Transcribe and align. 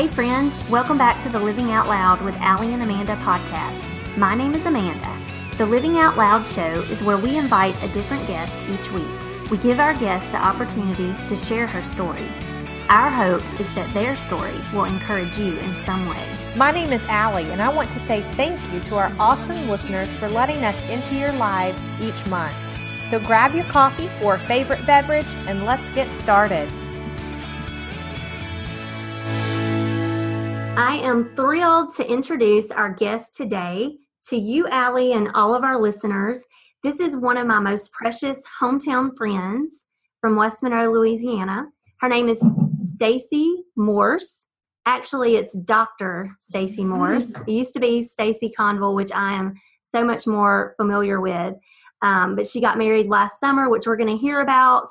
Hey, 0.00 0.08
friends, 0.08 0.54
welcome 0.70 0.96
back 0.96 1.22
to 1.24 1.28
the 1.28 1.38
Living 1.38 1.72
Out 1.72 1.86
Loud 1.86 2.22
with 2.22 2.34
Allie 2.36 2.72
and 2.72 2.82
Amanda 2.82 3.16
podcast. 3.16 4.16
My 4.16 4.34
name 4.34 4.54
is 4.54 4.64
Amanda. 4.64 5.14
The 5.58 5.66
Living 5.66 5.98
Out 5.98 6.16
Loud 6.16 6.46
show 6.46 6.80
is 6.84 7.02
where 7.02 7.18
we 7.18 7.36
invite 7.36 7.76
a 7.82 7.92
different 7.92 8.26
guest 8.26 8.56
each 8.70 8.90
week. 8.92 9.50
We 9.50 9.58
give 9.58 9.78
our 9.78 9.92
guest 9.92 10.24
the 10.32 10.38
opportunity 10.38 11.14
to 11.28 11.36
share 11.36 11.66
her 11.66 11.82
story. 11.82 12.26
Our 12.88 13.10
hope 13.10 13.42
is 13.60 13.70
that 13.74 13.92
their 13.92 14.16
story 14.16 14.58
will 14.72 14.86
encourage 14.86 15.36
you 15.38 15.58
in 15.58 15.76
some 15.84 16.08
way. 16.08 16.26
My 16.56 16.70
name 16.70 16.94
is 16.94 17.02
Allie, 17.02 17.50
and 17.50 17.60
I 17.60 17.70
want 17.70 17.90
to 17.90 18.00
say 18.06 18.22
thank 18.32 18.58
you 18.72 18.80
to 18.80 18.96
our 18.96 19.12
awesome 19.18 19.68
listeners 19.68 20.08
for 20.14 20.30
letting 20.30 20.64
us 20.64 20.80
into 20.88 21.14
your 21.14 21.32
lives 21.32 21.78
each 22.00 22.26
month. 22.28 22.56
So 23.08 23.20
grab 23.20 23.54
your 23.54 23.66
coffee 23.66 24.08
or 24.24 24.38
favorite 24.38 24.86
beverage 24.86 25.28
and 25.46 25.66
let's 25.66 25.86
get 25.92 26.10
started. 26.12 26.72
I 30.76 31.00
am 31.02 31.34
thrilled 31.34 31.94
to 31.96 32.10
introduce 32.10 32.70
our 32.70 32.90
guest 32.90 33.34
today 33.34 33.96
to 34.28 34.36
you, 34.36 34.68
Allie, 34.68 35.12
and 35.12 35.30
all 35.34 35.54
of 35.54 35.64
our 35.64 35.80
listeners. 35.80 36.42
This 36.82 37.00
is 37.00 37.16
one 37.16 37.36
of 37.36 37.46
my 37.46 37.58
most 37.58 37.92
precious 37.92 38.42
hometown 38.60 39.16
friends 39.16 39.86
from 40.20 40.36
West 40.36 40.62
Monroe, 40.62 40.92
Louisiana. 40.92 41.66
Her 42.00 42.08
name 42.08 42.28
is 42.28 42.42
Stacy 42.82 43.64
Morse. 43.76 44.46
Actually, 44.86 45.36
it's 45.36 45.56
Dr. 45.56 46.34
Stacy 46.38 46.84
Morse. 46.84 47.34
It 47.46 47.52
used 47.52 47.74
to 47.74 47.80
be 47.80 48.02
Stacy 48.02 48.50
Conville, 48.56 48.94
which 48.94 49.12
I 49.12 49.32
am 49.32 49.54
so 49.82 50.04
much 50.04 50.26
more 50.26 50.74
familiar 50.76 51.20
with. 51.20 51.54
Um, 52.02 52.36
but 52.36 52.46
she 52.46 52.60
got 52.60 52.78
married 52.78 53.08
last 53.08 53.40
summer, 53.40 53.68
which 53.68 53.86
we're 53.86 53.96
going 53.96 54.16
to 54.16 54.16
hear 54.16 54.40
about 54.40 54.86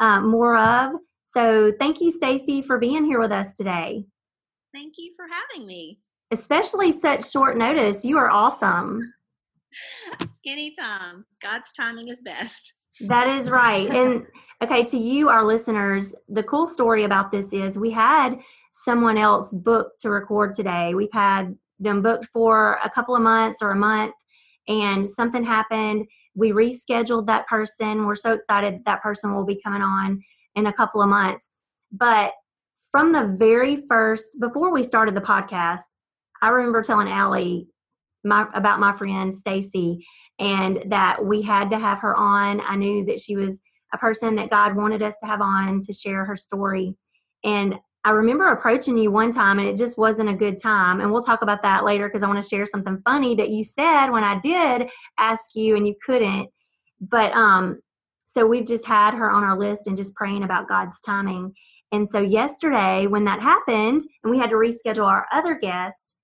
uh, 0.00 0.20
more 0.20 0.56
of. 0.56 0.92
So 1.26 1.72
thank 1.78 2.00
you, 2.00 2.10
Stacy, 2.10 2.62
for 2.62 2.78
being 2.78 3.04
here 3.04 3.18
with 3.18 3.32
us 3.32 3.52
today. 3.52 4.06
Thank 4.74 4.94
you 4.98 5.12
for 5.16 5.26
having 5.30 5.66
me. 5.66 6.00
Especially 6.30 6.90
such 6.90 7.30
short 7.30 7.56
notice. 7.56 8.04
You 8.04 8.18
are 8.18 8.30
awesome. 8.30 9.14
Anytime. 10.46 11.24
God's 11.40 11.72
timing 11.72 12.08
is 12.08 12.20
best. 12.22 12.72
That 13.00 13.28
is 13.28 13.50
right. 13.50 13.88
And 13.88 14.26
okay, 14.62 14.84
to 14.84 14.98
you, 14.98 15.28
our 15.28 15.44
listeners, 15.44 16.14
the 16.28 16.42
cool 16.42 16.66
story 16.66 17.04
about 17.04 17.30
this 17.30 17.52
is 17.52 17.78
we 17.78 17.90
had 17.90 18.38
someone 18.72 19.18
else 19.18 19.52
booked 19.52 20.00
to 20.00 20.10
record 20.10 20.54
today. 20.54 20.94
We've 20.94 21.12
had 21.12 21.56
them 21.78 22.02
booked 22.02 22.26
for 22.26 22.78
a 22.84 22.90
couple 22.90 23.16
of 23.16 23.22
months 23.22 23.58
or 23.62 23.70
a 23.70 23.76
month, 23.76 24.14
and 24.68 25.06
something 25.06 25.44
happened 25.44 26.06
we 26.34 26.50
rescheduled 26.50 27.26
that 27.26 27.46
person. 27.46 28.06
We're 28.06 28.14
so 28.14 28.32
excited 28.32 28.74
that, 28.74 28.84
that 28.86 29.02
person 29.02 29.34
will 29.34 29.44
be 29.44 29.60
coming 29.62 29.82
on 29.82 30.22
in 30.54 30.66
a 30.66 30.72
couple 30.72 31.00
of 31.00 31.08
months. 31.08 31.48
But 31.92 32.32
from 32.94 33.10
the 33.10 33.34
very 33.36 33.74
first, 33.74 34.38
before 34.38 34.72
we 34.72 34.84
started 34.84 35.16
the 35.16 35.20
podcast, 35.20 35.96
I 36.40 36.50
remember 36.50 36.80
telling 36.80 37.08
Allie 37.08 37.66
my, 38.22 38.46
about 38.54 38.78
my 38.78 38.92
friend 38.92 39.34
Stacy 39.34 40.06
and 40.38 40.78
that 40.86 41.24
we 41.24 41.42
had 41.42 41.70
to 41.70 41.78
have 41.80 41.98
her 42.02 42.14
on. 42.14 42.60
I 42.60 42.76
knew 42.76 43.04
that 43.06 43.18
she 43.18 43.34
was 43.34 43.60
a 43.92 43.98
person 43.98 44.36
that 44.36 44.48
God 44.48 44.76
wanted 44.76 45.02
us 45.02 45.16
to 45.18 45.26
have 45.26 45.40
on 45.40 45.80
to 45.80 45.92
share 45.92 46.24
her 46.24 46.36
story. 46.36 46.94
And 47.42 47.74
I 48.04 48.10
remember 48.10 48.46
approaching 48.46 48.96
you 48.96 49.10
one 49.10 49.32
time 49.32 49.58
and 49.58 49.66
it 49.66 49.76
just 49.76 49.98
wasn't 49.98 50.28
a 50.28 50.34
good 50.34 50.62
time. 50.62 51.00
And 51.00 51.10
we'll 51.10 51.20
talk 51.20 51.42
about 51.42 51.64
that 51.64 51.82
later 51.82 52.06
because 52.06 52.22
I 52.22 52.28
want 52.28 52.40
to 52.40 52.48
share 52.48 52.64
something 52.64 53.02
funny 53.04 53.34
that 53.34 53.50
you 53.50 53.64
said 53.64 54.10
when 54.10 54.22
I 54.22 54.38
did 54.38 54.88
ask 55.18 55.42
you 55.56 55.74
and 55.74 55.84
you 55.84 55.96
couldn't. 56.06 56.48
But 57.00 57.32
um 57.32 57.80
so 58.26 58.46
we've 58.46 58.66
just 58.66 58.84
had 58.84 59.14
her 59.14 59.30
on 59.30 59.42
our 59.42 59.58
list 59.58 59.88
and 59.88 59.96
just 59.96 60.14
praying 60.14 60.44
about 60.44 60.68
God's 60.68 61.00
timing. 61.00 61.54
And 61.94 62.10
so 62.10 62.18
yesterday 62.18 63.06
when 63.06 63.24
that 63.26 63.40
happened 63.40 64.02
and 64.24 64.30
we 64.30 64.36
had 64.36 64.50
to 64.50 64.56
reschedule 64.56 65.06
our 65.06 65.26
other 65.32 65.54
guest, 65.54 66.16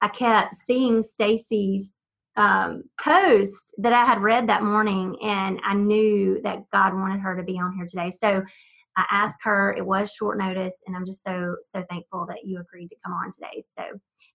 I 0.00 0.08
kept 0.08 0.54
seeing 0.54 1.02
Stacy's 1.02 1.92
um, 2.36 2.84
post 2.98 3.74
that 3.78 3.92
I 3.92 4.06
had 4.06 4.22
read 4.22 4.48
that 4.48 4.62
morning, 4.62 5.16
and 5.22 5.60
I 5.62 5.74
knew 5.74 6.40
that 6.42 6.62
God 6.72 6.94
wanted 6.94 7.20
her 7.20 7.36
to 7.36 7.42
be 7.42 7.58
on 7.58 7.74
here 7.76 7.84
today. 7.86 8.12
So 8.18 8.42
I 8.96 9.04
asked 9.10 9.40
her, 9.42 9.74
it 9.76 9.84
was 9.84 10.10
short 10.10 10.38
notice, 10.38 10.74
and 10.86 10.96
I'm 10.96 11.04
just 11.04 11.22
so, 11.22 11.56
so 11.62 11.84
thankful 11.90 12.24
that 12.28 12.44
you 12.44 12.58
agreed 12.58 12.88
to 12.88 12.96
come 13.04 13.12
on 13.12 13.30
today. 13.30 13.62
So 13.78 13.84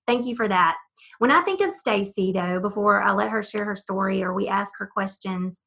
thank 0.07 0.28
you 0.28 0.36
for 0.36 0.47
that. 0.47 0.78
When 1.18 1.31
I 1.31 1.41
think 1.41 1.62
of 1.62 1.72
Stacy, 1.72 2.31
though, 2.31 2.59
before 2.59 3.01
I 3.01 3.12
let 3.12 3.30
her 3.30 3.41
share 3.41 3.66
her 3.66 3.75
story 3.75 4.22
or 4.22 4.36
we 4.36 4.47
ask 4.47 4.74
her 4.78 4.88
questions, 4.88 5.63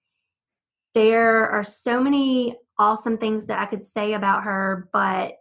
there 0.95 1.51
are 1.51 1.65
so 1.65 2.03
many 2.03 2.57
awesome 2.79 3.19
things 3.19 3.47
that 3.47 3.59
I 3.59 3.67
could 3.67 3.85
say 3.85 4.15
about 4.15 4.45
her, 4.45 4.89
but 4.93 5.35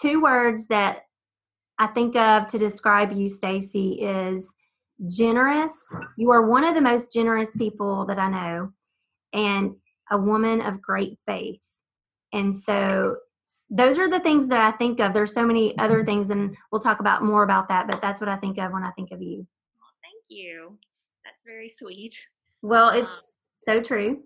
two 0.00 0.22
words 0.22 0.68
that 0.68 1.02
I 1.78 1.86
think 1.88 2.16
of 2.16 2.46
to 2.48 2.58
describe 2.58 3.12
you, 3.12 3.28
Stacy, 3.28 4.00
is 4.02 4.52
generous. 5.08 5.76
You 6.16 6.30
are 6.30 6.46
one 6.46 6.64
of 6.64 6.74
the 6.74 6.80
most 6.80 7.12
generous 7.12 7.56
people 7.56 8.06
that 8.06 8.18
I 8.18 8.30
know, 8.30 8.72
and 9.32 9.74
a 10.10 10.18
woman 10.18 10.60
of 10.60 10.80
great 10.80 11.18
faith. 11.26 11.62
And 12.32 12.58
so 12.58 13.16
those 13.70 13.98
are 13.98 14.08
the 14.08 14.20
things 14.20 14.48
that 14.48 14.60
I 14.60 14.76
think 14.76 15.00
of. 15.00 15.12
There's 15.12 15.34
so 15.34 15.46
many 15.46 15.76
other 15.78 15.98
mm-hmm. 15.98 16.06
things, 16.06 16.30
and 16.30 16.56
we'll 16.70 16.80
talk 16.80 17.00
about 17.00 17.24
more 17.24 17.42
about 17.42 17.68
that, 17.68 17.88
but 17.88 18.00
that's 18.00 18.20
what 18.20 18.28
I 18.28 18.36
think 18.36 18.58
of 18.58 18.72
when 18.72 18.84
I 18.84 18.90
think 18.92 19.10
of 19.10 19.20
you. 19.20 19.46
Well, 19.78 19.94
thank 20.02 20.22
you. 20.28 20.78
That's 21.24 21.42
very 21.44 21.68
sweet. 21.68 22.14
Well, 22.62 22.90
it's 22.90 23.10
um, 23.10 23.18
so 23.64 23.82
true. 23.82 24.22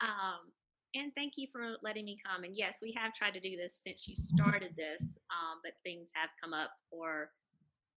Um, 0.00 0.52
and 0.94 1.12
thank 1.14 1.34
you 1.36 1.46
for 1.52 1.76
letting 1.82 2.04
me 2.04 2.18
come. 2.26 2.42
And 2.42 2.56
yes, 2.56 2.78
we 2.82 2.92
have 2.98 3.14
tried 3.14 3.34
to 3.34 3.40
do 3.40 3.56
this 3.56 3.80
since 3.86 4.08
you 4.08 4.16
started 4.16 4.74
this, 4.76 5.02
um, 5.30 5.62
but 5.62 5.78
things 5.84 6.10
have 6.14 6.30
come 6.42 6.52
up 6.52 6.70
or 6.90 7.30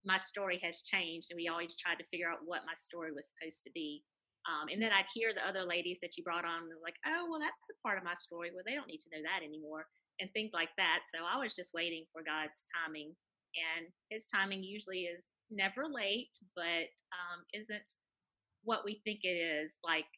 my 0.06 0.18
story 0.18 0.59
has 0.63 0.84
changed, 0.84 1.31
and 1.31 1.38
we 1.38 1.47
always 1.47 1.75
tried 1.78 1.96
to 1.97 2.09
figure 2.12 2.30
out 2.30 2.44
what 2.46 2.68
my 2.68 2.75
story 2.75 3.12
was 3.12 3.31
supposed 3.31 3.63
to 3.63 3.72
be. 3.74 4.03
Um, 4.44 4.68
and 4.68 4.81
then 4.81 4.92
I'd 4.92 5.08
hear 5.13 5.31
the 5.31 5.47
other 5.47 5.63
ladies 5.63 6.00
that 6.03 6.18
you 6.18 6.24
brought 6.24 6.44
on, 6.44 6.68
like, 6.84 7.00
oh, 7.08 7.28
well, 7.31 7.40
that's 7.40 7.72
a 7.72 7.80
part 7.80 7.97
of 7.97 8.03
my 8.03 8.13
story. 8.16 8.52
Well, 8.52 8.68
they 8.68 8.75
don't 8.75 8.92
need 8.92 9.00
to 9.08 9.12
know 9.16 9.24
that 9.24 9.40
anymore, 9.40 9.88
and 10.19 10.30
things 10.31 10.52
like 10.53 10.75
that. 10.75 11.08
So 11.16 11.24
I 11.24 11.40
was 11.40 11.56
just 11.56 11.72
waiting 11.74 12.03
for 12.12 12.22
God's 12.22 12.68
timing, 12.75 13.16
and 13.56 13.88
His 14.12 14.28
timing 14.28 14.62
usually 14.62 15.08
is 15.08 15.31
never 15.50 15.88
late, 15.88 16.36
but 16.56 16.92
um, 17.16 17.47
isn't 17.56 17.96
what 18.63 18.84
we 18.84 19.00
think 19.08 19.24
it 19.24 19.40
is. 19.40 19.80
Like 19.84 20.12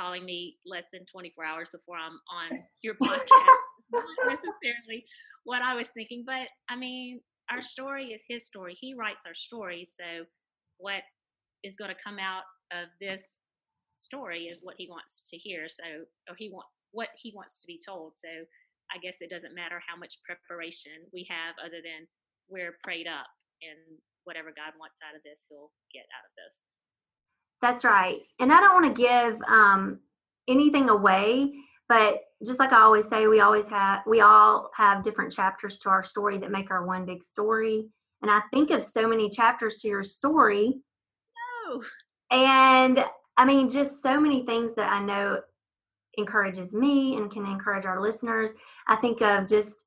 calling 0.00 0.24
me 0.24 0.56
less 0.64 0.84
than 0.92 1.04
24 1.12 1.44
hours 1.44 1.68
before 1.72 1.96
I'm 1.96 2.18
on 2.32 2.64
your 2.82 2.94
podcast, 2.94 3.60
not 3.92 4.04
necessarily 4.26 5.04
what 5.44 5.62
I 5.62 5.74
was 5.74 5.88
thinking. 5.88 6.24
But 6.26 6.48
I 6.68 6.76
mean, 6.76 7.20
our 7.50 7.62
story 7.62 8.06
is 8.06 8.22
His 8.28 8.46
story. 8.46 8.74
He 8.78 8.94
writes 8.94 9.26
our 9.26 9.34
story, 9.34 9.84
so 9.84 10.24
what 10.78 11.02
is 11.62 11.76
going 11.76 11.90
to 11.90 12.02
come 12.02 12.18
out 12.18 12.44
of 12.72 12.88
this 13.00 13.26
story 13.94 14.48
is 14.48 14.60
what 14.62 14.76
he 14.78 14.88
wants 14.88 15.28
to 15.28 15.36
hear. 15.36 15.68
So, 15.68 15.84
or 16.28 16.34
he 16.38 16.48
want 16.48 16.66
what 16.92 17.08
he 17.20 17.32
wants 17.36 17.60
to 17.60 17.66
be 17.66 17.78
told. 17.84 18.14
So, 18.16 18.30
I 18.90 18.98
guess 18.98 19.20
it 19.20 19.30
doesn't 19.30 19.54
matter 19.54 19.78
how 19.86 19.94
much 19.94 20.18
preparation 20.26 21.06
we 21.12 21.28
have, 21.30 21.54
other 21.62 21.78
than 21.78 22.10
we're 22.48 22.74
prayed 22.82 23.06
up, 23.06 23.28
and 23.62 23.78
whatever 24.24 24.50
God 24.50 24.74
wants 24.80 24.98
out 25.04 25.14
of 25.14 25.22
this, 25.22 25.46
He'll 25.46 25.70
get 25.94 26.08
out 26.10 26.26
of 26.26 26.34
this. 26.34 26.58
That's 27.62 27.84
right. 27.84 28.20
And 28.38 28.52
I 28.52 28.60
don't 28.60 28.82
want 28.82 28.96
to 28.96 29.02
give 29.02 29.40
um, 29.42 30.00
anything 30.48 30.88
away, 30.88 31.52
but 31.88 32.20
just 32.44 32.58
like 32.58 32.72
I 32.72 32.80
always 32.80 33.08
say, 33.08 33.26
we 33.26 33.40
always 33.40 33.66
have 33.68 34.00
we 34.06 34.20
all 34.20 34.70
have 34.74 35.02
different 35.02 35.32
chapters 35.32 35.78
to 35.80 35.90
our 35.90 36.02
story 36.02 36.38
that 36.38 36.50
make 36.50 36.70
our 36.70 36.86
one 36.86 37.04
big 37.04 37.22
story. 37.22 37.86
And 38.22 38.30
I 38.30 38.40
think 38.52 38.70
of 38.70 38.82
so 38.82 39.06
many 39.06 39.28
chapters 39.28 39.76
to 39.76 39.88
your 39.88 40.02
story. 40.02 40.80
No. 41.68 41.82
And 42.30 43.04
I 43.36 43.44
mean, 43.44 43.68
just 43.68 44.02
so 44.02 44.20
many 44.20 44.44
things 44.44 44.74
that 44.74 44.90
I 44.90 45.02
know 45.02 45.40
encourages 46.16 46.74
me 46.74 47.16
and 47.16 47.30
can 47.30 47.46
encourage 47.46 47.86
our 47.86 48.00
listeners. 48.00 48.52
I 48.88 48.96
think 48.96 49.20
of 49.22 49.48
just 49.48 49.86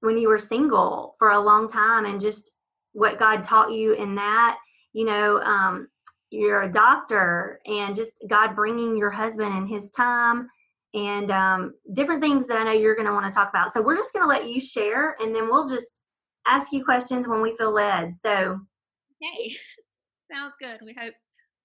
when 0.00 0.18
you 0.18 0.28
were 0.28 0.38
single 0.38 1.16
for 1.18 1.30
a 1.30 1.40
long 1.40 1.68
time 1.68 2.04
and 2.04 2.20
just 2.20 2.50
what 2.92 3.18
God 3.18 3.44
taught 3.44 3.72
you 3.72 3.94
in 3.94 4.14
that. 4.16 4.56
You 4.92 5.04
know, 5.04 5.40
um, 5.40 5.88
you're 6.36 6.62
a 6.62 6.70
doctor 6.70 7.60
and 7.66 7.96
just 7.96 8.12
God 8.28 8.54
bringing 8.54 8.96
your 8.96 9.10
husband 9.10 9.52
and 9.52 9.68
his 9.68 9.90
time 9.90 10.48
and 10.94 11.30
um, 11.30 11.74
different 11.92 12.22
things 12.22 12.46
that 12.46 12.56
I 12.56 12.64
know 12.64 12.72
you're 12.72 12.94
going 12.94 13.06
to 13.06 13.12
want 13.12 13.30
to 13.30 13.36
talk 13.36 13.50
about. 13.50 13.72
So 13.72 13.82
we're 13.82 13.96
just 13.96 14.12
going 14.12 14.24
to 14.24 14.28
let 14.28 14.48
you 14.48 14.60
share 14.60 15.16
and 15.20 15.34
then 15.34 15.48
we'll 15.48 15.68
just 15.68 16.02
ask 16.46 16.72
you 16.72 16.84
questions 16.84 17.28
when 17.28 17.42
we 17.42 17.54
feel 17.56 17.72
led. 17.72 18.16
So, 18.16 18.60
okay, 19.22 19.56
sounds 20.32 20.54
good. 20.60 20.78
We 20.84 20.94
hope 20.98 21.14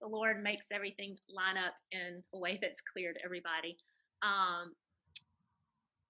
the 0.02 0.08
Lord 0.08 0.42
makes 0.44 0.68
everything 0.74 1.16
line 1.34 1.58
up 1.58 1.74
in 1.92 2.24
a 2.34 2.40
way 2.40 2.60
that's 2.62 2.82
clear 2.94 3.14
to 3.14 3.20
everybody. 3.24 3.78
Um, 4.24 4.74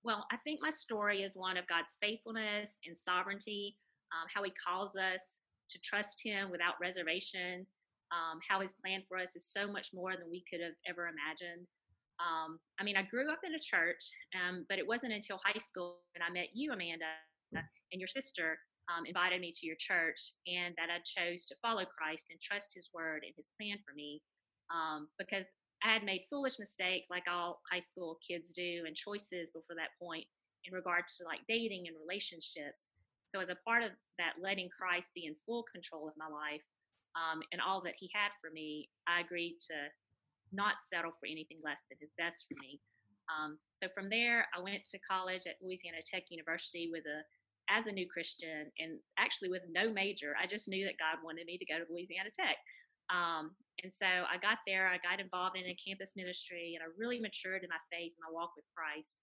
well, 0.03 0.25
I 0.31 0.37
think 0.37 0.59
my 0.61 0.71
story 0.71 1.21
is 1.21 1.33
one 1.35 1.57
of 1.57 1.67
God's 1.67 1.97
faithfulness 2.01 2.77
and 2.87 2.97
sovereignty, 2.97 3.77
um, 4.11 4.27
how 4.33 4.43
He 4.43 4.51
calls 4.51 4.95
us 4.95 5.39
to 5.69 5.79
trust 5.79 6.21
Him 6.23 6.49
without 6.49 6.75
reservation, 6.81 7.67
um, 8.11 8.39
how 8.47 8.61
His 8.61 8.73
plan 8.73 9.01
for 9.07 9.17
us 9.17 9.35
is 9.35 9.47
so 9.47 9.67
much 9.67 9.89
more 9.93 10.11
than 10.11 10.29
we 10.29 10.43
could 10.49 10.61
have 10.61 10.75
ever 10.87 11.07
imagined. 11.07 11.65
Um, 12.19 12.59
I 12.79 12.83
mean, 12.83 12.97
I 12.97 13.03
grew 13.03 13.31
up 13.31 13.41
in 13.43 13.55
a 13.55 13.59
church, 13.59 14.03
um, 14.37 14.65
but 14.69 14.77
it 14.77 14.87
wasn't 14.87 15.13
until 15.13 15.39
high 15.43 15.59
school 15.59 16.03
when 16.13 16.21
I 16.21 16.31
met 16.31 16.49
you, 16.53 16.71
Amanda, 16.71 17.09
and 17.55 17.99
your 17.99 18.07
sister 18.07 18.59
um, 18.91 19.05
invited 19.05 19.41
me 19.41 19.51
to 19.55 19.65
your 19.65 19.79
church, 19.79 20.33
and 20.45 20.75
that 20.77 20.91
I 20.91 20.99
chose 21.01 21.45
to 21.47 21.55
follow 21.61 21.85
Christ 21.85 22.27
and 22.29 22.39
trust 22.39 22.75
His 22.75 22.91
word 22.93 23.23
and 23.25 23.33
His 23.35 23.51
plan 23.57 23.77
for 23.85 23.95
me, 23.95 24.21
um, 24.69 25.07
because 25.17 25.45
I 25.83 25.93
had 25.93 26.03
made 26.03 26.29
foolish 26.29 26.59
mistakes 26.59 27.07
like 27.09 27.25
all 27.31 27.61
high 27.71 27.81
school 27.81 28.19
kids 28.21 28.51
do, 28.51 28.83
and 28.85 28.95
choices 28.95 29.49
before 29.49 29.75
that 29.77 29.97
point 30.01 30.25
in 30.65 30.75
regards 30.75 31.17
to 31.17 31.25
like 31.25 31.41
dating 31.47 31.87
and 31.87 31.97
relationships. 31.97 32.85
So, 33.25 33.39
as 33.39 33.49
a 33.49 33.57
part 33.65 33.81
of 33.81 33.91
that, 34.19 34.37
letting 34.41 34.69
Christ 34.69 35.11
be 35.15 35.25
in 35.25 35.35
full 35.45 35.63
control 35.73 36.07
of 36.07 36.13
my 36.17 36.27
life 36.27 36.61
um, 37.15 37.41
and 37.51 37.61
all 37.61 37.81
that 37.83 37.99
He 37.99 38.09
had 38.13 38.31
for 38.41 38.51
me, 38.51 38.89
I 39.07 39.21
agreed 39.21 39.57
to 39.69 39.77
not 40.51 40.83
settle 40.83 41.11
for 41.19 41.27
anything 41.27 41.59
less 41.63 41.83
than 41.89 41.97
His 41.99 42.13
best 42.17 42.45
for 42.47 42.55
me. 42.61 42.79
Um, 43.31 43.57
so 43.73 43.87
from 43.93 44.09
there, 44.09 44.47
I 44.55 44.59
went 44.61 44.83
to 44.91 44.99
college 44.99 45.47
at 45.47 45.61
Louisiana 45.61 46.03
Tech 46.03 46.23
University 46.29 46.89
with 46.91 47.03
a 47.05 47.23
as 47.69 47.87
a 47.87 47.91
new 47.91 48.07
Christian 48.09 48.67
and 48.79 48.99
actually 49.17 49.47
with 49.47 49.63
no 49.71 49.87
major. 49.87 50.35
I 50.35 50.45
just 50.45 50.67
knew 50.67 50.83
that 50.83 50.99
God 50.99 51.23
wanted 51.23 51.45
me 51.47 51.57
to 51.57 51.65
go 51.65 51.79
to 51.79 51.87
Louisiana 51.87 52.27
Tech. 52.27 52.59
Um, 53.07 53.55
and 53.83 53.91
so 53.91 54.05
I 54.05 54.35
got 54.37 54.59
there, 54.67 54.87
I 54.87 54.99
got 54.99 55.23
involved 55.23 55.55
in 55.55 55.67
a 55.67 55.77
campus 55.79 56.13
ministry, 56.15 56.75
and 56.75 56.83
I 56.83 56.91
really 56.99 57.19
matured 57.19 57.63
in 57.63 57.71
my 57.71 57.81
faith 57.91 58.11
and 58.11 58.23
my 58.27 58.33
walk 58.33 58.51
with 58.55 58.67
Christ. 58.75 59.17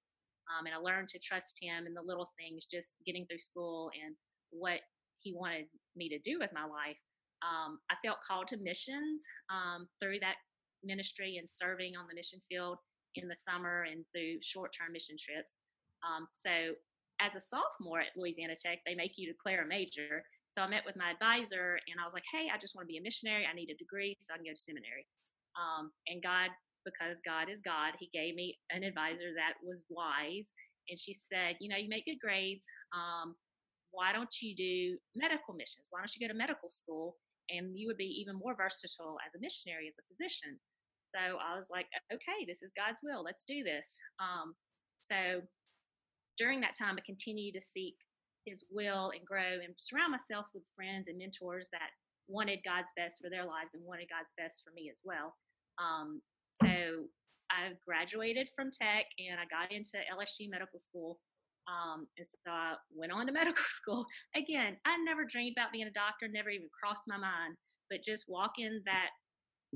Um, 0.48 0.64
and 0.64 0.74
I 0.74 0.80
learned 0.80 1.08
to 1.12 1.20
trust 1.20 1.60
Him 1.60 1.86
in 1.86 1.92
the 1.92 2.04
little 2.04 2.32
things, 2.40 2.64
just 2.64 2.96
getting 3.04 3.26
through 3.26 3.44
school 3.44 3.90
and 3.92 4.16
what 4.50 4.80
He 5.20 5.36
wanted 5.36 5.66
me 5.96 6.08
to 6.08 6.18
do 6.18 6.38
with 6.40 6.50
my 6.52 6.64
life. 6.64 6.96
Um, 7.42 7.78
I 7.90 7.94
felt 8.04 8.18
called 8.26 8.48
to 8.48 8.56
missions 8.58 9.22
um, 9.50 9.86
through 10.02 10.20
that 10.20 10.36
ministry 10.84 11.36
and 11.38 11.48
serving 11.48 11.96
on 11.96 12.06
the 12.08 12.14
mission 12.14 12.40
field 12.48 12.78
in 13.14 13.28
the 13.28 13.36
summer 13.36 13.86
and 13.90 14.04
through 14.14 14.38
short 14.42 14.74
term 14.76 14.92
mission 14.92 15.16
trips. 15.18 15.56
Um, 16.06 16.26
so 16.36 16.74
as 17.20 17.34
a 17.34 17.40
sophomore 17.40 18.00
at 18.00 18.14
Louisiana 18.16 18.54
Tech, 18.54 18.78
they 18.86 18.94
make 18.94 19.18
you 19.18 19.26
declare 19.26 19.64
a 19.64 19.68
major. 19.68 20.22
So 20.52 20.62
I 20.62 20.68
met 20.68 20.86
with 20.86 20.96
my 20.96 21.10
advisor 21.10 21.78
and 21.90 22.00
I 22.00 22.04
was 22.04 22.14
like, 22.14 22.26
hey, 22.30 22.46
I 22.52 22.58
just 22.58 22.74
want 22.74 22.86
to 22.86 22.92
be 22.92 22.98
a 22.98 23.02
missionary. 23.02 23.46
I 23.46 23.54
need 23.54 23.70
a 23.70 23.76
degree 23.76 24.16
so 24.20 24.34
I 24.34 24.38
can 24.38 24.46
go 24.46 24.54
to 24.54 24.58
seminary. 24.58 25.06
Um, 25.58 25.90
and 26.06 26.22
God, 26.22 26.50
because 26.86 27.20
God 27.26 27.50
is 27.50 27.60
God, 27.60 27.94
He 27.98 28.08
gave 28.14 28.34
me 28.34 28.58
an 28.70 28.82
advisor 28.82 29.34
that 29.34 29.58
was 29.62 29.82
wise. 29.90 30.46
And 30.88 30.98
she 30.98 31.12
said, 31.12 31.56
you 31.60 31.68
know, 31.68 31.76
you 31.76 31.88
make 31.88 32.06
good 32.06 32.22
grades. 32.22 32.66
Um, 32.94 33.34
why 33.90 34.12
don't 34.12 34.32
you 34.40 34.54
do 34.54 34.96
medical 35.16 35.54
missions? 35.54 35.88
Why 35.90 36.00
don't 36.00 36.14
you 36.14 36.26
go 36.26 36.32
to 36.32 36.38
medical 36.38 36.70
school? 36.70 37.16
And 37.50 37.76
you 37.76 37.86
would 37.86 37.96
be 37.96 38.20
even 38.20 38.36
more 38.36 38.54
versatile 38.56 39.16
as 39.26 39.34
a 39.34 39.40
missionary, 39.40 39.88
as 39.88 39.96
a 39.98 40.06
physician. 40.08 40.58
So 41.14 41.40
I 41.40 41.56
was 41.56 41.68
like, 41.72 41.86
okay, 42.12 42.44
this 42.46 42.62
is 42.62 42.72
God's 42.76 43.00
will. 43.02 43.24
Let's 43.24 43.44
do 43.44 43.64
this. 43.64 43.96
Um, 44.20 44.54
so 45.00 45.40
during 46.36 46.60
that 46.60 46.76
time, 46.76 46.96
I 46.98 47.04
continued 47.04 47.54
to 47.54 47.60
seek 47.60 47.96
His 48.44 48.64
will 48.70 49.10
and 49.16 49.24
grow 49.24 49.64
and 49.64 49.72
surround 49.76 50.12
myself 50.12 50.46
with 50.54 50.62
friends 50.76 51.08
and 51.08 51.18
mentors 51.18 51.68
that 51.72 51.90
wanted 52.28 52.60
God's 52.64 52.92
best 52.96 53.20
for 53.22 53.30
their 53.30 53.44
lives 53.44 53.72
and 53.72 53.82
wanted 53.84 54.08
God's 54.12 54.36
best 54.36 54.62
for 54.62 54.72
me 54.76 54.92
as 54.92 55.00
well. 55.02 55.34
Um, 55.80 56.20
so 56.60 57.08
I 57.50 57.72
graduated 57.86 58.48
from 58.54 58.70
tech 58.70 59.06
and 59.16 59.40
I 59.40 59.48
got 59.48 59.72
into 59.72 59.96
LSU 60.12 60.50
Medical 60.50 60.78
School. 60.78 61.18
Um, 61.68 62.08
and 62.16 62.26
so 62.26 62.50
I 62.50 62.74
went 62.94 63.12
on 63.12 63.26
to 63.26 63.32
medical 63.40 63.64
school. 63.64 64.06
Again, 64.34 64.76
I 64.86 64.96
never 65.04 65.24
dreamed 65.24 65.54
about 65.56 65.72
being 65.72 65.86
a 65.86 65.92
doctor, 65.92 66.26
never 66.28 66.50
even 66.50 66.68
crossed 66.72 67.04
my 67.06 67.18
mind, 67.18 67.56
but 67.90 68.02
just 68.02 68.24
walking 68.26 68.80
that 68.86 69.10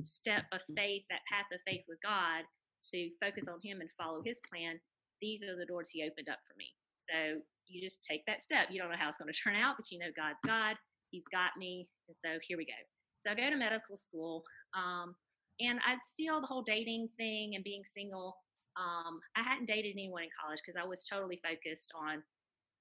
step 0.00 0.44
of 0.52 0.62
faith, 0.74 1.04
that 1.10 1.20
path 1.30 1.46
of 1.52 1.60
faith 1.66 1.84
with 1.88 1.98
God 2.02 2.44
to 2.92 3.10
focus 3.22 3.46
on 3.46 3.60
Him 3.62 3.80
and 3.80 3.90
follow 3.98 4.22
His 4.24 4.40
plan 4.50 4.80
these 5.22 5.42
are 5.44 5.56
the 5.56 5.64
doors 5.64 5.88
he 5.88 6.02
opened 6.02 6.28
up 6.28 6.42
for 6.44 6.58
me. 6.58 6.66
So 6.98 7.40
you 7.68 7.80
just 7.80 8.04
take 8.04 8.26
that 8.26 8.42
step. 8.42 8.66
You 8.70 8.82
don't 8.82 8.90
know 8.90 8.98
how 8.98 9.08
it's 9.08 9.18
going 9.18 9.32
to 9.32 9.38
turn 9.38 9.54
out, 9.54 9.76
but 9.78 9.90
you 9.90 9.98
know 9.98 10.10
God's 10.14 10.42
God. 10.44 10.76
He's 11.10 11.28
got 11.30 11.56
me. 11.56 11.88
And 12.08 12.16
so 12.18 12.38
here 12.46 12.58
we 12.58 12.66
go. 12.66 12.76
So 13.24 13.32
I 13.32 13.34
go 13.34 13.48
to 13.48 13.56
medical 13.56 13.96
school. 13.96 14.42
Um, 14.74 15.14
and 15.60 15.78
I'd 15.86 16.02
steal 16.02 16.40
the 16.40 16.46
whole 16.48 16.62
dating 16.62 17.08
thing 17.16 17.52
and 17.54 17.62
being 17.62 17.84
single. 17.84 18.34
Um, 18.76 19.20
I 19.36 19.42
hadn't 19.42 19.66
dated 19.66 19.92
anyone 19.92 20.22
in 20.22 20.30
college 20.32 20.60
because 20.64 20.80
I 20.80 20.86
was 20.86 21.04
totally 21.04 21.40
focused 21.44 21.92
on, 21.94 22.22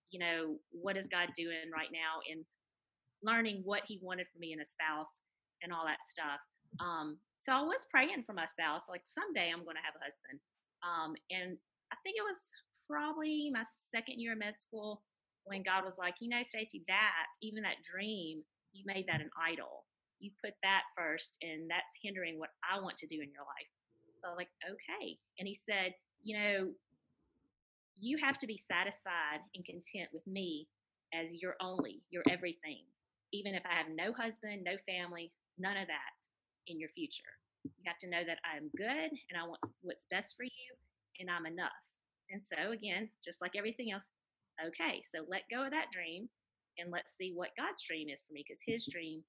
you 0.09 0.19
know, 0.19 0.55
what 0.71 0.97
is 0.97 1.07
God 1.07 1.29
doing 1.35 1.71
right 1.73 1.91
now 1.91 2.23
and 2.31 2.45
learning 3.23 3.61
what 3.65 3.83
He 3.85 3.99
wanted 4.01 4.27
for 4.31 4.39
me 4.39 4.53
in 4.53 4.61
a 4.61 4.65
spouse 4.65 5.19
and 5.61 5.73
all 5.73 5.85
that 5.87 6.03
stuff. 6.03 6.39
Um, 6.79 7.17
so 7.39 7.51
I 7.51 7.61
was 7.61 7.87
praying 7.89 8.23
for 8.25 8.33
my 8.33 8.45
spouse, 8.45 8.87
like 8.89 9.01
someday 9.05 9.49
I'm 9.51 9.63
going 9.65 9.75
to 9.75 9.85
have 9.85 9.97
a 9.99 10.03
husband. 10.03 10.39
Um, 10.81 11.13
and 11.29 11.57
I 11.91 11.95
think 12.03 12.15
it 12.17 12.25
was 12.25 12.49
probably 12.87 13.51
my 13.53 13.63
second 13.67 14.19
year 14.19 14.33
of 14.33 14.39
med 14.39 14.55
school 14.59 15.03
when 15.45 15.63
God 15.63 15.83
was 15.83 15.97
like, 15.97 16.15
you 16.21 16.29
know, 16.29 16.43
Stacy, 16.43 16.83
that 16.87 17.25
even 17.41 17.63
that 17.63 17.83
dream, 17.83 18.43
you 18.73 18.83
made 18.85 19.05
that 19.07 19.21
an 19.21 19.29
idol. 19.35 19.85
You 20.19 20.31
put 20.43 20.53
that 20.61 20.83
first, 20.95 21.37
and 21.41 21.69
that's 21.69 21.97
hindering 22.01 22.37
what 22.37 22.53
I 22.61 22.79
want 22.79 22.95
to 22.97 23.07
do 23.07 23.15
in 23.15 23.33
your 23.33 23.41
life. 23.41 23.71
Like, 24.35 24.49
okay. 24.65 25.17
And 25.39 25.47
he 25.47 25.55
said, 25.55 25.93
you 26.23 26.37
know, 26.37 26.71
you 27.99 28.17
have 28.17 28.37
to 28.39 28.47
be 28.47 28.57
satisfied 28.57 29.41
and 29.55 29.65
content 29.65 30.09
with 30.13 30.25
me 30.25 30.67
as 31.13 31.33
your 31.41 31.55
only, 31.61 32.01
your 32.09 32.23
everything. 32.29 32.83
Even 33.33 33.53
if 33.53 33.63
I 33.65 33.75
have 33.75 33.87
no 33.93 34.13
husband, 34.13 34.63
no 34.63 34.75
family, 34.87 35.31
none 35.57 35.77
of 35.77 35.87
that 35.87 36.17
in 36.67 36.79
your 36.79 36.89
future. 36.89 37.31
You 37.63 37.85
have 37.85 37.99
to 37.99 38.09
know 38.09 38.23
that 38.25 38.39
I 38.43 38.57
am 38.57 38.71
good 38.75 39.11
and 39.29 39.37
I 39.39 39.47
want 39.47 39.61
what's 39.81 40.07
best 40.09 40.35
for 40.35 40.43
you 40.43 40.69
and 41.19 41.29
I'm 41.29 41.45
enough. 41.45 41.71
And 42.31 42.41
so, 42.43 42.71
again, 42.71 43.09
just 43.23 43.41
like 43.41 43.55
everything 43.57 43.91
else, 43.91 44.09
okay, 44.65 45.01
so 45.05 45.25
let 45.27 45.43
go 45.51 45.65
of 45.65 45.71
that 45.71 45.91
dream 45.91 46.29
and 46.77 46.91
let's 46.91 47.15
see 47.15 47.33
what 47.35 47.55
God's 47.57 47.83
dream 47.83 48.09
is 48.09 48.23
for 48.25 48.33
me 48.33 48.43
because 48.47 48.61
His 48.65 48.87
dream 48.89 49.21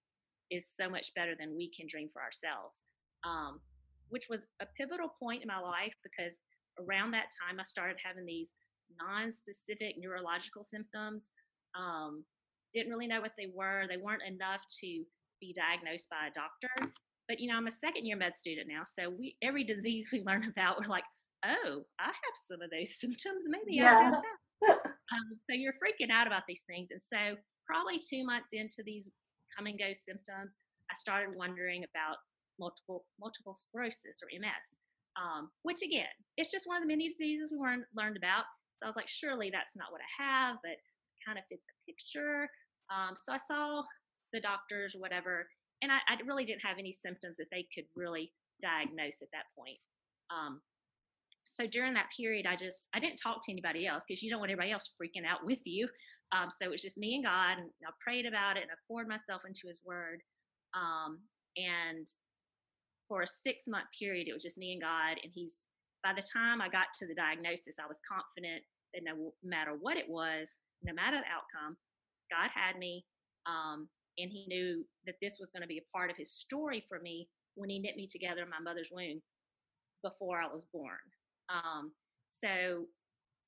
is 0.51 0.69
so 0.69 0.89
much 0.89 1.13
better 1.15 1.35
than 1.39 1.57
we 1.57 1.71
can 1.71 1.87
dream 1.89 2.09
for 2.13 2.23
ourselves. 2.23 2.83
Um, 3.25 3.61
which 4.09 4.27
was 4.29 4.41
a 4.61 4.67
pivotal 4.77 5.15
point 5.21 5.43
in 5.43 5.49
my 5.49 5.59
life 5.59 5.95
because 6.03 6.41
around 6.79 7.13
that 7.13 7.31
time 7.41 7.61
I 7.61 7.65
started 7.65 7.97
having 8.03 8.27
these 8.27 8.53
non 8.99 9.33
specific 9.33 9.97
neurological 9.99 10.65
symptoms. 10.65 11.31
Um, 11.75 12.25
didn't 12.73 12.91
really 12.91 13.07
know 13.07 13.21
what 13.21 13.33
they 13.37 13.49
were, 13.53 13.85
they 13.89 13.99
weren't 13.99 14.23
enough 14.27 14.61
to 14.81 15.05
be 15.41 15.55
diagnosed 15.55 16.09
by 16.09 16.29
a 16.29 16.33
doctor. 16.33 16.93
But 17.29 17.41
you 17.41 17.51
know, 17.51 17.57
I'm 17.57 17.67
a 17.67 17.71
second 17.73 18.07
year 18.07 18.17
med 18.17 18.37
student 18.37 18.69
now, 18.69 18.83
so 18.85 19.11
we 19.11 19.37
every 19.43 19.65
disease 19.65 20.09
we 20.13 20.23
learn 20.27 20.45
about, 20.45 20.81
we're 20.81 20.89
like, 20.89 21.05
oh, 21.45 21.83
I 22.01 22.07
have 22.07 22.37
some 22.37 22.63
of 22.63 22.71
those 22.71 22.97
symptoms. 23.01 23.45
Maybe 23.47 23.77
yeah. 23.77 23.97
I 23.97 24.05
have 24.05 24.13
that. 24.13 24.79
um, 25.13 25.29
so 25.49 25.57
you're 25.57 25.75
freaking 25.75 26.11
out 26.13 26.27
about 26.27 26.43
these 26.49 26.63
things. 26.67 26.89
And 26.91 27.03
so, 27.03 27.37
probably 27.67 27.99
two 27.99 28.25
months 28.25 28.51
into 28.53 28.83
these 28.85 29.09
come 29.57 29.67
and 29.67 29.79
go 29.79 29.93
symptoms, 29.93 30.57
I 30.91 30.95
started 30.97 31.35
wondering 31.37 31.85
about 31.85 32.17
multiple 32.63 33.05
multiple 33.19 33.59
sclerosis 33.59 34.23
or 34.23 34.31
MS, 34.31 34.79
um, 35.19 35.51
which 35.67 35.83
again, 35.83 36.15
it's 36.39 36.55
just 36.55 36.71
one 36.71 36.79
of 36.79 36.87
the 36.87 36.93
many 36.95 37.11
diseases 37.11 37.51
we 37.51 37.59
weren't 37.59 37.91
learned 37.99 38.17
about. 38.17 38.47
So 38.73 38.87
I 38.87 38.89
was 38.89 38.97
like, 38.97 39.11
surely 39.11 39.51
that's 39.51 39.75
not 39.75 39.91
what 39.91 40.01
I 40.01 40.11
have, 40.23 40.57
but 40.63 40.79
kind 41.27 41.39
of 41.39 41.45
fit 41.51 41.59
the 41.67 41.77
picture. 41.91 42.47
Um, 42.95 43.19
so 43.19 43.35
I 43.35 43.43
saw 43.43 43.83
the 44.33 44.41
doctors, 44.41 44.95
whatever, 44.99 45.51
and 45.83 45.91
I, 45.91 45.99
I, 46.09 46.17
really 46.27 46.45
didn't 46.45 46.65
have 46.65 46.79
any 46.79 46.93
symptoms 46.93 47.37
that 47.37 47.51
they 47.51 47.67
could 47.75 47.85
really 47.97 48.33
diagnose 48.63 49.21
at 49.21 49.29
that 49.33 49.53
point. 49.57 49.79
Um, 50.33 50.63
so 51.53 51.67
during 51.67 51.93
that 51.93 52.07
period 52.17 52.47
i 52.47 52.57
just 52.57 52.89
i 52.95 53.01
didn't 53.01 53.17
talk 53.17 53.45
to 53.45 53.53
anybody 53.53 53.87
else 53.87 54.05
because 54.07 54.23
you 54.23 54.31
don't 54.31 54.41
want 54.41 54.51
everybody 54.51 54.73
else 54.73 54.91
freaking 55.01 55.27
out 55.29 55.45
with 55.45 55.61
you 55.65 55.89
um, 56.33 56.49
so 56.51 56.65
it 56.65 56.71
was 56.71 56.83
just 56.83 56.99
me 56.99 57.15
and 57.15 57.25
god 57.25 57.59
and 57.59 57.69
i 57.87 57.91
prayed 58.03 58.27
about 58.27 58.57
it 58.57 58.63
and 58.63 58.71
i 58.71 58.79
poured 58.89 59.09
myself 59.09 59.43
into 59.47 59.69
his 59.69 59.83
word 59.85 60.21
um, 60.75 61.19
and 61.57 62.07
for 63.13 63.21
a 63.21 63.27
six 63.27 63.65
month 63.69 63.85
period 63.99 64.27
it 64.27 64.33
was 64.33 64.43
just 64.43 64.57
me 64.57 64.73
and 64.73 64.81
god 64.81 65.21
and 65.23 65.33
he's 65.35 65.59
by 66.03 66.13
the 66.17 66.25
time 66.33 66.63
i 66.63 66.69
got 66.69 66.89
to 66.97 67.07
the 67.07 67.15
diagnosis 67.15 67.77
i 67.77 67.87
was 67.87 68.01
confident 68.09 68.65
that 68.95 69.05
no 69.05 69.33
matter 69.45 69.77
what 69.81 69.99
it 69.99 70.09
was 70.09 70.51
no 70.83 70.95
matter 70.95 71.19
the 71.21 71.29
outcome 71.29 71.77
god 72.31 72.49
had 72.55 72.79
me 72.79 73.05
um, 73.45 73.89
and 74.19 74.31
he 74.31 74.47
knew 74.47 74.85
that 75.05 75.17
this 75.21 75.39
was 75.41 75.51
going 75.51 75.63
to 75.63 75.69
be 75.69 75.79
a 75.79 75.91
part 75.93 76.11
of 76.11 76.17
his 76.17 76.33
story 76.33 76.85
for 76.89 77.01
me 77.01 77.29
when 77.57 77.69
he 77.69 77.79
knit 77.79 77.97
me 77.97 78.07
together 78.07 78.43
in 78.43 78.49
my 78.49 78.61
mother's 78.63 78.91
womb 78.93 79.21
before 80.03 80.41
i 80.41 80.47
was 80.47 80.65
born 80.73 81.05
um, 81.53 81.93
so 82.29 82.87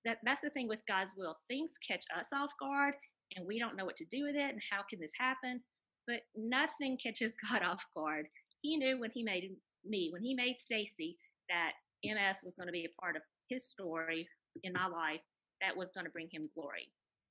that 0.05 0.19
that's 0.25 0.43
the 0.43 0.51
thing 0.51 0.69
with 0.69 0.81
God's 0.87 1.15
will. 1.17 1.37
Things 1.49 1.79
catch 1.87 2.05
us 2.19 2.29
off 2.35 2.53
guard, 2.61 2.95
and 3.37 3.47
we 3.47 3.59
don't 3.59 3.77
know 3.77 3.85
what 3.85 3.97
to 3.97 4.05
do 4.11 4.25
with 4.25 4.37
it. 4.37 4.51
And 4.51 4.61
how 4.71 4.83
can 4.89 5.01
this 5.01 5.13
happen? 5.19 5.61
But 6.07 6.21
nothing 6.37 6.99
catches 7.03 7.35
God 7.51 7.63
off 7.63 7.85
guard. 7.97 8.27
He 8.65 8.79
knew 8.79 8.99
when 8.99 9.11
He 9.13 9.23
made 9.23 9.53
me, 9.85 10.09
when 10.11 10.23
He 10.23 10.35
made 10.35 10.59
Stacy, 10.59 11.19
that 11.51 11.73
MS 12.03 12.41
was 12.43 12.57
going 12.57 12.69
to 12.69 12.73
be 12.73 12.87
a 12.87 13.01
part 13.01 13.15
of 13.15 13.23
His 13.51 13.69
story 13.69 14.27
in 14.63 14.73
my 14.73 14.87
life. 14.87 15.21
That 15.61 15.77
was 15.77 15.93
going 15.93 16.07
to 16.07 16.11
bring 16.11 16.29
Him 16.33 16.49
glory. 16.55 16.89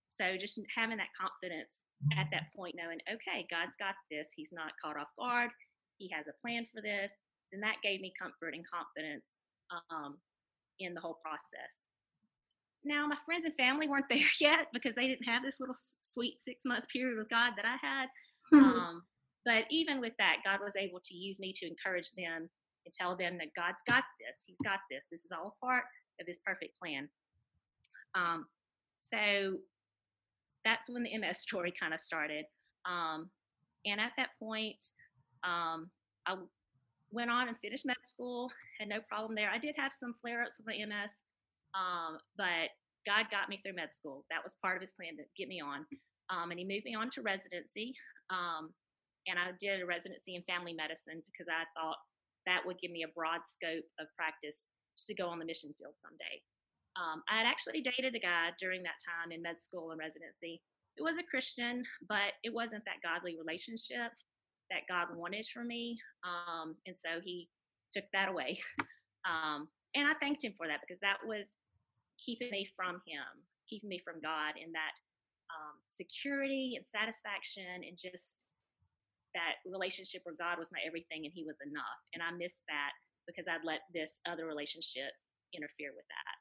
So 0.07 0.37
just 0.37 0.61
having 0.75 0.97
that 0.97 1.09
confidence 1.19 1.81
at 2.19 2.27
that 2.31 2.53
point, 2.55 2.75
knowing, 2.77 2.99
okay, 3.09 3.47
God's 3.49 3.75
got 3.77 3.95
this. 4.11 4.29
He's 4.35 4.53
not 4.53 4.77
caught 4.77 4.95
off 4.95 5.09
guard. 5.17 5.49
He 5.97 6.07
has 6.13 6.27
a 6.27 6.37
plan 6.39 6.67
for 6.69 6.81
this. 6.81 7.13
And 7.51 7.63
that 7.63 7.81
gave 7.81 7.99
me 8.01 8.13
comfort 8.19 8.53
and 8.53 8.63
confidence 8.69 9.37
um, 9.89 10.17
in 10.79 10.93
the 10.93 11.01
whole 11.01 11.17
process. 11.23 11.81
now 12.83 13.07
my 13.07 13.17
friends 13.25 13.45
and 13.45 13.55
family 13.55 13.87
weren't 13.87 14.05
there 14.09 14.29
yet 14.39 14.67
because 14.73 14.93
they 14.93 15.07
didn't 15.07 15.25
have 15.25 15.41
this 15.41 15.59
little 15.59 15.75
sweet 16.01 16.39
six 16.39 16.61
month 16.65 16.85
period 16.93 17.17
with 17.17 17.29
God 17.29 17.53
that 17.55 17.65
I 17.65 17.77
had. 17.81 18.07
Mm-hmm. 18.53 18.79
Um, 18.79 19.03
but 19.45 19.65
even 19.69 19.99
with 19.99 20.13
that, 20.19 20.37
God 20.45 20.59
was 20.63 20.75
able 20.75 20.99
to 21.03 21.15
use 21.15 21.39
me 21.39 21.53
to 21.57 21.67
encourage 21.67 22.11
them 22.11 22.49
and 22.85 22.93
tell 22.93 23.15
them 23.15 23.37
that 23.37 23.53
God's 23.55 23.81
got 23.87 24.03
this. 24.19 24.43
He's 24.47 24.59
got 24.63 24.79
this. 24.89 25.05
This 25.11 25.25
is 25.25 25.31
all 25.31 25.57
part 25.63 25.83
of 26.19 26.27
His 26.27 26.39
perfect 26.45 26.77
plan. 26.79 27.09
Um, 28.15 28.45
so 28.99 29.57
that's 30.65 30.89
when 30.89 31.03
the 31.03 31.17
MS 31.17 31.39
story 31.39 31.73
kind 31.81 31.93
of 31.93 31.99
started. 31.99 32.45
Um, 32.85 33.29
and 33.85 33.99
at 33.99 34.11
that 34.17 34.29
point, 34.39 34.83
um, 35.43 35.89
I 36.25 36.35
went 37.11 37.29
on 37.29 37.47
and 37.47 37.57
finished 37.61 37.85
med 37.85 37.97
school, 38.05 38.49
had 38.79 38.89
no 38.89 38.99
problem 39.09 39.35
there. 39.35 39.49
I 39.49 39.57
did 39.59 39.75
have 39.77 39.91
some 39.93 40.15
flare 40.21 40.43
ups 40.43 40.59
with 40.59 40.67
my 40.67 40.85
MS, 40.85 41.11
um, 41.75 42.17
but 42.37 42.71
God 43.05 43.25
got 43.29 43.49
me 43.49 43.59
through 43.63 43.75
med 43.75 43.93
school. 43.93 44.25
That 44.31 44.43
was 44.43 44.57
part 44.61 44.77
of 44.77 44.81
His 44.81 44.93
plan 44.93 45.17
to 45.17 45.23
get 45.37 45.49
me 45.49 45.61
on. 45.61 45.85
Um, 46.29 46.51
and 46.51 46.59
He 46.59 46.65
moved 46.65 46.85
me 46.85 46.95
on 46.95 47.09
to 47.11 47.21
residency. 47.21 47.93
Um, 48.29 48.71
and 49.27 49.39
I 49.39 49.51
did 49.59 49.81
a 49.81 49.85
residency 49.85 50.35
in 50.35 50.43
family 50.43 50.73
medicine 50.73 51.23
because 51.25 51.47
I 51.47 51.63
thought 51.75 51.97
that 52.45 52.65
would 52.65 52.79
give 52.79 52.91
me 52.91 53.03
a 53.03 53.15
broad 53.15 53.45
scope 53.45 53.87
of 53.99 54.07
practice 54.17 54.69
to 55.07 55.15
go 55.15 55.27
on 55.27 55.39
the 55.39 55.45
mission 55.45 55.73
field 55.77 55.95
someday. 55.97 56.41
Um, 56.95 57.23
I 57.29 57.37
had 57.37 57.47
actually 57.47 57.81
dated 57.81 58.15
a 58.15 58.19
guy 58.19 58.51
during 58.59 58.83
that 58.83 59.01
time 59.01 59.31
in 59.31 59.41
med 59.41 59.59
school 59.59 59.91
and 59.91 59.99
residency. 59.99 60.61
It 60.97 61.01
was 61.01 61.17
a 61.17 61.23
Christian, 61.23 61.83
but 62.07 62.37
it 62.43 62.53
wasn't 62.53 62.85
that 62.85 63.01
godly 63.01 63.35
relationship 63.39 64.13
that 64.69 64.85
God 64.87 65.15
wanted 65.15 65.47
for 65.51 65.63
me. 65.63 65.97
Um, 66.23 66.75
and 66.85 66.95
so 66.95 67.19
he 67.23 67.49
took 67.91 68.05
that 68.13 68.29
away. 68.29 68.59
Um, 69.23 69.69
and 69.95 70.03
I 70.05 70.19
thanked 70.19 70.43
him 70.43 70.51
for 70.57 70.67
that 70.67 70.81
because 70.83 70.99
that 70.99 71.15
was 71.23 71.55
keeping 72.19 72.51
me 72.51 72.67
from 72.75 72.99
him, 73.07 73.23
keeping 73.69 73.87
me 73.87 74.01
from 74.03 74.19
God 74.19 74.59
in 74.59 74.67
that 74.73 74.91
um, 75.47 75.79
security 75.87 76.73
and 76.75 76.85
satisfaction 76.85 77.87
and 77.87 77.95
just 77.95 78.43
that 79.33 79.61
relationship 79.65 80.21
where 80.23 80.37
God 80.37 80.59
was 80.59 80.71
my 80.71 80.79
everything 80.85 81.25
and 81.25 81.33
he 81.33 81.43
was 81.43 81.57
enough. 81.65 81.99
And 82.13 82.21
I 82.21 82.31
missed 82.37 82.63
that 82.69 82.93
because 83.27 83.47
I'd 83.47 83.65
let 83.65 83.87
this 83.93 84.19
other 84.27 84.45
relationship 84.45 85.11
interfere 85.53 85.91
with 85.95 86.05
that. 86.09 86.35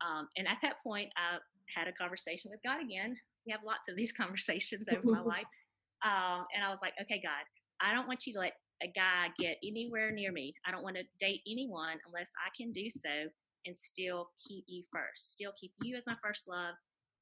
Um, 0.00 0.28
and 0.36 0.48
at 0.48 0.58
that 0.62 0.80
point, 0.82 1.12
I 1.16 1.38
had 1.74 1.88
a 1.88 1.92
conversation 1.92 2.50
with 2.50 2.60
God 2.64 2.80
again. 2.80 3.16
We 3.46 3.52
have 3.52 3.60
lots 3.66 3.88
of 3.88 3.96
these 3.96 4.12
conversations 4.20 4.88
over 4.88 5.04
my 5.04 5.22
life. 5.22 5.48
Um, 6.00 6.48
and 6.56 6.64
I 6.64 6.70
was 6.70 6.78
like, 6.80 6.94
okay, 6.96 7.20
God, 7.20 7.44
I 7.84 7.92
don't 7.92 8.08
want 8.08 8.26
you 8.26 8.32
to 8.32 8.40
let 8.40 8.56
a 8.82 8.88
guy 8.88 9.28
get 9.38 9.58
anywhere 9.62 10.08
near 10.08 10.32
me. 10.32 10.54
I 10.66 10.70
don't 10.70 10.82
want 10.82 10.96
to 10.96 11.04
date 11.18 11.40
anyone 11.46 12.00
unless 12.08 12.30
I 12.40 12.48
can 12.56 12.72
do 12.72 12.88
so 12.88 13.28
and 13.66 13.76
still 13.78 14.30
keep 14.40 14.64
you 14.66 14.84
first, 14.90 15.32
still 15.32 15.52
keep 15.60 15.72
you 15.82 15.96
as 15.96 16.06
my 16.06 16.16
first 16.24 16.48
love, 16.48 16.74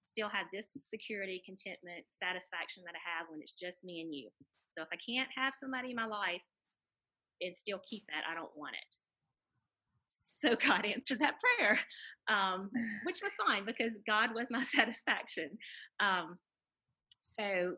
still 0.04 0.28
have 0.28 0.46
this 0.52 0.72
security, 0.80 1.42
contentment, 1.44 2.04
satisfaction 2.10 2.82
that 2.86 2.96
I 2.96 3.02
have 3.04 3.26
when 3.30 3.40
it's 3.40 3.52
just 3.52 3.84
me 3.84 4.00
and 4.00 4.14
you. 4.14 4.30
So 4.76 4.82
if 4.82 4.88
I 4.92 4.98
can't 4.98 5.28
have 5.36 5.54
somebody 5.54 5.90
in 5.90 5.96
my 5.96 6.06
life 6.06 6.42
and 7.40 7.54
still 7.54 7.80
keep 7.88 8.04
that, 8.08 8.24
I 8.28 8.34
don't 8.34 8.54
want 8.56 8.74
it. 8.74 8.94
So 10.08 10.54
God 10.66 10.84
answered 10.84 11.20
that 11.20 11.34
prayer, 11.40 11.80
um, 12.28 12.68
which 13.04 13.20
was 13.22 13.32
fine 13.46 13.64
because 13.64 13.92
God 14.06 14.30
was 14.34 14.48
my 14.50 14.62
satisfaction. 14.76 15.50
Um, 16.00 16.38
so, 17.22 17.74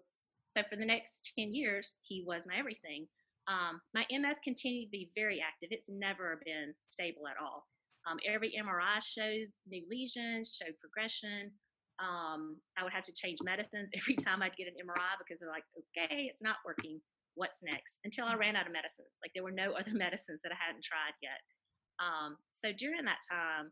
so 0.57 0.63
for 0.71 0.77
the 0.77 0.87
next 0.87 1.33
ten 1.39 1.55
years, 1.55 1.97
He 2.03 2.25
was 2.27 2.45
my 2.47 2.59
everything. 2.59 3.07
Um, 3.49 3.81
my 3.95 4.05
MS 4.13 4.39
continued 4.45 4.87
to 4.87 4.91
be 4.91 5.11
very 5.17 5.41
active. 5.41 5.69
It's 5.73 5.91
never 5.91 6.41
been 6.45 6.75
stable 6.85 7.27
at 7.27 7.41
all. 7.43 7.67
Um, 8.09 8.19
every 8.27 8.53
MRI 8.57 9.03
shows 9.03 9.49
new 9.69 9.83
lesions, 9.91 10.57
showed 10.57 10.75
progression. 10.81 11.51
Um, 12.01 12.57
I 12.79 12.83
would 12.83 12.93
have 12.93 13.05
to 13.05 13.13
change 13.13 13.39
medicines 13.45 13.91
every 13.97 14.17
time 14.17 14.43
I'd 14.43 14.57
get 14.57 14.69
an 14.69 14.81
MRI 14.81 15.21
because 15.21 15.41
they're 15.41 15.53
like, 15.53 15.69
okay, 15.77 16.25
it's 16.33 16.43
not 16.43 16.57
working. 16.65 17.01
What's 17.35 17.63
next? 17.63 18.01
Until 18.05 18.27
I 18.27 18.35
ran 18.35 18.57
out 18.57 18.67
of 18.67 18.73
medicines. 18.73 19.13
Like 19.23 19.33
there 19.35 19.45
were 19.45 19.55
no 19.55 19.73
other 19.79 19.93
medicines 19.93 20.41
that 20.43 20.53
I 20.53 20.59
hadn't 20.59 20.85
tried 20.85 21.15
yet. 21.23 21.41
Um, 22.01 22.37
so 22.51 22.73
during 22.73 23.05
that 23.05 23.21
time, 23.31 23.71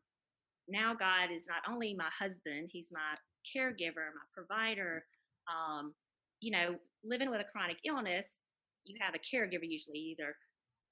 now 0.69 0.95
God 0.95 1.33
is 1.33 1.49
not 1.49 1.65
only 1.71 1.95
my 1.97 2.13
husband, 2.13 2.69
he's 2.71 2.91
my 2.93 3.17
caregiver, 3.49 4.13
my 4.13 4.27
provider. 4.37 5.05
Um, 5.49 5.95
you 6.41 6.53
know, 6.53 6.77
living 7.03 7.31
with 7.31 7.41
a 7.41 7.51
chronic 7.51 7.79
illness, 7.87 8.39
you 8.85 8.97
have 9.01 9.15
a 9.15 9.19
caregiver 9.19 9.65
usually, 9.65 10.15
either 10.17 10.37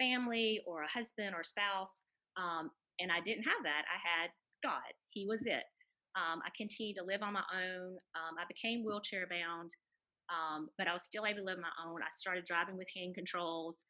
family 0.01 0.61
or 0.67 0.83
a 0.83 0.89
husband 0.89 1.35
or 1.35 1.45
spouse. 1.45 2.01
Um, 2.37 2.71
and 2.99 3.13
I 3.13 3.21
didn't 3.21 3.45
have 3.45 3.63
that. 3.65 3.85
I 3.89 3.99
had 4.01 4.31
God. 4.63 4.93
He 5.11 5.27
was 5.27 5.43
it. 5.45 5.65
Um, 6.17 6.41
I 6.45 6.51
continued 6.57 6.97
to 6.97 7.05
live 7.05 7.23
on 7.23 7.35
my 7.35 7.45
own. 7.53 7.97
Um, 8.17 8.35
I 8.41 8.45
became 8.49 8.85
wheelchair 8.85 9.29
bound, 9.29 9.71
um, 10.33 10.69
but 10.79 10.89
I 10.89 10.93
was 10.93 11.05
still 11.05 11.27
able 11.27 11.41
to 11.41 11.45
live 11.45 11.59
on 11.59 11.69
my 11.69 11.79
own. 11.85 12.03
I 12.03 12.11
started 12.11 12.45
driving 12.45 12.77
with 12.77 12.89
hand 12.97 13.15
controls. 13.15 13.83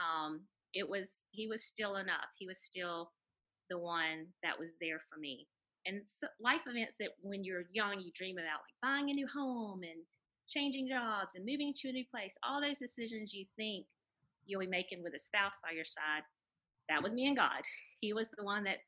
Um, 0.00 0.40
it 0.72 0.88
was 0.88 1.22
he 1.30 1.46
was 1.46 1.64
still 1.64 1.96
enough. 1.96 2.32
He 2.38 2.46
was 2.46 2.64
still 2.64 3.12
the 3.70 3.78
one 3.78 4.26
that 4.42 4.58
was 4.58 4.74
there 4.80 5.00
for 5.08 5.18
me. 5.18 5.46
And 5.86 6.00
so 6.06 6.26
life 6.40 6.62
events 6.66 6.96
that 7.00 7.10
when 7.20 7.44
you're 7.44 7.68
young 7.72 8.00
you 8.00 8.10
dream 8.14 8.36
about, 8.38 8.64
like 8.64 8.80
buying 8.82 9.10
a 9.10 9.12
new 9.12 9.26
home 9.28 9.82
and 9.82 10.00
changing 10.48 10.88
jobs 10.88 11.36
and 11.36 11.44
moving 11.44 11.72
to 11.76 11.88
a 11.88 11.92
new 11.92 12.04
place. 12.10 12.36
All 12.42 12.60
those 12.60 12.78
decisions 12.78 13.32
you 13.32 13.44
think 13.56 13.86
you'll 14.46 14.60
be 14.60 14.66
making 14.66 15.02
with 15.02 15.14
a 15.14 15.18
spouse 15.18 15.58
by 15.62 15.74
your 15.74 15.84
side. 15.84 16.22
That 16.88 17.02
was 17.02 17.12
me 17.12 17.26
and 17.26 17.36
God. 17.36 17.62
He 18.00 18.12
was 18.12 18.30
the 18.30 18.44
one 18.44 18.64
that 18.64 18.78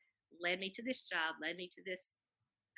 led 0.41 0.59
me 0.59 0.69
to 0.75 0.83
this 0.83 1.03
job, 1.03 1.35
led 1.41 1.55
me 1.55 1.69
to 1.73 1.81
this 1.85 2.15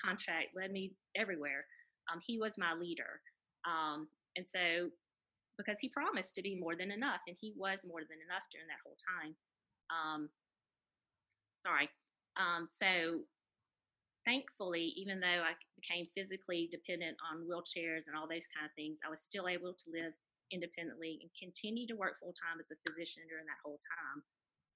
contract 0.04 0.56
led 0.56 0.72
me 0.72 0.94
everywhere. 1.16 1.66
Um, 2.12 2.20
he 2.26 2.38
was 2.40 2.58
my 2.58 2.74
leader. 2.74 3.22
Um, 3.66 4.08
and 4.36 4.48
so, 4.48 4.90
because 5.58 5.80
he 5.80 5.90
promised 5.90 6.36
to 6.36 6.42
be 6.42 6.56
more 6.56 6.76
than 6.76 6.92
enough, 6.92 7.20
and 7.28 7.36
he 7.40 7.54
was 7.58 7.86
more 7.86 8.02
than 8.02 8.20
enough 8.24 8.44
during 8.52 8.68
that 8.68 8.84
whole 8.84 8.98
time. 9.04 9.36
Um, 9.92 10.30
sorry. 11.62 11.90
Um, 12.40 12.68
so, 12.72 13.26
thankfully, 14.26 14.94
even 14.96 15.20
though 15.20 15.44
I 15.44 15.60
became 15.76 16.06
physically 16.16 16.70
dependent 16.72 17.18
on 17.28 17.44
wheelchairs 17.44 18.08
and 18.08 18.16
all 18.16 18.28
those 18.28 18.48
kind 18.56 18.64
of 18.66 18.74
things, 18.76 19.00
I 19.06 19.10
was 19.10 19.22
still 19.22 19.48
able 19.48 19.74
to 19.74 19.88
live 19.92 20.14
independently 20.52 21.20
and 21.22 21.30
continue 21.38 21.86
to 21.88 22.00
work 22.00 22.18
full 22.20 22.34
time 22.34 22.58
as 22.60 22.72
a 22.72 22.80
physician 22.88 23.24
during 23.30 23.46
that 23.46 23.62
whole 23.64 23.80
time. 23.84 24.18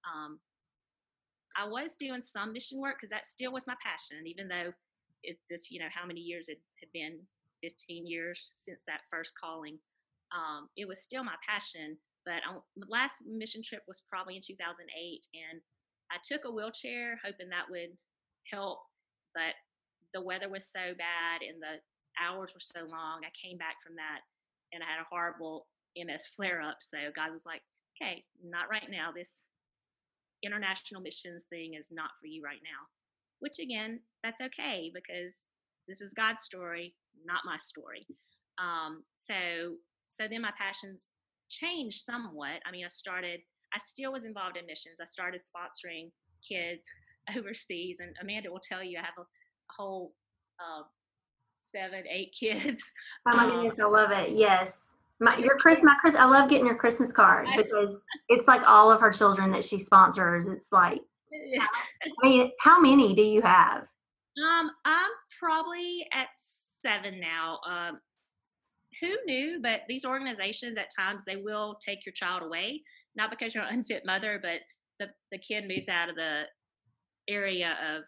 Um, 0.03 0.31
I 1.55 1.67
was 1.67 1.95
doing 1.95 2.23
some 2.23 2.53
mission 2.53 2.81
work 2.81 2.97
because 2.97 3.11
that 3.11 3.25
still 3.25 3.53
was 3.53 3.67
my 3.67 3.75
passion, 3.81 4.25
even 4.25 4.47
though 4.47 4.73
it, 5.23 5.37
this, 5.49 5.71
you 5.71 5.79
know, 5.79 5.91
how 5.93 6.05
many 6.05 6.19
years 6.19 6.49
it 6.49 6.59
had 6.79 6.91
been 6.93 7.19
15 7.63 8.05
years 8.05 8.51
since 8.57 8.83
that 8.87 9.07
first 9.09 9.33
calling. 9.39 9.79
Um, 10.35 10.67
it 10.75 10.87
was 10.87 11.01
still 11.01 11.23
my 11.23 11.39
passion, 11.47 11.97
but 12.25 12.43
the 12.75 12.85
last 12.89 13.23
mission 13.25 13.61
trip 13.63 13.81
was 13.87 14.03
probably 14.09 14.35
in 14.35 14.41
2008, 14.45 14.83
and 15.33 15.61
I 16.11 16.17
took 16.23 16.45
a 16.45 16.51
wheelchair 16.51 17.19
hoping 17.23 17.49
that 17.49 17.71
would 17.71 17.95
help, 18.51 18.79
but 19.33 19.55
the 20.13 20.21
weather 20.21 20.49
was 20.49 20.67
so 20.67 20.93
bad 20.93 21.41
and 21.41 21.57
the 21.57 21.81
hours 22.21 22.53
were 22.53 22.61
so 22.61 22.85
long. 22.85 23.25
I 23.25 23.33
came 23.33 23.57
back 23.57 23.81
from 23.81 23.95
that 23.95 24.21
and 24.71 24.83
I 24.83 24.85
had 24.85 25.01
a 25.01 25.09
horrible 25.09 25.65
MS 25.97 26.29
flare 26.35 26.61
up. 26.61 26.77
So 26.81 27.09
God 27.15 27.33
was 27.33 27.45
like, 27.47 27.61
okay, 27.97 28.23
not 28.45 28.69
right 28.69 28.85
now. 28.91 29.09
This 29.09 29.45
international 30.45 31.01
missions 31.01 31.45
thing 31.49 31.73
is 31.73 31.89
not 31.89 32.13
for 32.21 32.27
you 32.27 32.43
right 32.45 32.61
now 32.61 32.85
which 33.43 33.59
again, 33.59 33.99
that's 34.23 34.39
okay 34.39 34.89
because 34.93 35.43
this 35.85 35.99
is 35.99 36.13
God's 36.13 36.43
story, 36.43 36.95
not 37.25 37.41
my 37.45 37.57
story. 37.57 38.07
Um, 38.57 39.03
so, 39.17 39.35
so 40.07 40.27
then 40.29 40.41
my 40.41 40.53
passions 40.57 41.09
changed 41.49 42.03
somewhat. 42.03 42.61
I 42.65 42.71
mean, 42.71 42.85
I 42.85 42.87
started, 42.87 43.41
I 43.73 43.79
still 43.79 44.13
was 44.13 44.23
involved 44.23 44.55
in 44.55 44.65
missions. 44.65 44.95
I 45.01 45.05
started 45.05 45.41
sponsoring 45.41 46.11
kids 46.47 46.87
overseas, 47.37 47.97
and 47.99 48.15
Amanda 48.21 48.49
will 48.49 48.61
tell 48.63 48.81
you 48.81 48.97
I 48.97 49.01
have 49.01 49.17
a, 49.17 49.23
a 49.23 49.73
whole 49.77 50.13
uh, 50.57 50.83
seven, 51.69 52.05
eight 52.09 52.33
kids. 52.39 52.81
Oh 53.27 53.35
my 53.35 53.43
um, 53.43 53.49
goodness, 53.49 53.75
I 53.77 53.85
love 53.85 54.11
it. 54.11 54.37
Yes. 54.37 54.87
My, 55.19 55.37
your 55.37 55.57
Chris, 55.57 55.83
my 55.83 55.95
Chris, 55.99 56.15
I 56.15 56.25
love 56.25 56.49
getting 56.49 56.65
your 56.65 56.75
Christmas 56.75 57.11
card 57.11 57.47
because 57.57 58.03
it's 58.29 58.47
like 58.47 58.61
all 58.65 58.89
of 58.89 59.01
her 59.01 59.11
children 59.11 59.51
that 59.51 59.65
she 59.65 59.79
sponsors. 59.79 60.47
It's 60.47 60.71
like 60.71 61.01
I 62.23 62.27
mean, 62.27 62.51
how 62.59 62.79
many 62.79 63.15
do 63.15 63.21
you 63.21 63.41
have? 63.41 63.87
Um, 64.37 64.71
I'm 64.85 65.11
probably 65.39 66.05
at 66.13 66.27
seven 66.37 67.19
now. 67.19 67.59
Um, 67.69 67.99
who 69.01 69.15
knew? 69.25 69.59
But 69.61 69.81
these 69.87 70.05
organizations, 70.05 70.77
at 70.77 70.89
times, 70.95 71.23
they 71.25 71.37
will 71.37 71.77
take 71.85 72.05
your 72.05 72.13
child 72.13 72.43
away, 72.43 72.81
not 73.15 73.29
because 73.29 73.53
you're 73.53 73.63
an 73.63 73.79
unfit 73.79 74.03
mother, 74.05 74.39
but 74.41 74.59
the 74.99 75.07
the 75.31 75.37
kid 75.37 75.67
moves 75.67 75.89
out 75.89 76.09
of 76.09 76.15
the 76.15 76.43
area 77.27 77.75
of 77.95 78.03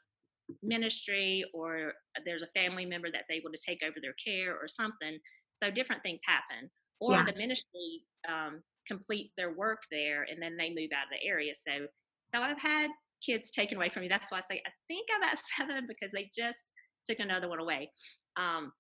ministry, 0.62 1.44
or 1.53 1.94
there's 2.25 2.44
a 2.44 2.60
family 2.60 2.86
member 2.86 3.10
that's 3.12 3.32
able 3.32 3.51
to 3.51 3.62
take 3.65 3.82
over 3.84 3.98
their 4.01 4.15
care, 4.24 4.55
or 4.55 4.67
something. 4.67 5.17
So 5.51 5.72
different 5.72 6.03
things 6.03 6.22
happen, 6.25 6.70
or 7.00 7.13
yeah. 7.13 7.24
the 7.24 7.38
ministry 7.38 8.01
um, 8.27 8.62
completes 8.88 9.34
their 9.36 9.53
work 9.53 9.79
there, 9.91 10.24
and 10.24 10.41
then 10.41 10.58
they 10.58 10.70
move 10.70 10.89
out 10.96 11.05
of 11.05 11.12
the 11.12 11.27
area. 11.27 11.53
So, 11.55 11.88
so 12.34 12.41
I've 12.41 12.60
had 12.60 12.89
kids 13.25 13.51
taken 13.51 13.77
away 13.77 13.89
from 13.89 14.03
me. 14.03 14.10
That's 14.10 14.32
why 14.32 14.38
I 14.38 14.41
say 14.41 14.62
I 14.65 14.72
think 14.88 15.08
I'm 15.15 15.24
at 15.24 15.38
seven 15.58 15.88
because 15.88 16.12
they 16.13 16.29
just 16.36 16.72
took 17.10 17.20
another 17.20 17.50
one 17.50 17.60
away. 17.60 17.91
Um, 18.38 18.72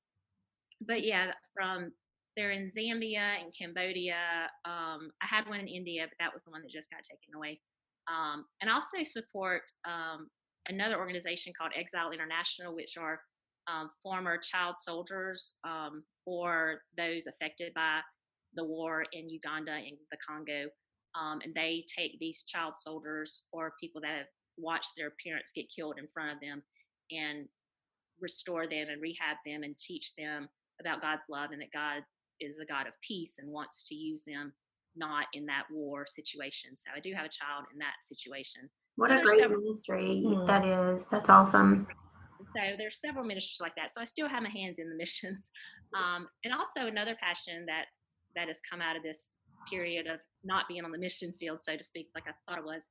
but 0.87 1.03
yeah, 1.03 1.31
from 1.53 1.91
they're 2.35 2.51
in 2.51 2.71
Zambia 2.77 3.41
and 3.41 3.53
Cambodia. 3.57 4.49
Um, 4.65 5.09
I 5.21 5.27
had 5.27 5.47
one 5.47 5.59
in 5.59 5.67
India, 5.67 6.03
but 6.03 6.17
that 6.19 6.33
was 6.33 6.43
the 6.43 6.51
one 6.51 6.61
that 6.63 6.71
just 6.71 6.91
got 6.91 7.01
taken 7.03 7.35
away. 7.35 7.61
Um, 8.07 8.45
and 8.61 8.69
I 8.69 8.73
also 8.73 9.03
support 9.03 9.63
um, 9.87 10.27
another 10.67 10.97
organization 10.97 11.53
called 11.57 11.71
Exile 11.77 12.11
International, 12.11 12.75
which 12.75 12.97
are 12.99 13.19
um, 13.67 13.89
former 14.03 14.37
child 14.37 14.75
soldiers 14.79 15.55
um, 15.63 16.03
or 16.25 16.81
those 16.97 17.25
affected 17.27 17.73
by 17.73 18.01
the 18.55 18.63
war 18.63 19.03
in 19.13 19.29
Uganda 19.29 19.73
and 19.73 19.97
the 20.11 20.17
Congo. 20.27 20.69
Um, 21.19 21.39
and 21.43 21.53
they 21.55 21.85
take 21.97 22.19
these 22.19 22.43
child 22.43 22.73
soldiers 22.77 23.45
or 23.53 23.73
people 23.79 24.01
that 24.01 24.17
have 24.17 24.27
watched 24.57 24.91
their 24.97 25.13
parents 25.25 25.51
get 25.53 25.71
killed 25.73 25.95
in 25.99 26.07
front 26.07 26.31
of 26.31 26.39
them 26.41 26.61
and 27.11 27.47
restore 28.21 28.67
them 28.67 28.87
and 28.89 29.01
rehab 29.01 29.37
them 29.45 29.63
and 29.63 29.77
teach 29.77 30.15
them 30.15 30.47
about 30.79 31.01
God's 31.01 31.25
love 31.29 31.51
and 31.51 31.61
that 31.61 31.71
God 31.73 32.03
is 32.39 32.59
a 32.59 32.65
God 32.65 32.87
of 32.87 32.93
peace 33.01 33.35
and 33.39 33.51
wants 33.51 33.87
to 33.87 33.95
use 33.95 34.23
them 34.25 34.53
not 34.95 35.25
in 35.33 35.45
that 35.45 35.63
war 35.71 36.05
situation. 36.07 36.71
So 36.75 36.89
I 36.95 36.99
do 36.99 37.13
have 37.13 37.25
a 37.25 37.29
child 37.29 37.65
in 37.73 37.79
that 37.79 37.95
situation. 38.01 38.69
What 38.95 39.09
so 39.09 39.17
a 39.17 39.23
great 39.23 39.39
several, 39.39 39.61
ministry 39.61 40.23
mm. 40.25 40.47
that 40.47 40.65
is. 40.65 41.05
That's 41.11 41.29
awesome. 41.29 41.87
So 42.47 42.59
there's 42.77 43.01
several 43.01 43.25
ministries 43.25 43.59
like 43.61 43.75
that. 43.75 43.91
So 43.91 44.01
I 44.01 44.05
still 44.05 44.29
have 44.29 44.43
my 44.43 44.49
hands 44.49 44.79
in 44.79 44.89
the 44.89 44.95
missions. 44.95 45.49
Um, 45.95 46.27
and 46.43 46.53
also 46.53 46.87
another 46.87 47.15
passion 47.21 47.63
that 47.67 47.85
that 48.35 48.47
has 48.47 48.59
come 48.69 48.81
out 48.81 48.97
of 48.97 49.03
this 49.03 49.31
period 49.69 50.07
of 50.07 50.19
not 50.43 50.65
being 50.67 50.83
on 50.83 50.91
the 50.91 50.97
mission 50.97 51.33
field, 51.39 51.59
so 51.61 51.77
to 51.77 51.83
speak, 51.83 52.09
like 52.13 52.25
I 52.27 52.33
thought 52.45 52.59
it 52.59 52.65
was, 52.65 52.85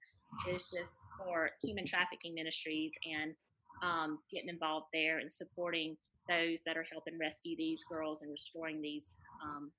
is 0.48 0.64
just 0.68 0.94
for 1.18 1.50
human 1.62 1.84
trafficking 1.84 2.34
ministries 2.34 2.92
and 3.12 3.34
um, 3.82 4.18
getting 4.32 4.48
involved 4.48 4.86
there 4.92 5.18
and 5.18 5.30
supporting 5.30 5.96
those 6.28 6.62
that 6.64 6.76
are 6.76 6.86
helping 6.90 7.18
rescue 7.18 7.56
these 7.56 7.84
girls 7.84 8.22
and 8.22 8.30
restoring 8.30 8.80
these 8.80 9.14
um, 9.44 9.70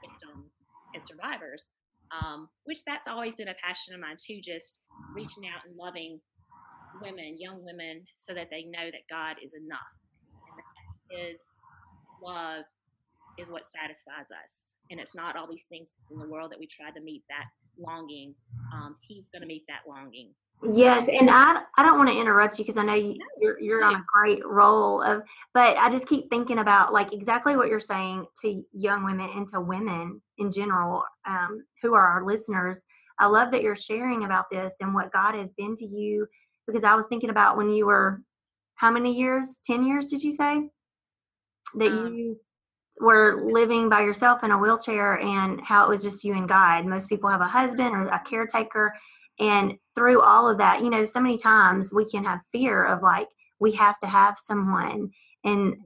victims 0.00 0.50
and 0.94 1.06
survivors. 1.06 1.70
Um, 2.12 2.48
which 2.64 2.84
that's 2.84 3.08
always 3.08 3.36
been 3.36 3.48
a 3.48 3.54
passion 3.64 3.94
of 3.94 4.00
mine 4.00 4.16
too, 4.20 4.40
just 4.42 4.80
reaching 5.14 5.48
out 5.48 5.64
and 5.66 5.74
loving 5.76 6.20
women, 7.00 7.36
young 7.38 7.64
women, 7.64 8.04
so 8.18 8.34
that 8.34 8.48
they 8.50 8.64
know 8.64 8.92
that 8.92 9.08
God 9.08 9.36
is 9.42 9.54
enough 9.54 9.96
His 11.08 11.40
love 12.22 12.64
is 13.38 13.48
what 13.48 13.64
satisfies 13.64 14.28
us. 14.28 14.76
And 14.90 15.00
it's 15.00 15.16
not 15.16 15.36
all 15.36 15.48
these 15.48 15.64
things 15.70 15.88
in 16.10 16.18
the 16.18 16.28
world 16.28 16.52
that 16.52 16.58
we 16.58 16.66
try 16.66 16.90
to 16.90 17.00
meet 17.00 17.22
that 17.30 17.48
longing. 17.78 18.34
Um, 18.72 18.96
he's 19.00 19.28
going 19.30 19.42
to 19.42 19.48
meet 19.48 19.64
that 19.68 19.88
longing. 19.88 20.30
Yes, 20.70 21.08
and 21.08 21.28
I 21.28 21.62
I 21.76 21.82
don't 21.82 21.98
want 21.98 22.08
to 22.08 22.16
interrupt 22.16 22.56
you 22.58 22.64
because 22.64 22.76
I 22.76 22.84
know 22.84 22.94
you, 22.94 23.18
you're 23.40 23.60
you're 23.60 23.84
on 23.84 23.96
a 23.96 24.04
great 24.06 24.46
roll 24.46 25.02
of, 25.02 25.22
but 25.54 25.76
I 25.76 25.90
just 25.90 26.06
keep 26.06 26.30
thinking 26.30 26.58
about 26.58 26.92
like 26.92 27.12
exactly 27.12 27.56
what 27.56 27.66
you're 27.66 27.80
saying 27.80 28.26
to 28.42 28.62
young 28.72 29.04
women 29.04 29.28
and 29.34 29.46
to 29.48 29.60
women 29.60 30.22
in 30.38 30.52
general 30.52 31.02
um, 31.26 31.64
who 31.82 31.94
are 31.94 32.06
our 32.06 32.24
listeners. 32.24 32.80
I 33.18 33.26
love 33.26 33.50
that 33.50 33.62
you're 33.62 33.74
sharing 33.74 34.24
about 34.24 34.50
this 34.52 34.74
and 34.80 34.94
what 34.94 35.12
God 35.12 35.34
has 35.34 35.52
been 35.52 35.74
to 35.76 35.84
you 35.84 36.28
because 36.68 36.84
I 36.84 36.94
was 36.94 37.06
thinking 37.08 37.30
about 37.30 37.56
when 37.56 37.68
you 37.68 37.86
were 37.86 38.22
how 38.76 38.90
many 38.90 39.16
years? 39.16 39.60
Ten 39.64 39.84
years? 39.84 40.06
Did 40.06 40.22
you 40.22 40.32
say 40.32 40.68
that 41.76 41.88
um, 41.88 42.14
you 42.14 42.40
were 43.02 43.42
living 43.44 43.88
by 43.88 44.00
yourself 44.00 44.44
in 44.44 44.50
a 44.50 44.58
wheelchair 44.58 45.18
and 45.18 45.60
how 45.60 45.84
it 45.84 45.88
was 45.88 46.02
just 46.02 46.24
you 46.24 46.34
and 46.34 46.48
God? 46.48 46.86
Most 46.86 47.08
people 47.08 47.28
have 47.28 47.40
a 47.40 47.46
husband 47.48 47.94
or 47.94 48.06
a 48.08 48.22
caretaker 48.24 48.94
and 49.38 49.74
through 49.94 50.22
all 50.22 50.48
of 50.48 50.58
that, 50.58 50.82
you 50.82 50.90
know, 50.90 51.04
so 51.04 51.20
many 51.20 51.36
times 51.36 51.92
we 51.92 52.08
can 52.08 52.24
have 52.24 52.40
fear 52.52 52.84
of 52.84 53.02
like, 53.02 53.28
we 53.60 53.72
have 53.72 53.98
to 54.00 54.06
have 54.06 54.38
someone. 54.38 55.10
And 55.44 55.76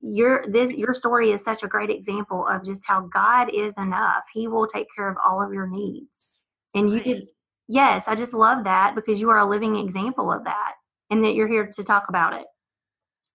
your 0.00 0.44
this 0.48 0.72
your 0.72 0.94
story 0.94 1.32
is 1.32 1.42
such 1.42 1.64
a 1.64 1.68
great 1.68 1.90
example 1.90 2.46
of 2.48 2.64
just 2.64 2.82
how 2.86 3.08
God 3.12 3.50
is 3.52 3.76
enough. 3.78 4.24
He 4.32 4.46
will 4.46 4.66
take 4.66 4.86
care 4.94 5.08
of 5.08 5.16
all 5.26 5.42
of 5.42 5.52
your 5.52 5.66
needs. 5.66 6.38
And 6.74 6.88
you 6.88 7.00
did 7.00 7.28
yes, 7.68 8.04
I 8.06 8.14
just 8.14 8.32
love 8.32 8.64
that 8.64 8.94
because 8.94 9.20
you 9.20 9.30
are 9.30 9.38
a 9.38 9.48
living 9.48 9.76
example 9.76 10.32
of 10.32 10.44
that 10.44 10.74
and 11.10 11.24
that 11.24 11.34
you're 11.34 11.48
here 11.48 11.66
to 11.66 11.84
talk 11.84 12.04
about 12.08 12.32
it. 12.32 12.46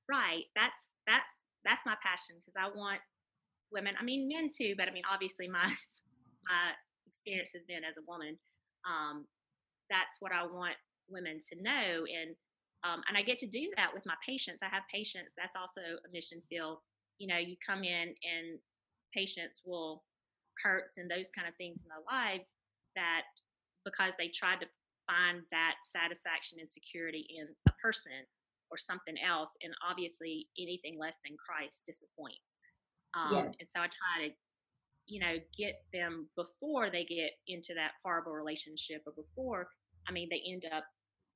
Right. 0.09 0.43
That's 0.55 0.93
that's 1.05 1.43
that's 1.65 1.85
my 1.85 1.95
passion 2.01 2.35
because 2.37 2.55
I 2.57 2.67
want 2.77 2.99
women, 3.73 3.95
I 3.99 4.03
mean 4.03 4.27
men 4.27 4.49
too, 4.55 4.75
but 4.77 4.87
I 4.87 4.91
mean 4.91 5.03
obviously 5.11 5.47
my 5.47 5.65
my 6.47 6.71
experience 7.07 7.51
has 7.53 7.63
been 7.65 7.83
as 7.83 7.97
a 7.97 8.05
woman 8.07 8.37
um, 8.87 9.25
that's 9.89 10.17
what 10.19 10.31
I 10.31 10.43
want 10.43 10.75
women 11.09 11.39
to 11.51 11.55
know. 11.61 12.05
And 12.07 12.35
um, 12.83 12.99
and 13.07 13.15
I 13.15 13.23
get 13.23 13.39
to 13.39 13.47
do 13.47 13.71
that 13.77 13.93
with 13.93 14.05
my 14.05 14.15
patients. 14.27 14.59
I 14.61 14.67
have 14.67 14.83
patients. 14.91 15.33
That's 15.37 15.55
also 15.55 15.79
a 15.79 16.09
mission 16.11 16.41
field. 16.49 16.79
You 17.17 17.27
know, 17.31 17.39
you 17.39 17.55
come 17.65 17.83
in 17.83 18.11
and 18.11 18.59
patients 19.15 19.61
will 19.63 20.03
hurts 20.61 20.97
and 20.97 21.09
those 21.09 21.31
kind 21.31 21.47
of 21.47 21.55
things 21.55 21.83
in 21.83 21.89
their 21.89 22.03
life 22.03 22.43
that 22.95 23.23
because 23.85 24.15
they 24.19 24.27
tried 24.27 24.59
to 24.59 24.67
find 25.07 25.43
that 25.51 25.79
satisfaction 25.83 26.59
and 26.59 26.71
security 26.71 27.25
in 27.39 27.47
a 27.67 27.73
person 27.81 28.27
or 28.69 28.77
something 28.77 29.15
else, 29.21 29.53
and 29.61 29.71
obviously 29.87 30.47
anything 30.59 30.97
less 30.99 31.15
than 31.23 31.37
Christ 31.37 31.83
disappoints. 31.85 32.62
Um, 33.15 33.35
yes. 33.35 33.55
And 33.59 33.69
so 33.69 33.79
I 33.79 33.87
try 33.87 34.27
to 34.27 34.33
you 35.05 35.19
know 35.19 35.35
get 35.57 35.83
them 35.91 36.27
before 36.35 36.89
they 36.89 37.03
get 37.03 37.31
into 37.47 37.73
that 37.73 37.91
horrible 38.03 38.31
relationship 38.31 39.03
or 39.05 39.11
before 39.11 39.67
i 40.07 40.13
mean 40.13 40.29
they 40.31 40.41
end 40.49 40.63
up 40.73 40.85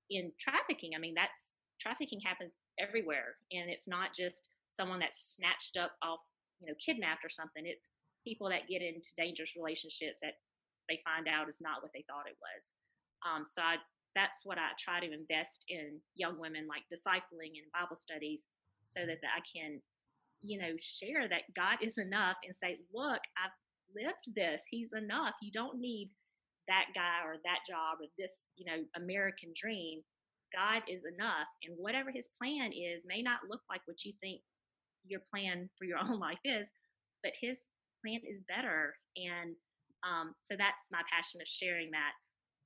in 0.09 0.31
trafficking. 0.39 0.91
I 0.95 0.99
mean 0.99 1.13
that's 1.15 1.53
trafficking 1.79 2.19
happens 2.23 2.51
everywhere 2.79 3.37
and 3.51 3.69
it's 3.69 3.87
not 3.87 4.13
just 4.13 4.49
someone 4.69 4.99
that's 4.99 5.35
snatched 5.35 5.77
up 5.77 5.91
off 6.01 6.19
you 6.59 6.67
know 6.67 6.75
kidnapped 6.83 7.25
or 7.25 7.29
something. 7.29 7.65
It's 7.65 7.89
people 8.25 8.49
that 8.49 8.67
get 8.67 8.81
into 8.81 9.09
dangerous 9.17 9.55
relationships 9.55 10.19
that 10.21 10.39
they 10.89 10.99
find 11.03 11.27
out 11.27 11.49
is 11.49 11.59
not 11.61 11.81
what 11.81 11.91
they 11.93 12.05
thought 12.07 12.27
it 12.27 12.39
was. 12.39 12.71
Um, 13.25 13.43
so 13.45 13.61
I, 13.61 13.75
that's 14.15 14.41
what 14.45 14.57
i 14.57 14.73
try 14.79 14.99
to 14.99 15.13
invest 15.13 15.65
in 15.69 15.99
young 16.15 16.39
women 16.39 16.65
like 16.65 16.81
discipling 16.89 17.53
and 17.53 17.69
bible 17.73 17.95
studies 17.95 18.45
so 18.81 19.01
that, 19.01 19.21
that 19.21 19.33
i 19.37 19.43
can 19.45 19.81
you 20.41 20.60
know, 20.60 20.71
share 20.82 21.28
that 21.28 21.54
God 21.56 21.78
is 21.82 21.97
enough 21.97 22.38
and 22.45 22.56
say, 22.56 22.78
look, 22.93 23.21
I've 23.38 23.56
lived 23.95 24.36
this. 24.36 24.63
He's 24.69 24.93
enough. 24.93 25.34
You 25.41 25.52
don't 25.52 25.80
need 25.80 26.12
that 26.67 26.86
guy 26.93 27.26
or 27.26 27.38
that 27.43 27.60
job 27.67 27.97
or 28.02 28.08
this, 28.17 28.47
you 28.56 28.65
know, 28.65 28.84
American 28.95 29.54
dream. 29.56 30.02
God 30.54 30.84
is 30.88 31.02
enough. 31.06 31.47
And 31.63 31.76
whatever 31.78 32.12
his 32.12 32.30
plan 32.41 32.71
is 32.71 33.06
may 33.08 33.21
not 33.21 33.39
look 33.50 33.62
like 33.69 33.82
what 33.86 34.04
you 34.06 34.13
think 34.21 34.41
your 35.06 35.21
plan 35.32 35.69
for 35.78 35.86
your 35.86 35.97
own 36.02 36.19
life 36.19 36.39
is, 36.43 36.69
but 37.23 37.34
his 37.39 37.62
plan 38.04 38.19
is 38.28 38.39
better. 38.47 38.95
And 39.15 39.56
um, 40.08 40.36
so 40.41 40.56
that's 40.58 40.86
my 40.91 41.02
passion 41.12 41.41
of 41.41 41.47
sharing 41.47 41.91
that 41.91 42.12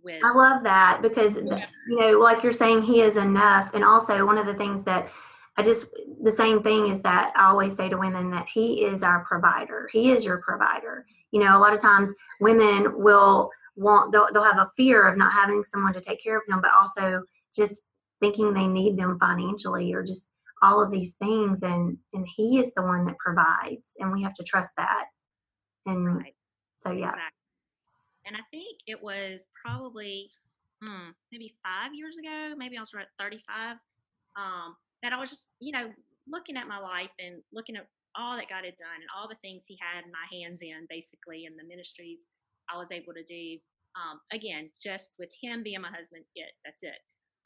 with. 0.03 0.21
I 0.23 0.35
love 0.35 0.63
that 0.63 1.01
because, 1.01 1.37
yeah. 1.37 1.65
you 1.87 1.99
know, 1.99 2.19
like 2.19 2.43
you're 2.43 2.51
saying, 2.51 2.81
he 2.83 3.01
is 3.01 3.17
enough. 3.17 3.73
And 3.73 3.83
also, 3.83 4.25
one 4.25 4.37
of 4.37 4.45
the 4.45 4.53
things 4.53 4.83
that 4.83 5.09
I 5.57 5.63
just 5.63 5.87
the 6.23 6.31
same 6.31 6.63
thing 6.63 6.87
is 6.87 7.01
that 7.01 7.33
I 7.35 7.49
always 7.49 7.75
say 7.75 7.89
to 7.89 7.97
women 7.97 8.31
that 8.31 8.47
he 8.53 8.83
is 8.85 9.03
our 9.03 9.25
provider. 9.25 9.89
He 9.91 10.11
is 10.11 10.23
your 10.23 10.37
provider. 10.37 11.05
You 11.31 11.41
know, 11.41 11.57
a 11.57 11.59
lot 11.59 11.73
of 11.73 11.81
times 11.81 12.13
women 12.39 13.01
will 13.01 13.49
want 13.75 14.11
they'll, 14.11 14.27
they'll 14.33 14.43
have 14.43 14.57
a 14.57 14.71
fear 14.77 15.07
of 15.07 15.17
not 15.17 15.33
having 15.33 15.63
someone 15.63 15.93
to 15.93 16.01
take 16.01 16.23
care 16.23 16.37
of 16.37 16.43
them, 16.47 16.61
but 16.61 16.71
also 16.71 17.23
just 17.53 17.81
thinking 18.21 18.53
they 18.53 18.67
need 18.67 18.97
them 18.97 19.17
financially 19.19 19.93
or 19.93 20.03
just 20.03 20.31
all 20.61 20.81
of 20.81 20.91
these 20.91 21.15
things 21.15 21.63
and 21.63 21.97
and 22.13 22.27
he 22.35 22.59
is 22.59 22.73
the 22.75 22.81
one 22.81 23.05
that 23.05 23.17
provides 23.17 23.95
and 23.97 24.11
we 24.11 24.21
have 24.21 24.33
to 24.33 24.43
trust 24.43 24.71
that 24.77 25.05
and 25.85 26.17
right. 26.17 26.35
so 26.77 26.91
yeah 26.91 27.09
exactly. 27.09 27.31
and 28.27 28.35
i 28.35 28.41
think 28.51 28.77
it 28.85 29.01
was 29.01 29.47
probably 29.65 30.29
hmm, 30.83 31.09
maybe 31.31 31.53
five 31.63 31.93
years 31.93 32.17
ago 32.17 32.53
maybe 32.55 32.77
i 32.77 32.79
was 32.79 32.91
at 32.93 33.07
35 33.19 33.77
um, 34.37 34.75
that 35.03 35.13
I 35.13 35.19
was 35.19 35.29
just, 35.29 35.49
you 35.59 35.71
know, 35.71 35.89
looking 36.27 36.57
at 36.57 36.67
my 36.67 36.79
life 36.79 37.11
and 37.19 37.41
looking 37.53 37.75
at 37.75 37.87
all 38.15 38.35
that 38.35 38.49
God 38.49 38.65
had 38.65 38.77
done 38.77 38.99
and 38.99 39.11
all 39.15 39.27
the 39.27 39.39
things 39.41 39.65
He 39.67 39.77
had 39.79 40.05
my 40.11 40.27
hands 40.29 40.61
in, 40.61 40.85
basically, 40.89 41.45
and 41.45 41.57
the 41.57 41.67
ministries 41.67 42.19
I 42.69 42.77
was 42.77 42.91
able 42.91 43.13
to 43.13 43.23
do. 43.23 43.57
Um, 43.95 44.19
again, 44.31 44.69
just 44.81 45.15
with 45.19 45.29
Him 45.41 45.63
being 45.63 45.81
my 45.81 45.91
husband, 45.91 46.23
it 46.35 46.51
that's 46.63 46.83
it. 46.83 46.99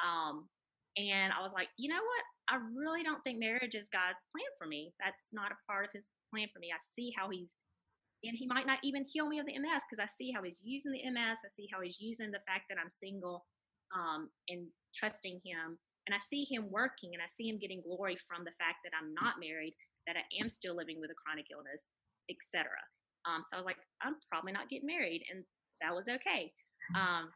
Um, 0.04 0.50
and 0.98 1.34
I 1.34 1.42
was 1.42 1.54
like, 1.54 1.70
you 1.78 1.90
know 1.90 2.00
what? 2.02 2.24
I 2.48 2.62
really 2.76 3.04
don't 3.04 3.22
think 3.24 3.40
marriage 3.40 3.76
is 3.76 3.90
God's 3.90 4.22
plan 4.32 4.52
for 4.58 4.68
me. 4.68 4.94
That's 5.04 5.34
not 5.34 5.52
a 5.52 5.60
part 5.68 5.86
of 5.86 5.92
His 5.94 6.14
plan 6.32 6.48
for 6.54 6.60
me. 6.60 6.70
I 6.72 6.80
see 6.80 7.12
how 7.18 7.30
He's, 7.30 7.54
and 8.24 8.38
He 8.38 8.48
might 8.48 8.68
not 8.68 8.80
even 8.84 9.06
heal 9.08 9.28
me 9.28 9.40
of 9.40 9.46
the 9.46 9.58
MS 9.58 9.84
because 9.90 10.02
I 10.02 10.10
see 10.10 10.32
how 10.32 10.44
He's 10.44 10.62
using 10.64 10.92
the 10.92 11.04
MS. 11.10 11.42
I 11.46 11.50
see 11.50 11.68
how 11.72 11.82
He's 11.82 12.00
using 12.00 12.32
the 12.32 12.44
fact 12.48 12.70
that 12.70 12.78
I'm 12.82 12.90
single 12.90 13.46
um, 13.94 14.30
and 14.50 14.68
trusting 14.94 15.42
Him 15.46 15.78
and 16.08 16.14
I 16.14 16.20
see 16.20 16.46
him 16.46 16.70
working 16.70 17.12
and 17.14 17.22
I 17.22 17.28
see 17.28 17.50
him 17.50 17.58
getting 17.58 17.82
glory 17.82 18.16
from 18.16 18.46
the 18.46 18.56
fact 18.58 18.86
that 18.86 18.94
I'm 18.94 19.14
not 19.22 19.40
married, 19.40 19.74
that 20.08 20.16
I 20.16 20.26
am 20.42 20.50
still 20.50 20.76
living 20.76 21.02
with 21.02 21.10
a 21.12 21.18
chronic 21.18 21.48
illness, 21.52 21.86
etc. 22.30 22.70
Um, 23.26 23.42
so 23.42 23.58
I 23.58 23.60
was 23.60 23.66
like, 23.66 23.82
I'm 24.02 24.16
probably 24.30 24.54
not 24.54 24.70
getting 24.70 24.86
married, 24.86 25.26
and 25.34 25.44
that 25.82 25.94
was 25.94 26.06
okay. 26.08 26.54
Um, 26.96 27.30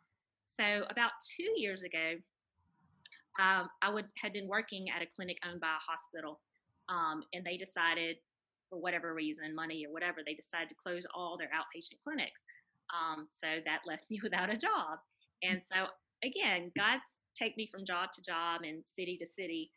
so 0.48 0.86
about 0.90 1.12
two 1.36 1.50
years 1.60 1.84
ago, 1.84 2.16
um, 3.40 3.70
I 3.82 3.90
would 3.90 4.06
had 4.18 4.34
been 4.34 4.48
working 4.48 4.88
at 4.90 5.02
a 5.02 5.08
clinic 5.08 5.38
owned 5.50 5.62
by 5.62 5.74
a 5.74 5.92
hospital, 5.92 6.40
um, 6.90 7.24
and 7.34 7.46
they 7.46 7.58
decided, 7.58 8.18
for 8.70 8.80
whatever 8.80 9.14
reason, 9.14 9.56
money 9.56 9.86
or 9.88 9.94
whatever, 9.94 10.20
they 10.26 10.34
decided 10.34 10.70
to 10.70 10.76
close 10.76 11.08
all 11.14 11.38
their 11.38 11.50
outpatient 11.50 11.98
clinics. 12.04 12.44
Um, 12.94 13.28
so 13.30 13.48
that 13.66 13.82
left 13.88 14.10
me 14.10 14.20
without 14.24 14.50
a 14.50 14.58
job. 14.58 15.00
And 15.42 15.62
so 15.64 15.88
again, 16.24 16.72
God's 16.78 17.18
take 17.36 17.56
me 17.58 17.68
from 17.72 17.86
job 17.86 18.10
to 18.14 18.22
job 18.22 18.62
and 18.64 18.84
city 18.86 19.18
to 19.18 19.28
city. 19.28 19.72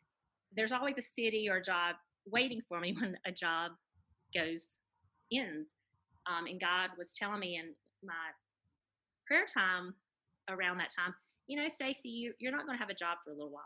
There's 0.55 0.71
always 0.71 0.97
a 0.97 1.01
city 1.01 1.47
or 1.49 1.57
a 1.57 1.63
job 1.63 1.95
waiting 2.25 2.61
for 2.67 2.79
me 2.79 2.95
when 2.99 3.17
a 3.25 3.31
job 3.31 3.71
goes 4.35 4.77
ends. 5.31 5.73
Um, 6.27 6.45
and 6.45 6.59
God 6.59 6.91
was 6.97 7.13
telling 7.13 7.39
me 7.39 7.57
in 7.57 7.73
my 8.03 8.31
prayer 9.27 9.45
time 9.45 9.93
around 10.49 10.77
that 10.77 10.93
time, 10.95 11.13
you 11.47 11.61
know, 11.61 11.67
Stacy, 11.67 12.09
you, 12.09 12.33
you're 12.39 12.51
not 12.51 12.65
going 12.65 12.77
to 12.77 12.81
have 12.81 12.89
a 12.89 12.95
job 12.95 13.17
for 13.23 13.31
a 13.31 13.33
little 13.33 13.51
while. 13.51 13.63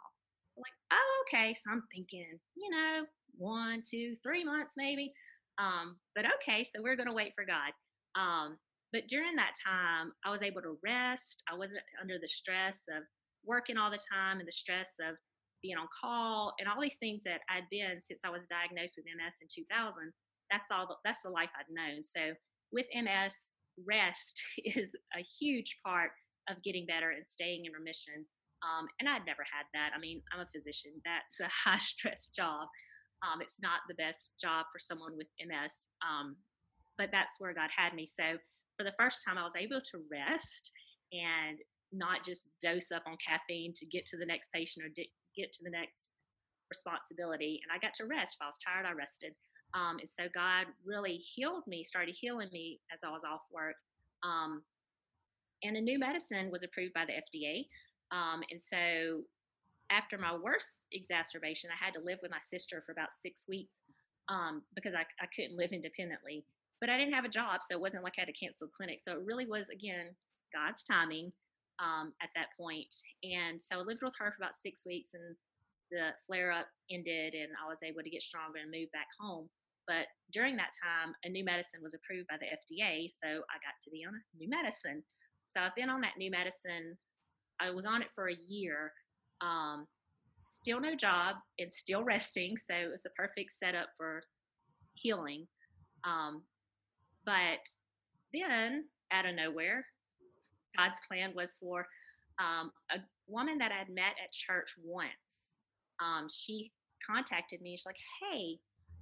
I'm 0.58 0.62
like, 0.62 1.00
oh, 1.00 1.24
okay. 1.28 1.54
So 1.54 1.72
I'm 1.72 1.84
thinking, 1.94 2.40
you 2.56 2.70
know, 2.70 3.06
one, 3.38 3.84
two, 3.88 4.16
three 4.24 4.44
months 4.44 4.74
maybe. 4.78 5.14
Um, 5.60 5.98
but 6.16 6.26
okay, 6.26 6.64
so 6.64 6.82
we're 6.82 6.96
going 6.96 7.08
to 7.08 7.14
wait 7.14 7.34
for 7.36 7.46
God. 7.46 7.74
Um, 8.20 8.58
but 8.94 9.08
during 9.08 9.36
that 9.36 9.54
time, 9.60 10.12
I 10.26 10.32
was 10.32 10.44
able 10.44 10.62
to 10.62 10.78
rest. 10.84 11.44
I 11.52 11.58
wasn't 11.58 11.84
under 12.02 12.18
the 12.22 12.28
stress 12.28 12.84
of 12.90 13.04
working 13.46 13.78
all 13.78 13.92
the 13.92 14.00
time 14.12 14.40
and 14.40 14.48
the 14.48 14.52
stress 14.52 14.96
of 15.02 15.16
being 15.62 15.78
on 15.78 15.88
call 15.90 16.54
and 16.60 16.70
all 16.70 16.82
these 16.82 16.98
things 17.00 17.24
that 17.24 17.42
I'd 17.50 17.68
been 17.72 18.00
since 18.00 18.22
I 18.24 18.30
was 18.30 18.48
diagnosed 18.48 18.96
with 18.98 19.10
MS 19.10 19.42
in 19.42 19.48
2000. 19.50 20.14
That's 20.52 20.72
all. 20.72 20.88
The, 20.88 20.96
that's 21.04 21.24
the 21.24 21.34
life 21.34 21.50
I'd 21.58 21.72
known. 21.72 22.04
So 22.06 22.32
with 22.72 22.88
MS, 22.94 23.52
rest 23.86 24.42
is 24.64 24.92
a 25.16 25.22
huge 25.22 25.78
part 25.86 26.12
of 26.50 26.64
getting 26.64 26.86
better 26.86 27.12
and 27.12 27.28
staying 27.28 27.66
in 27.66 27.74
remission. 27.74 28.26
Um, 28.64 28.88
and 29.00 29.10
I'd 29.10 29.28
never 29.28 29.44
had 29.44 29.68
that. 29.74 29.92
I 29.96 30.00
mean, 30.00 30.22
I'm 30.34 30.42
a 30.42 30.50
physician. 30.50 30.92
That's 31.04 31.40
a 31.44 31.52
high 31.52 31.84
stress 31.84 32.32
job. 32.32 32.68
Um, 33.26 33.42
it's 33.42 33.60
not 33.62 33.82
the 33.90 33.98
best 33.98 34.38
job 34.40 34.66
for 34.72 34.78
someone 34.78 35.18
with 35.18 35.28
MS, 35.42 35.90
um, 36.06 36.38
but 36.98 37.10
that's 37.12 37.36
where 37.40 37.54
God 37.54 37.70
had 37.76 37.96
me. 37.96 38.06
So 38.06 38.38
for 38.78 38.84
the 38.84 38.94
first 38.98 39.26
time, 39.26 39.38
I 39.38 39.44
was 39.44 39.56
able 39.58 39.82
to 39.82 40.04
rest 40.10 40.72
and 41.12 41.58
not 41.92 42.24
just 42.24 42.50
dose 42.62 42.92
up 42.92 43.04
on 43.08 43.18
caffeine 43.26 43.74
to 43.76 43.86
get 43.86 44.06
to 44.08 44.18
the 44.18 44.26
next 44.26 44.52
patient 44.54 44.86
or 44.86 44.90
get 44.90 45.52
to 45.54 45.64
the 45.64 45.70
next 45.70 46.10
responsibility. 46.70 47.62
And 47.64 47.76
I 47.76 47.84
got 47.84 47.94
to 47.96 48.06
rest. 48.06 48.38
If 48.40 48.44
I 48.44 48.48
was 48.48 48.60
tired, 48.60 48.86
I 48.86 48.92
rested. 48.92 49.34
Um, 49.74 49.98
and 50.00 50.10
so 50.10 50.24
God 50.34 50.68
really 50.86 51.16
healed 51.16 51.64
me, 51.68 51.84
started 51.84 52.16
healing 52.16 52.50
me 52.52 52.80
as 52.94 53.02
I 53.04 53.10
was 53.10 53.24
off 53.24 53.42
work. 53.52 53.76
Um, 54.24 54.64
and 55.64 55.76
a 55.76 55.82
new 55.82 56.00
medicine 56.00 56.52
was 56.52 56.64
approved 56.64 56.94
by 56.94 57.06
the 57.06 57.14
FDA. 57.14 57.68
Um, 58.12 58.44
and 58.52 58.62
so 58.62 59.24
after 59.90 60.18
my 60.18 60.36
worst 60.36 60.88
exacerbation, 60.92 61.70
I 61.72 61.84
had 61.84 61.94
to 61.96 62.02
live 62.02 62.20
with 62.22 62.32
my 62.32 62.42
sister 62.42 62.84
for 62.86 62.92
about 62.92 63.14
six 63.14 63.46
weeks 63.48 63.76
um, 64.30 64.62
because 64.76 64.94
I, 64.94 65.02
I 65.22 65.28
couldn't 65.34 65.58
live 65.58 65.72
independently 65.72 66.46
but 66.80 66.90
I 66.90 66.98
didn't 66.98 67.14
have 67.14 67.26
a 67.26 67.30
job, 67.30 67.62
so 67.62 67.76
it 67.76 67.82
wasn't 67.82 68.04
like 68.04 68.14
I 68.18 68.22
had 68.22 68.34
to 68.34 68.46
cancel 68.46 68.68
clinic. 68.68 69.00
So 69.02 69.14
it 69.14 69.26
really 69.26 69.46
was 69.46 69.70
again 69.70 70.16
God's 70.54 70.84
timing 70.84 71.32
um, 71.80 72.14
at 72.22 72.30
that 72.36 72.48
point. 72.60 72.94
And 73.24 73.62
so 73.62 73.80
I 73.80 73.84
lived 73.84 74.02
with 74.04 74.14
her 74.20 74.32
for 74.32 74.44
about 74.44 74.56
six 74.56 74.86
weeks, 74.86 75.14
and 75.14 75.36
the 75.92 76.10
flare 76.26 76.52
up 76.52 76.68
ended, 76.92 77.34
and 77.34 77.50
I 77.64 77.68
was 77.68 77.84
able 77.84 78.04
to 78.04 78.10
get 78.10 78.22
stronger 78.22 78.60
and 78.62 78.72
move 78.72 78.92
back 78.92 79.08
home. 79.20 79.50
But 79.88 80.08
during 80.34 80.58
that 80.58 80.76
time, 80.84 81.16
a 81.24 81.30
new 81.30 81.46
medicine 81.46 81.80
was 81.82 81.96
approved 81.96 82.28
by 82.28 82.36
the 82.38 82.52
FDA, 82.52 83.08
so 83.08 83.28
I 83.28 83.56
got 83.64 83.80
to 83.84 83.90
be 83.90 84.04
on 84.06 84.14
a 84.14 84.38
new 84.38 84.50
medicine. 84.50 85.04
So 85.48 85.62
I've 85.62 85.76
been 85.76 85.90
on 85.90 86.02
that 86.02 86.18
new 86.18 86.30
medicine. 86.30 86.98
I 87.62 87.70
was 87.72 87.86
on 87.86 88.02
it 88.02 88.10
for 88.14 88.28
a 88.28 88.36
year. 88.48 88.92
Um, 89.42 89.88
still 90.42 90.80
no 90.80 90.94
job 90.96 91.36
and 91.58 91.72
still 91.72 92.04
resting, 92.04 92.58
so 92.58 92.76
it 92.76 92.92
was 92.92 93.04
the 93.04 93.12
perfect 93.12 93.54
setup 93.54 93.88
for 93.98 94.24
healing. 94.96 95.48
Um, 96.04 96.44
but 97.28 97.60
then, 98.34 98.86
out 99.12 99.26
of 99.26 99.36
nowhere, 99.36 99.86
God's 100.78 101.00
plan 101.08 101.34
was 101.36 101.58
for 101.60 101.86
um, 102.40 102.72
a 102.90 103.00
woman 103.28 103.58
that 103.58 103.72
I'd 103.74 103.94
met 103.94 104.16
at 104.24 104.32
church 104.32 104.74
once. 104.82 105.60
Um, 106.00 106.28
she 106.32 106.72
contacted 107.06 107.62
me. 107.62 107.76
She's 107.76 107.86
like, 107.86 108.00
"Hey, 108.22 108.58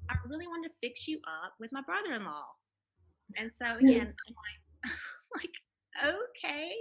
I 0.10 0.16
really 0.28 0.48
want 0.48 0.66
to 0.66 0.72
fix 0.82 1.08
you 1.08 1.20
up 1.44 1.54
with 1.60 1.70
my 1.72 1.82
brother-in-law." 1.86 2.48
And 3.38 3.52
so 3.52 3.66
hmm. 3.66 3.86
again, 3.86 4.14
I'm 4.28 4.36
like, 4.42 4.94
like 5.38 6.16
okay. 6.34 6.72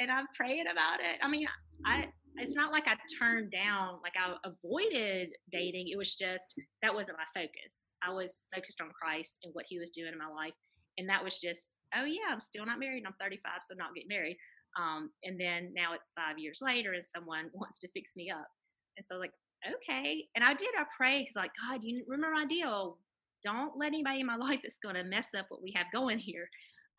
And 0.00 0.10
I'm 0.10 0.26
praying 0.34 0.66
about 0.72 1.00
it. 1.00 1.18
I 1.22 1.28
mean, 1.28 1.46
I 1.84 2.06
it's 2.36 2.56
not 2.56 2.72
like 2.72 2.86
I 2.86 2.94
turned 3.18 3.50
down, 3.50 3.98
like 4.02 4.14
I 4.16 4.34
avoided 4.48 5.30
dating. 5.52 5.88
It 5.88 5.98
was 5.98 6.14
just 6.14 6.54
that 6.80 6.94
wasn't 6.94 7.18
my 7.18 7.42
focus. 7.42 7.87
I 8.06 8.12
was 8.12 8.42
focused 8.54 8.80
on 8.80 8.90
Christ 8.90 9.38
and 9.42 9.54
what 9.54 9.66
He 9.68 9.78
was 9.78 9.90
doing 9.90 10.12
in 10.12 10.18
my 10.18 10.28
life, 10.28 10.54
and 10.96 11.08
that 11.08 11.22
was 11.22 11.40
just, 11.40 11.70
oh 11.96 12.04
yeah, 12.04 12.30
I'm 12.30 12.40
still 12.40 12.66
not 12.66 12.78
married. 12.78 13.04
I'm 13.06 13.14
35, 13.20 13.52
so 13.64 13.74
not 13.76 13.94
getting 13.94 14.08
married. 14.08 14.36
Um, 14.78 15.10
and 15.24 15.40
then 15.40 15.72
now 15.74 15.94
it's 15.94 16.12
five 16.16 16.38
years 16.38 16.60
later, 16.62 16.92
and 16.92 17.04
someone 17.04 17.50
wants 17.52 17.78
to 17.80 17.88
fix 17.94 18.12
me 18.16 18.30
up, 18.30 18.48
and 18.96 19.06
so 19.06 19.16
like, 19.16 19.32
okay. 19.66 20.24
And 20.34 20.44
I 20.44 20.54
did. 20.54 20.70
I 20.78 20.84
prayed 20.96 21.22
because 21.22 21.36
like, 21.36 21.52
God, 21.68 21.80
you 21.82 22.04
remember 22.06 22.36
my 22.36 22.46
deal. 22.46 22.98
Don't 23.42 23.76
let 23.76 23.88
anybody 23.88 24.20
in 24.20 24.26
my 24.26 24.36
life 24.48 24.60
that's 24.62 24.78
going 24.82 24.96
to 24.96 25.04
mess 25.04 25.28
up 25.36 25.46
what 25.48 25.62
we 25.62 25.72
have 25.76 25.86
going 25.92 26.18
here. 26.18 26.48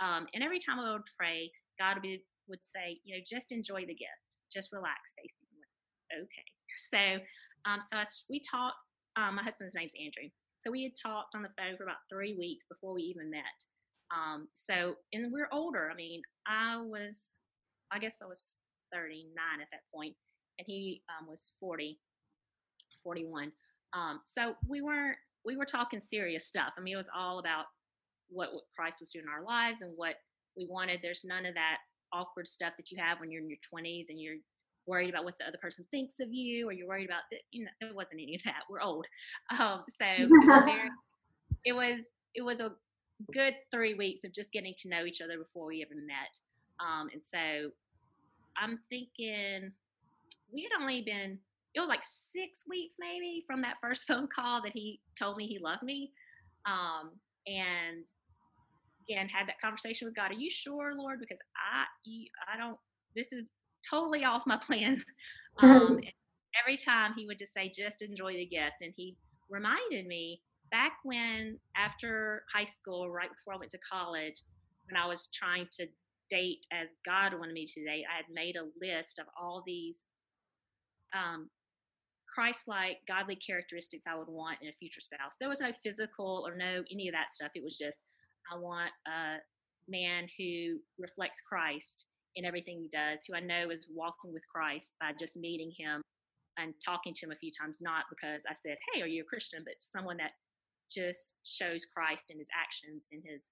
Um, 0.02 0.28
and 0.34 0.44
every 0.44 0.60
time 0.60 0.80
I 0.80 0.94
would 0.94 1.02
pray, 1.18 1.52
God 1.78 1.96
would, 1.96 2.04
be, 2.04 2.24
would 2.48 2.64
say, 2.64 3.00
you 3.04 3.16
know, 3.16 3.22
just 3.26 3.52
enjoy 3.52 3.82
the 3.82 3.94
gift 3.94 4.30
just 4.52 4.74
relax, 4.74 5.14
Stacy. 5.14 5.48
Okay. 6.14 6.26
So, 6.94 6.98
um, 7.66 7.82
so 7.82 7.98
I, 7.98 8.04
we 8.30 8.40
talked. 8.40 8.78
Um, 9.16 9.36
my 9.36 9.44
husband's 9.44 9.74
name's 9.74 9.94
Andrew. 9.98 10.30
So 10.62 10.72
we 10.72 10.84
had 10.84 10.92
talked 11.02 11.36
on 11.36 11.42
the 11.42 11.50
phone 11.58 11.78
for 11.78 11.84
about 11.84 12.04
three 12.12 12.36
weeks 12.38 12.66
before 12.66 12.94
we 12.94 13.02
even 13.04 13.30
met. 13.30 13.44
Um, 14.12 14.48
so, 14.54 14.96
and 15.14 15.32
we're 15.32 15.50
older. 15.52 15.90
I 15.92 15.96
mean, 15.96 16.22
I 16.48 16.82
was, 16.82 17.30
I 17.92 18.00
guess 18.00 18.18
I 18.22 18.26
was 18.26 18.58
39 18.94 19.34
at 19.62 19.68
that 19.72 19.82
point, 19.94 20.16
and 20.58 20.66
he 20.66 21.04
um, 21.10 21.28
was 21.28 21.54
40, 21.60 22.00
41. 23.04 23.52
Um, 23.94 24.20
so 24.26 24.56
we 24.68 24.82
weren't, 24.82 25.18
we 25.46 25.56
were 25.56 25.66
talking 25.66 26.02
serious 26.02 26.46
stuff. 26.46 26.74
I 26.78 26.82
mean, 26.82 26.96
it 26.96 26.98
was 26.98 27.10
all 27.16 27.40
about 27.40 27.66
what, 28.30 28.54
what 28.54 28.64
Christ 28.76 28.98
was 29.00 29.12
doing 29.12 29.26
in 29.26 29.32
our 29.32 29.44
lives 29.44 29.82
and 29.82 29.94
what 29.96 30.16
we 30.58 30.68
wanted. 30.70 31.00
There's 31.02 31.24
none 31.26 31.46
of 31.46 31.54
that 31.56 31.78
awkward 32.12 32.48
stuff 32.48 32.74
that 32.78 32.92
you 32.92 32.98
have 33.02 33.20
when 33.20 33.32
you're 33.32 33.42
in 33.42 33.50
your 33.50 33.60
20s 33.74 34.06
and 34.10 34.20
you're 34.20 34.38
worried 34.90 35.10
about 35.10 35.24
what 35.24 35.38
the 35.38 35.48
other 35.48 35.58
person 35.62 35.86
thinks 35.92 36.20
of 36.20 36.32
you 36.32 36.68
or 36.68 36.74
you're 36.74 36.88
worried 36.88 37.06
about 37.06 37.24
that 37.32 37.42
you 37.52 37.66
know 37.66 37.72
it 37.82 37.96
wasn't 37.96 38.14
any 38.14 38.36
of 38.36 38.44
that 38.44 38.62
we're 38.70 38.82
old 38.82 39.06
um, 39.60 39.84
so 39.90 40.06
it 40.06 40.30
was, 40.30 40.64
very, 40.66 40.90
it 41.66 41.74
was 41.74 42.06
it 42.36 42.42
was 42.42 42.60
a 42.60 42.72
good 43.34 43.54
three 43.72 43.94
weeks 43.96 44.24
of 44.24 44.34
just 44.34 44.52
getting 44.52 44.74
to 44.78 44.90
know 44.90 45.06
each 45.06 45.22
other 45.22 45.38
before 45.38 45.68
we 45.68 45.82
ever 45.82 46.00
met 46.00 46.40
um, 46.80 47.10
and 47.14 47.24
so 47.24 47.70
i'm 48.58 48.80
thinking 48.90 49.72
we 50.54 50.64
had 50.64 50.82
only 50.82 51.02
been 51.02 51.38
it 51.76 51.80
was 51.80 51.90
like 51.90 52.04
six 52.04 52.64
weeks 52.68 52.96
maybe 53.00 53.44
from 53.46 53.62
that 53.62 53.76
first 53.82 54.04
phone 54.08 54.28
call 54.28 54.62
that 54.62 54.74
he 54.74 55.00
told 55.18 55.38
me 55.38 55.48
he 55.48 55.60
loved 55.60 55.84
me 55.84 56.12
um, 56.66 57.12
and 57.48 58.06
again 59.10 59.28
had 59.28 59.48
that 59.48 59.60
conversation 59.60 60.08
with 60.08 60.16
God. 60.16 60.32
Are 60.32 60.36
you 60.36 60.50
sure, 60.50 60.94
Lord? 60.96 61.20
Because 61.20 61.40
I, 61.56 61.86
you, 62.06 62.28
I 62.52 62.58
don't. 62.58 62.78
This 63.16 63.34
is 63.34 63.44
totally 63.88 64.24
off 64.24 64.44
my 64.46 64.58
plan. 64.58 65.04
Um, 65.62 66.00
every 66.64 66.78
time 66.78 67.12
he 67.18 67.26
would 67.26 67.38
just 67.38 67.54
say, 67.54 67.70
"Just 67.70 68.02
enjoy 68.02 68.32
the 68.32 68.46
gift," 68.46 68.78
and 68.80 68.94
he 68.96 69.18
reminded 69.50 70.08
me 70.08 70.42
back 70.72 70.94
when 71.04 71.60
after 71.76 72.44
high 72.54 72.64
school, 72.64 73.10
right 73.10 73.30
before 73.30 73.56
I 73.56 73.58
went 73.58 73.72
to 73.72 73.80
college, 73.80 74.42
when 74.90 74.96
I 74.96 75.06
was 75.06 75.28
trying 75.34 75.68
to 75.74 75.88
date 76.30 76.66
as 76.72 76.88
God 77.06 77.34
wanted 77.34 77.54
me 77.54 77.66
to 77.66 77.84
date, 77.84 78.06
I 78.10 78.18
had 78.18 78.26
made 78.32 78.56
a 78.56 78.70
list 78.82 79.20
of 79.20 79.26
all 79.40 79.64
these 79.66 80.06
um, 81.14 81.50
Christ-like, 82.34 82.98
godly 83.08 83.36
characteristics 83.36 84.06
I 84.08 84.16
would 84.16 84.28
want 84.28 84.60
in 84.62 84.70
a 84.70 84.74
future 84.74 85.02
spouse. 85.02 85.38
There 85.40 85.50
was 85.50 85.62
no 85.62 85.72
physical 85.84 86.44
or 86.48 86.56
no 86.56 86.84
any 86.92 87.08
of 87.08 87.14
that 87.14 87.34
stuff. 87.34 87.52
It 87.56 87.64
was 87.64 87.78
just 87.78 88.04
I 88.52 88.58
want 88.58 88.92
a 89.08 89.38
man 89.88 90.28
who 90.38 90.78
reflects 91.00 91.42
Christ 91.42 92.06
in 92.36 92.46
everything 92.46 92.80
he 92.80 92.90
does, 92.90 93.20
who 93.28 93.36
I 93.36 93.40
know 93.40 93.70
is 93.70 93.88
walking 93.94 94.34
with 94.34 94.44
Christ 94.48 94.96
by 95.00 95.12
just 95.20 95.38
meeting 95.38 95.72
him 95.78 96.02
and 96.58 96.74
talking 96.84 97.14
to 97.16 97.26
him 97.26 97.32
a 97.32 97.36
few 97.36 97.52
times, 97.52 97.80
not 97.82 98.06
because 98.10 98.44
I 98.50 98.54
said, 98.54 98.78
Hey, 98.94 99.02
are 99.02 99.08
you 99.08 99.24
a 99.24 99.26
Christian? 99.26 99.64
but 99.66 99.76
someone 99.80 100.18
that 100.18 100.32
just 100.92 101.38
shows 101.44 101.86
Christ 101.86 102.32
in 102.32 102.40
his 102.40 102.50
actions, 102.54 103.08
in 103.12 103.22
his 103.24 103.50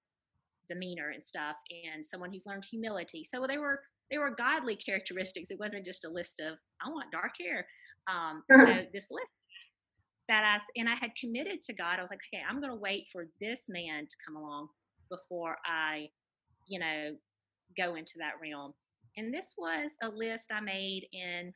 demeanor 0.67 1.11
and 1.13 1.25
stuff, 1.25 1.55
and 1.93 2.05
someone 2.05 2.31
who's 2.31 2.45
learned 2.45 2.65
humility. 2.69 3.23
So 3.23 3.45
they 3.47 3.57
were 3.57 3.81
they 4.11 4.17
were 4.17 4.35
godly 4.35 4.75
characteristics. 4.85 5.51
It 5.51 5.59
wasn't 5.59 5.85
just 5.85 6.05
a 6.05 6.09
list 6.09 6.39
of 6.39 6.57
I 6.85 6.89
want 6.89 7.11
dark 7.11 7.33
hair. 7.39 7.65
Um, 8.07 8.43
so 8.51 8.85
this 8.93 9.09
list 9.11 9.31
that 10.27 10.43
I 10.43 10.79
and 10.79 10.89
I 10.89 10.95
had 10.95 11.11
committed 11.19 11.61
to 11.61 11.73
God. 11.73 11.99
I 11.99 12.01
was 12.01 12.11
like, 12.11 12.19
okay, 12.33 12.43
I'm 12.47 12.59
going 12.59 12.71
to 12.71 12.79
wait 12.79 13.05
for 13.11 13.27
this 13.39 13.65
man 13.69 14.07
to 14.07 14.15
come 14.25 14.35
along 14.35 14.67
before 15.09 15.57
I, 15.65 16.09
you 16.67 16.79
know, 16.79 17.15
go 17.77 17.95
into 17.95 18.15
that 18.19 18.33
realm. 18.41 18.73
And 19.15 19.33
this 19.33 19.55
was 19.57 19.91
a 20.03 20.09
list 20.09 20.51
I 20.51 20.59
made 20.59 21.07
in 21.11 21.53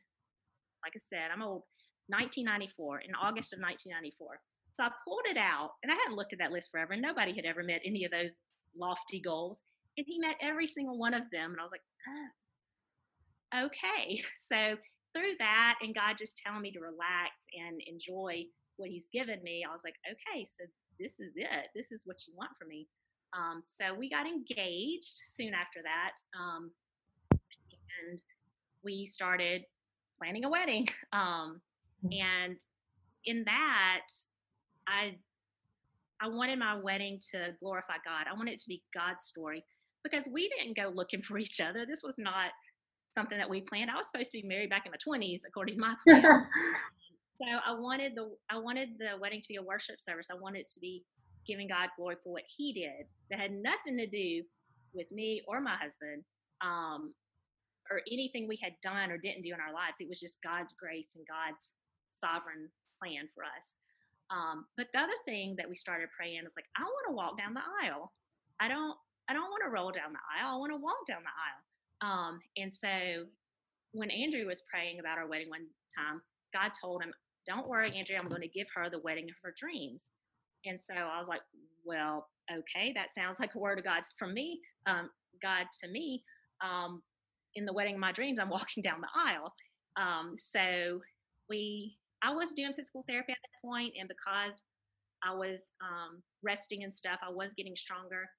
like 0.84 0.94
I 0.96 1.02
said, 1.10 1.30
I'm 1.34 1.42
old. 1.42 1.64
1994, 2.10 3.08
in 3.08 3.16
August 3.16 3.54
of 3.54 3.64
1994. 3.64 4.42
So 4.76 4.84
I 4.84 4.92
pulled 5.06 5.24
it 5.30 5.38
out, 5.38 5.80
and 5.84 5.92
I 5.92 5.96
hadn't 5.96 6.18
looked 6.18 6.34
at 6.34 6.40
that 6.40 6.52
list 6.52 6.72
forever, 6.72 6.94
and 6.94 7.02
nobody 7.02 7.32
had 7.32 7.46
ever 7.46 7.64
met 7.64 7.86
any 7.86 8.04
of 8.04 8.12
those 8.12 8.42
lofty 8.76 9.22
goals. 9.22 9.62
And 9.98 10.06
he 10.08 10.20
met 10.20 10.36
every 10.42 10.68
single 10.68 10.98
one 10.98 11.14
of 11.14 11.30
them. 11.32 11.52
And 11.52 11.60
I 11.60 11.64
was 11.64 11.72
like, 11.72 11.88
oh, 13.54 13.68
okay. 13.68 14.24
So 14.36 14.76
through 15.14 15.36
that, 15.40 15.76
and 15.82 15.96
God 15.96 16.16
just 16.18 16.40
telling 16.40 16.62
me 16.62 16.72
to 16.72 16.80
relax 16.80 17.44
and 17.54 17.80
enjoy 17.88 18.44
what 18.78 18.90
He's 18.90 19.08
given 19.14 19.44
me, 19.44 19.64
I 19.68 19.72
was 19.72 19.84
like, 19.84 19.96
okay, 20.08 20.44
so 20.44 20.66
this 21.00 21.20
is 21.20 21.34
it. 21.36 21.72
This 21.76 21.92
is 21.92 22.04
what 22.06 22.26
you 22.28 22.34
want 22.36 22.52
from 22.60 22.70
me. 22.70 22.88
Um, 23.34 23.62
so 23.64 23.94
we 23.94 24.10
got 24.10 24.26
engaged 24.26 25.22
soon 25.26 25.54
after 25.54 25.82
that. 25.84 26.14
Um, 26.38 26.72
and 27.32 28.24
we 28.84 29.06
started 29.06 29.64
planning 30.20 30.46
a 30.46 30.50
wedding. 30.50 30.88
Um, 31.14 31.60
mm. 32.06 32.22
and 32.22 32.58
in 33.26 33.44
that, 33.44 34.08
I 34.88 35.16
I 36.22 36.30
wanted 36.30 36.60
my 36.60 36.76
wedding 36.76 37.20
to 37.32 37.54
glorify 37.60 37.96
God. 38.06 38.26
I 38.30 38.34
wanted 38.34 38.54
it 38.54 38.62
to 38.62 38.68
be 38.70 38.82
God's 38.94 39.26
story 39.26 39.66
because 40.04 40.28
we 40.32 40.50
didn't 40.50 40.78
go 40.78 40.90
looking 40.94 41.22
for 41.28 41.38
each 41.38 41.60
other. 41.60 41.86
This 41.86 42.02
was 42.04 42.16
not 42.18 42.52
something 43.12 43.38
that 43.38 43.50
we 43.50 43.62
planned. 43.62 43.92
I 43.92 43.98
was 43.98 44.08
supposed 44.10 44.32
to 44.32 44.42
be 44.42 44.48
married 44.48 44.70
back 44.70 44.86
in 44.86 44.92
my 44.92 44.98
20s, 44.98 45.42
according 45.46 45.76
to 45.76 45.82
my 45.82 45.96
plan. 46.08 46.24
so 47.38 47.46
I 47.66 47.78
wanted 47.78 48.14
the 48.16 48.32
I 48.50 48.58
wanted 48.58 48.90
the 49.00 49.20
wedding 49.20 49.42
to 49.42 49.48
be 49.48 49.58
a 49.58 49.64
worship 49.64 50.00
service. 50.00 50.30
I 50.32 50.36
wanted 50.36 50.60
it 50.60 50.68
to 50.76 50.80
be 50.80 51.04
giving 51.48 51.68
God 51.68 51.90
glory 51.98 52.16
for 52.24 52.34
what 52.34 52.44
He 52.48 52.74
did 52.74 53.08
that 53.30 53.40
had 53.40 53.52
nothing 53.52 53.98
to 53.98 54.08
do 54.08 54.44
with 54.94 55.12
me 55.12 55.42
or 55.48 55.62
my 55.62 55.76
husband, 55.76 56.24
um, 56.62 57.14
or 57.90 58.02
anything 58.12 58.48
we 58.48 58.60
had 58.64 58.74
done 58.82 59.12
or 59.12 59.18
didn't 59.18 59.44
do 59.44 59.54
in 59.54 59.60
our 59.60 59.74
lives. 59.74 60.00
It 60.00 60.08
was 60.08 60.20
just 60.20 60.42
God's 60.42 60.74
grace 60.74 61.12
and 61.16 61.26
God's 61.28 61.72
sovereign 62.14 62.70
plan 63.02 63.28
for 63.36 63.44
us. 63.44 63.76
Um, 64.32 64.66
but 64.78 64.88
the 64.94 65.00
other 65.00 65.18
thing 65.26 65.56
that 65.58 65.68
we 65.68 65.76
started 65.76 66.08
praying 66.16 66.40
is 66.48 66.54
like, 66.56 66.70
I 66.78 66.84
want 66.84 67.06
to 67.10 67.16
walk 67.16 67.38
down 67.38 67.54
the 67.54 67.68
aisle. 67.84 68.14
I 68.62 68.70
don't, 68.70 68.96
I 69.30 69.34
don't 69.34 69.52
want 69.52 69.64
to 69.66 69.72
roll 69.72 69.92
down 69.92 70.14
the 70.16 70.24
aisle. 70.24 70.56
I 70.56 70.58
want 70.58 70.72
to 70.72 70.80
walk 70.80 71.04
down 71.08 71.20
the 71.24 71.36
aisle. 71.36 71.62
Um, 72.02 72.40
and 72.56 72.74
so 72.74 73.28
when 73.92 74.10
Andrew 74.10 74.48
was 74.48 74.64
praying 74.72 75.00
about 75.00 75.18
our 75.18 75.28
wedding 75.28 75.50
one 75.50 75.68
time, 75.92 76.22
God 76.54 76.72
told 76.80 77.04
him, 77.04 77.12
Don't 77.46 77.68
worry, 77.68 77.92
Andrew, 77.92 78.16
I'm 78.20 78.30
going 78.30 78.42
to 78.42 78.48
give 78.48 78.68
her 78.76 78.90
the 78.90 79.00
wedding 79.04 79.26
of 79.26 79.36
her 79.44 79.54
dreams. 79.58 80.06
And 80.66 80.80
so 80.82 80.94
I 80.94 81.18
was 81.18 81.28
like, 81.28 81.42
Well, 81.86 82.28
okay, 82.52 82.92
that 82.94 83.14
sounds 83.14 83.40
like 83.40 83.56
a 83.56 83.60
word 83.60 83.80
of 83.80 83.86
God 83.86 84.04
from 84.18 84.34
me, 84.34 84.60
um, 84.86 85.10
God 85.42 85.66
to 85.82 85.90
me. 85.90 86.24
Um, 86.64 87.02
in 87.56 87.66
the 87.66 87.74
wedding 87.74 87.96
of 87.96 88.00
my 88.00 88.12
dreams, 88.12 88.40
I'm 88.40 88.50
walking 88.50 88.84
down 88.84 89.02
the 89.02 89.08
aisle. 89.16 89.54
Um, 89.98 90.36
so 90.38 91.02
we 91.50 91.98
I 92.24 92.34
was 92.34 92.54
doing 92.54 92.74
physical 92.74 93.04
therapy 93.10 93.32
at 93.32 93.40
that 93.42 93.68
point, 93.68 93.94
and 94.00 94.08
because 94.08 94.62
I 95.24 95.34
was 95.34 95.74
um, 95.82 96.22
resting 96.44 96.84
and 96.84 96.96
stuff, 96.96 97.20
I 97.26 97.32
was 97.32 97.54
getting 97.56 97.76
stronger. 97.76 98.30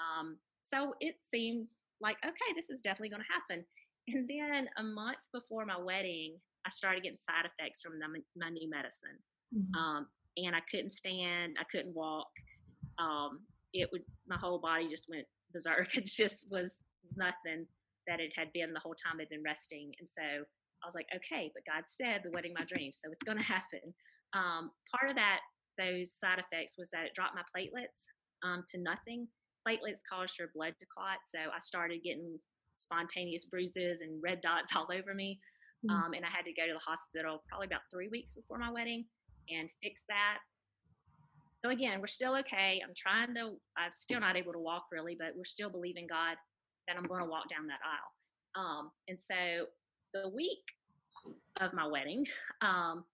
Um, 0.00 0.38
so 0.60 0.94
it 1.00 1.16
seemed 1.20 1.66
like, 2.00 2.16
okay, 2.24 2.52
this 2.54 2.70
is 2.70 2.80
definitely 2.80 3.10
going 3.10 3.22
to 3.22 3.32
happen. 3.32 3.64
And 4.08 4.28
then 4.28 4.68
a 4.78 4.82
month 4.82 5.18
before 5.32 5.64
my 5.66 5.78
wedding, 5.78 6.36
I 6.66 6.70
started 6.70 7.02
getting 7.02 7.18
side 7.18 7.44
effects 7.44 7.80
from 7.82 7.98
the, 7.98 8.06
my 8.36 8.50
new 8.50 8.68
medicine. 8.70 9.18
Mm-hmm. 9.54 9.74
Um, 9.74 10.06
and 10.36 10.54
I 10.54 10.60
couldn't 10.70 10.92
stand, 10.92 11.56
I 11.58 11.64
couldn't 11.70 11.94
walk. 11.94 12.28
Um, 12.98 13.40
it 13.72 13.88
would, 13.92 14.02
my 14.28 14.36
whole 14.36 14.58
body 14.58 14.88
just 14.88 15.06
went 15.08 15.26
berserk. 15.52 15.88
It 15.96 16.06
just 16.06 16.46
was 16.50 16.76
nothing 17.16 17.66
that 18.06 18.20
it 18.20 18.32
had 18.36 18.52
been 18.52 18.72
the 18.72 18.80
whole 18.80 18.94
time 18.94 19.20
I'd 19.20 19.28
been 19.28 19.42
resting. 19.44 19.92
And 19.98 20.08
so 20.08 20.22
I 20.22 20.86
was 20.86 20.94
like, 20.94 21.06
okay, 21.14 21.50
but 21.54 21.64
God 21.66 21.84
said 21.86 22.20
the 22.22 22.30
wedding 22.34 22.54
my 22.58 22.66
dreams, 22.66 23.00
so 23.02 23.10
it's 23.10 23.24
going 23.24 23.38
to 23.42 23.44
happen. 23.44 23.94
Um, 24.34 24.70
part 24.92 25.10
of 25.10 25.16
that, 25.16 25.40
those 25.78 26.12
side 26.12 26.38
effects 26.38 26.76
was 26.78 26.90
that 26.90 27.06
it 27.06 27.14
dropped 27.14 27.34
my 27.34 27.44
platelets 27.52 28.06
um, 28.44 28.64
to 28.68 28.80
nothing. 28.80 29.28
Platelets 29.66 30.00
cause 30.08 30.34
your 30.38 30.48
blood 30.54 30.74
to 30.78 30.86
clot, 30.86 31.18
so 31.24 31.38
I 31.38 31.58
started 31.60 32.04
getting 32.04 32.38
spontaneous 32.76 33.48
bruises 33.50 34.00
and 34.02 34.22
red 34.22 34.40
dots 34.40 34.72
all 34.76 34.88
over 34.92 35.14
me. 35.14 35.40
Mm-hmm. 35.84 35.96
Um, 35.96 36.12
and 36.14 36.24
I 36.24 36.30
had 36.30 36.44
to 36.46 36.52
go 36.52 36.66
to 36.66 36.72
the 36.72 36.86
hospital 36.86 37.42
probably 37.48 37.66
about 37.66 37.84
three 37.92 38.08
weeks 38.08 38.34
before 38.34 38.58
my 38.58 38.70
wedding 38.70 39.04
and 39.50 39.68
fix 39.82 40.04
that. 40.08 40.38
So 41.64 41.70
again, 41.70 42.00
we're 42.00 42.06
still 42.06 42.36
okay. 42.36 42.80
I'm 42.84 42.94
trying 42.96 43.34
to. 43.34 43.56
I'm 43.76 43.92
still 43.94 44.20
not 44.20 44.36
able 44.36 44.52
to 44.52 44.58
walk 44.58 44.84
really, 44.92 45.16
but 45.18 45.28
we're 45.36 45.44
still 45.44 45.70
believing 45.70 46.06
God 46.08 46.36
that 46.86 46.96
I'm 46.96 47.02
going 47.02 47.22
to 47.22 47.28
walk 47.28 47.48
down 47.48 47.66
that 47.66 47.80
aisle. 47.84 48.64
Um, 48.64 48.90
and 49.08 49.18
so 49.20 49.66
the 50.14 50.28
week 50.28 50.62
of 51.60 51.72
my 51.72 51.86
wedding, 51.86 52.24
um, 52.62 53.04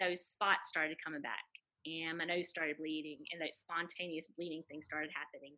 those 0.00 0.24
spots 0.24 0.68
started 0.68 0.96
coming 1.04 1.22
back 1.22 1.44
and 1.86 2.18
my 2.18 2.24
nose 2.24 2.48
started 2.48 2.76
bleeding 2.78 3.18
and 3.32 3.40
that 3.40 3.56
spontaneous 3.56 4.28
bleeding 4.36 4.62
thing 4.68 4.82
started 4.82 5.10
happening. 5.14 5.54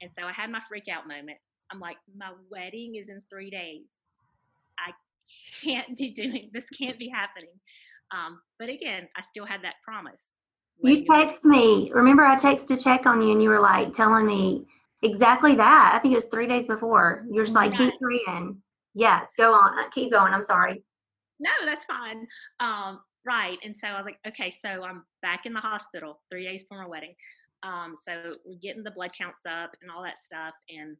And 0.00 0.10
so 0.16 0.26
I 0.26 0.32
had 0.32 0.50
my 0.50 0.60
freak 0.68 0.84
out 0.88 1.08
moment. 1.08 1.38
I'm 1.72 1.80
like, 1.80 1.96
my 2.16 2.30
wedding 2.50 2.96
is 2.96 3.08
in 3.08 3.22
three 3.30 3.50
days. 3.50 3.86
I 4.78 4.92
can't 5.62 5.96
be 5.96 6.10
doing 6.10 6.50
this, 6.52 6.68
can't 6.70 6.98
be 6.98 7.08
happening. 7.08 7.50
Um, 8.12 8.40
but 8.58 8.68
again, 8.68 9.08
I 9.16 9.20
still 9.22 9.46
had 9.46 9.62
that 9.62 9.74
promise. 9.84 10.32
You 10.82 11.04
text 11.04 11.44
me. 11.44 11.90
Remember, 11.92 12.24
I 12.24 12.36
texted 12.36 12.66
to 12.68 12.76
check 12.76 13.06
on 13.06 13.22
you, 13.22 13.32
and 13.32 13.42
you 13.42 13.48
were 13.48 13.60
like 13.60 13.92
telling 13.92 14.26
me 14.26 14.66
exactly 15.02 15.54
that. 15.54 15.92
I 15.94 15.98
think 15.98 16.12
it 16.12 16.16
was 16.16 16.26
three 16.26 16.46
days 16.46 16.66
before. 16.66 17.24
You're 17.30 17.44
just 17.44 17.56
like, 17.56 17.74
keep 17.74 17.94
praying 18.00 18.60
yeah, 18.96 19.20
go 19.36 19.52
on. 19.52 19.78
Uh, 19.78 19.90
keep 19.90 20.10
going. 20.10 20.32
I'm 20.32 20.42
sorry. 20.42 20.82
No, 21.38 21.50
that's 21.66 21.84
fine. 21.84 22.26
Um, 22.60 23.00
right. 23.26 23.58
And 23.62 23.76
so 23.76 23.88
I 23.88 23.98
was 23.98 24.06
like, 24.06 24.18
okay, 24.26 24.50
so 24.50 24.82
I'm 24.82 25.04
back 25.20 25.44
in 25.44 25.52
the 25.52 25.60
hospital 25.60 26.22
three 26.30 26.44
days 26.44 26.62
before 26.62 26.82
my 26.82 26.88
wedding. 26.88 27.14
Um, 27.62 27.94
so 28.02 28.32
we're 28.46 28.58
getting 28.58 28.82
the 28.82 28.90
blood 28.90 29.10
counts 29.16 29.44
up 29.44 29.72
and 29.82 29.90
all 29.90 30.02
that 30.02 30.16
stuff. 30.16 30.54
And 30.70 30.96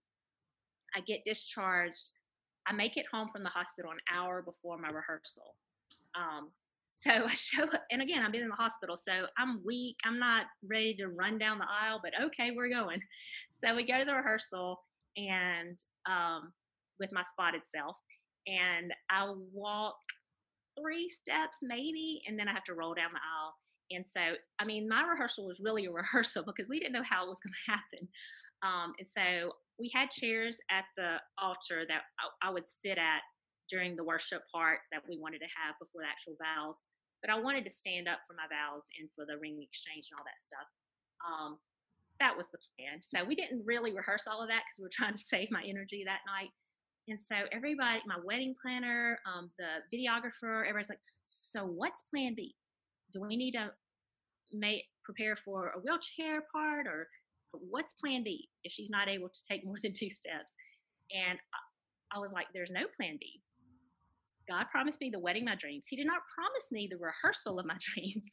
I 0.95 1.01
get 1.01 1.25
discharged. 1.25 2.11
I 2.67 2.75
make 2.75 2.99
it 2.99 3.07
home 3.11 3.31
from 3.33 3.43
the 3.43 3.49
hospital 3.49 3.91
an 3.93 3.99
hour 4.15 4.43
before 4.43 4.77
my 4.77 4.89
rehearsal. 4.89 5.55
Um, 6.15 6.51
so 7.03 7.11
I 7.11 7.31
show 7.35 7.65
up, 7.65 7.83
and 7.91 8.03
again, 8.03 8.25
I've 8.25 8.33
been 8.33 8.43
in 8.43 8.49
the 8.49 8.55
hospital, 8.55 8.97
so 8.97 9.27
I'm 9.39 9.61
weak. 9.65 9.97
I'm 10.05 10.19
not 10.19 10.47
ready 10.69 10.95
to 10.97 11.09
run 11.09 11.39
down 11.39 11.59
the 11.59 11.65
aisle, 11.65 12.01
but 12.03 12.13
okay, 12.27 12.53
we're 12.55 12.71
going. 12.71 13.01
So 13.65 13.75
we 13.75 13.87
go 13.87 13.99
to 13.99 14.05
the 14.05 14.13
rehearsal, 14.13 14.79
and 15.17 15.79
um, 16.07 16.53
with 17.01 17.13
my 17.13 17.23
spotted 17.23 17.63
self. 17.65 17.97
And 18.47 18.93
I'll 19.11 19.43
walk 19.53 19.97
three 20.79 21.09
steps 21.09 21.59
maybe, 21.63 22.21
and 22.27 22.39
then 22.39 22.49
I 22.49 22.53
have 22.53 22.65
to 22.65 22.75
roll 22.75 22.95
down 22.95 23.11
the 23.13 23.19
aisle. 23.19 23.55
And 23.91 24.05
so, 24.07 24.37
I 24.59 24.65
mean, 24.65 24.89
my 24.89 25.03
rehearsal 25.03 25.47
was 25.47 25.61
really 25.61 25.87
a 25.87 25.93
rehearsal 25.93 26.45
because 26.45 26.69
we 26.69 26.79
didn't 26.79 26.93
know 26.93 27.03
how 27.09 27.25
it 27.25 27.29
was 27.29 27.41
going 27.41 27.55
to 27.67 27.73
happen. 27.73 28.09
Um, 28.63 28.93
and 28.99 29.07
so 29.07 29.53
we 29.79 29.91
had 29.95 30.11
chairs 30.11 30.59
at 30.71 30.85
the 30.97 31.17
altar 31.41 31.85
that 31.89 32.03
I, 32.43 32.49
I, 32.49 32.51
would 32.51 32.67
sit 32.67 32.97
at 32.97 33.21
during 33.69 33.97
the 33.97 34.05
worship 34.05 34.43
part 34.53 34.81
that 34.93 35.03
we 35.09 35.19
wanted 35.19 35.41
to 35.41 35.51
have 35.57 35.75
before 35.79 36.03
the 36.03 36.11
actual 36.11 36.37
vows. 36.39 36.83
But 37.23 37.31
I 37.31 37.41
wanted 37.41 37.65
to 37.65 37.73
stand 37.73 38.09
up 38.09 38.21
for 38.27 38.35
my 38.35 38.47
vows 38.47 38.87
and 39.01 39.09
for 39.17 39.25
the 39.27 39.41
ring 39.41 39.59
exchange 39.63 40.09
and 40.11 40.17
all 40.21 40.27
that 40.27 40.43
stuff. 40.43 40.69
Um, 41.25 41.51
that 42.21 42.37
was 42.37 42.49
the 42.51 42.59
plan. 42.77 43.01
So 43.01 43.25
we 43.25 43.35
didn't 43.35 43.65
really 43.65 43.93
rehearse 43.95 44.27
all 44.27 44.43
of 44.43 44.49
that 44.49 44.63
because 44.65 44.79
we 44.79 44.85
were 44.85 44.97
trying 44.99 45.15
to 45.15 45.25
save 45.25 45.51
my 45.51 45.63
energy 45.63 46.05
that 46.05 46.25
night. 46.27 46.51
And 47.09 47.21
so 47.21 47.37
everybody, 47.53 48.01
my 48.07 48.19
wedding 48.25 48.55
planner, 48.61 49.19
um, 49.27 49.51
the 49.59 49.79
videographer, 49.95 50.61
everybody's 50.61 50.91
like, 50.91 51.03
so 51.25 51.65
what's 51.65 52.03
plan 52.11 52.35
B? 52.37 52.55
Do 53.13 53.21
we 53.23 53.37
need 53.37 53.53
to 53.53 53.71
make 54.53 54.85
prepare 55.05 55.37
for 55.37 55.69
a 55.71 55.79
wheelchair 55.79 56.43
part 56.53 56.87
or 56.87 57.07
what's 57.53 57.95
plan 57.95 58.25
B 58.25 58.49
if 58.65 58.73
she's 58.73 58.91
not 58.91 59.09
able 59.09 59.29
to 59.29 59.41
take 59.49 59.65
more 59.65 59.77
than 59.83 59.93
two 59.93 60.11
steps? 60.11 60.55
And 61.15 61.39
I 62.13 62.19
was 62.19 62.33
like, 62.33 62.47
there's 62.53 62.71
no 62.71 62.87
plan 62.97 63.19
B. 63.21 63.41
God 64.49 64.67
promised 64.71 65.01
me 65.01 65.11
the 65.11 65.19
wedding 65.19 65.45
my 65.45 65.55
dreams. 65.55 65.87
He 65.89 65.97
did 65.97 66.07
not 66.07 66.23
promise 66.35 66.71
me 66.71 66.89
the 66.91 66.99
rehearsal 66.99 67.59
of 67.59 67.67
my 67.67 67.77
dreams. 67.95 68.25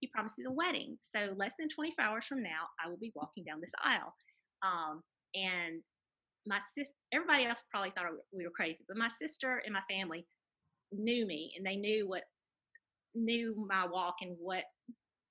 He 0.00 0.06
promised 0.08 0.38
me 0.38 0.44
the 0.44 0.52
wedding. 0.52 0.96
So 1.00 1.34
less 1.36 1.54
than 1.58 1.68
24 1.68 2.04
hours 2.04 2.26
from 2.26 2.42
now, 2.42 2.68
I 2.84 2.88
will 2.88 2.98
be 2.98 3.12
walking 3.14 3.44
down 3.44 3.60
this 3.60 3.72
aisle. 3.82 4.14
Um, 4.62 5.02
and 5.34 5.82
my 6.46 6.58
sister, 6.74 6.94
everybody 7.12 7.46
else 7.46 7.64
probably 7.70 7.90
thought 7.90 8.06
we 8.32 8.44
were 8.44 8.50
crazy, 8.50 8.84
but 8.88 8.96
my 8.96 9.08
sister 9.08 9.62
and 9.64 9.74
my 9.74 9.82
family 9.90 10.26
knew 10.92 11.26
me 11.26 11.52
and 11.56 11.66
they 11.66 11.76
knew 11.76 12.08
what, 12.08 12.22
knew 13.14 13.66
my 13.68 13.86
walk 13.86 14.16
and 14.20 14.36
what, 14.38 14.64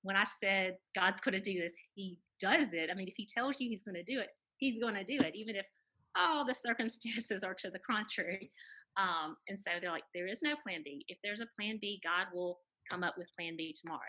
when 0.04 0.16
I 0.16 0.26
said 0.26 0.76
God's 0.96 1.22
going 1.22 1.34
to 1.34 1.42
do 1.42 1.60
this, 1.60 1.74
He 1.96 2.18
does 2.40 2.68
it. 2.74 2.90
I 2.92 2.94
mean, 2.94 3.08
if 3.08 3.16
He 3.18 3.26
tells 3.26 3.60
you 3.60 3.70
He's 3.70 3.84
going 3.84 3.96
to 3.96 4.04
do 4.04 4.20
it, 4.20 4.30
He's 4.58 4.80
going 4.80 4.96
to 4.96 5.04
do 5.04 5.18
it, 5.26 5.36
even 5.36 5.56
if 5.56 5.66
all 6.18 6.46
the 6.46 6.54
circumstances 6.54 7.44
are 7.44 7.54
to 7.56 7.70
the 7.70 7.80
contrary. 7.80 8.40
Um, 8.98 9.36
and 9.50 9.60
so 9.62 9.72
they're 9.80 9.92
like, 9.92 10.04
there 10.14 10.28
is 10.28 10.42
no 10.42 10.56
plan 10.64 10.82
B. 10.84 11.06
If 11.08 11.18
there's 11.24 11.42
a 11.42 11.48
plan 11.60 11.78
B, 11.80 12.02
God 12.04 12.28
will 12.34 12.60
come 12.92 13.04
up 13.04 13.16
with 13.18 13.28
plan 13.38 13.56
B 13.58 13.76
tomorrow. 13.80 14.02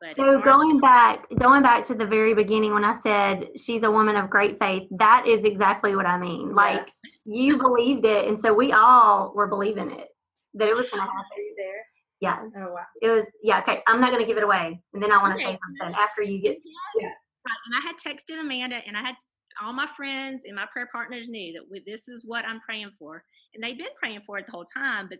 But 0.00 0.14
so 0.16 0.38
going 0.42 0.78
back, 0.78 1.24
going 1.38 1.62
back 1.62 1.82
to 1.84 1.94
the 1.94 2.04
very 2.04 2.34
beginning 2.34 2.74
when 2.74 2.84
I 2.84 2.94
said 2.94 3.46
she's 3.56 3.82
a 3.82 3.90
woman 3.90 4.14
of 4.16 4.28
great 4.28 4.58
faith, 4.58 4.82
that 4.98 5.24
is 5.26 5.44
exactly 5.44 5.96
what 5.96 6.04
I 6.04 6.18
mean. 6.18 6.54
Like 6.54 6.82
yes. 6.86 7.00
you 7.24 7.56
believed 7.56 8.04
it, 8.04 8.28
and 8.28 8.38
so 8.38 8.52
we 8.52 8.72
all 8.72 9.32
were 9.34 9.46
believing 9.46 9.90
it 9.90 10.08
that 10.54 10.68
it 10.68 10.76
was 10.76 10.90
going 10.90 11.02
to 11.02 11.08
happen. 11.08 11.22
There. 11.56 11.86
Yeah. 12.20 12.38
Oh 12.58 12.72
wow. 12.72 12.84
It 13.00 13.08
was 13.08 13.24
yeah, 13.42 13.60
okay. 13.60 13.82
I'm 13.86 14.00
not 14.00 14.10
gonna 14.10 14.26
give 14.26 14.36
it 14.36 14.42
away. 14.42 14.80
And 14.92 15.02
then 15.02 15.12
I 15.12 15.18
wanna 15.18 15.34
Okay. 15.34 15.44
say 15.44 15.58
something 15.78 15.96
after 15.98 16.22
you 16.22 16.40
get 16.40 16.58
Yeah. 17.00 17.08
And 17.46 17.76
I 17.76 17.80
had 17.80 17.96
texted 17.96 18.40
Amanda, 18.40 18.80
and 18.86 18.96
I 18.96 19.02
had 19.02 19.14
all 19.62 19.72
my 19.72 19.86
friends 19.86 20.44
and 20.46 20.54
my 20.54 20.66
prayer 20.72 20.88
partners 20.92 21.28
knew 21.28 21.52
that 21.54 21.70
we, 21.70 21.82
this 21.86 22.08
is 22.08 22.24
what 22.26 22.44
I'm 22.44 22.60
praying 22.60 22.90
for, 22.98 23.22
and 23.54 23.62
they'd 23.62 23.78
been 23.78 23.86
praying 23.98 24.20
for 24.26 24.38
it 24.38 24.46
the 24.46 24.52
whole 24.52 24.64
time. 24.64 25.06
But 25.08 25.18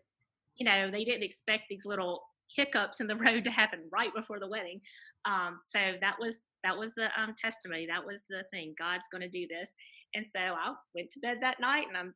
you 0.57 0.67
know, 0.67 0.91
they 0.91 1.05
didn't 1.05 1.23
expect 1.23 1.65
these 1.69 1.87
little 1.87 2.23
hiccups 2.55 3.01
in 3.01 3.07
the 3.07 3.17
road 3.25 3.45
to 3.45 3.51
happen 3.51 3.81
right 3.93 4.15
before 4.15 4.41
the 4.41 4.49
wedding. 4.49 4.81
Um, 5.25 5.59
so 5.67 5.79
that 6.01 6.17
was 6.21 6.39
that 6.65 6.77
was 6.77 6.95
the 6.95 7.09
um, 7.21 7.35
testimony. 7.37 7.87
That 7.87 8.05
was 8.05 8.25
the 8.29 8.43
thing. 8.53 8.75
God's 8.79 9.09
going 9.11 9.23
to 9.23 9.29
do 9.29 9.47
this, 9.49 9.71
and 10.15 10.27
so 10.35 10.41
I 10.41 10.75
went 10.95 11.11
to 11.11 11.21
bed 11.21 11.39
that 11.41 11.61
night, 11.61 11.87
and 11.89 11.97
I'm. 11.97 12.15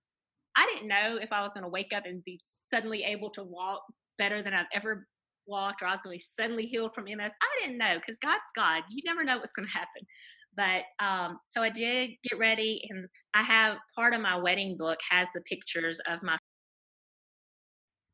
I 0.56 0.66
didn't 0.74 0.88
know 0.88 1.16
if 1.22 1.32
I 1.32 1.42
was 1.42 1.52
going 1.52 1.62
to 1.62 1.70
wake 1.70 1.92
up 1.94 2.06
and 2.06 2.24
be 2.24 2.40
suddenly 2.70 3.04
able 3.04 3.30
to 3.30 3.44
walk 3.44 3.82
better 4.18 4.42
than 4.42 4.52
I've 4.52 4.66
ever 4.74 5.06
walked, 5.46 5.80
or 5.80 5.86
I 5.86 5.92
was 5.92 6.00
going 6.00 6.18
to 6.18 6.22
be 6.22 6.42
suddenly 6.42 6.66
healed 6.66 6.92
from 6.94 7.04
MS. 7.04 7.32
I 7.40 7.60
didn't 7.62 7.78
know 7.78 7.96
because 7.96 8.18
God's 8.18 8.40
God. 8.56 8.82
You 8.90 9.02
never 9.04 9.24
know 9.24 9.38
what's 9.38 9.52
going 9.52 9.66
to 9.66 9.72
happen. 9.72 10.02
But 10.56 10.82
um, 11.04 11.38
so 11.46 11.62
I 11.62 11.70
did 11.70 12.10
get 12.28 12.38
ready, 12.38 12.82
and 12.90 13.06
I 13.34 13.42
have 13.42 13.76
part 13.94 14.14
of 14.14 14.20
my 14.20 14.36
wedding 14.36 14.76
book 14.76 14.98
has 15.10 15.28
the 15.34 15.40
pictures 15.42 16.00
of 16.08 16.22
my 16.22 16.36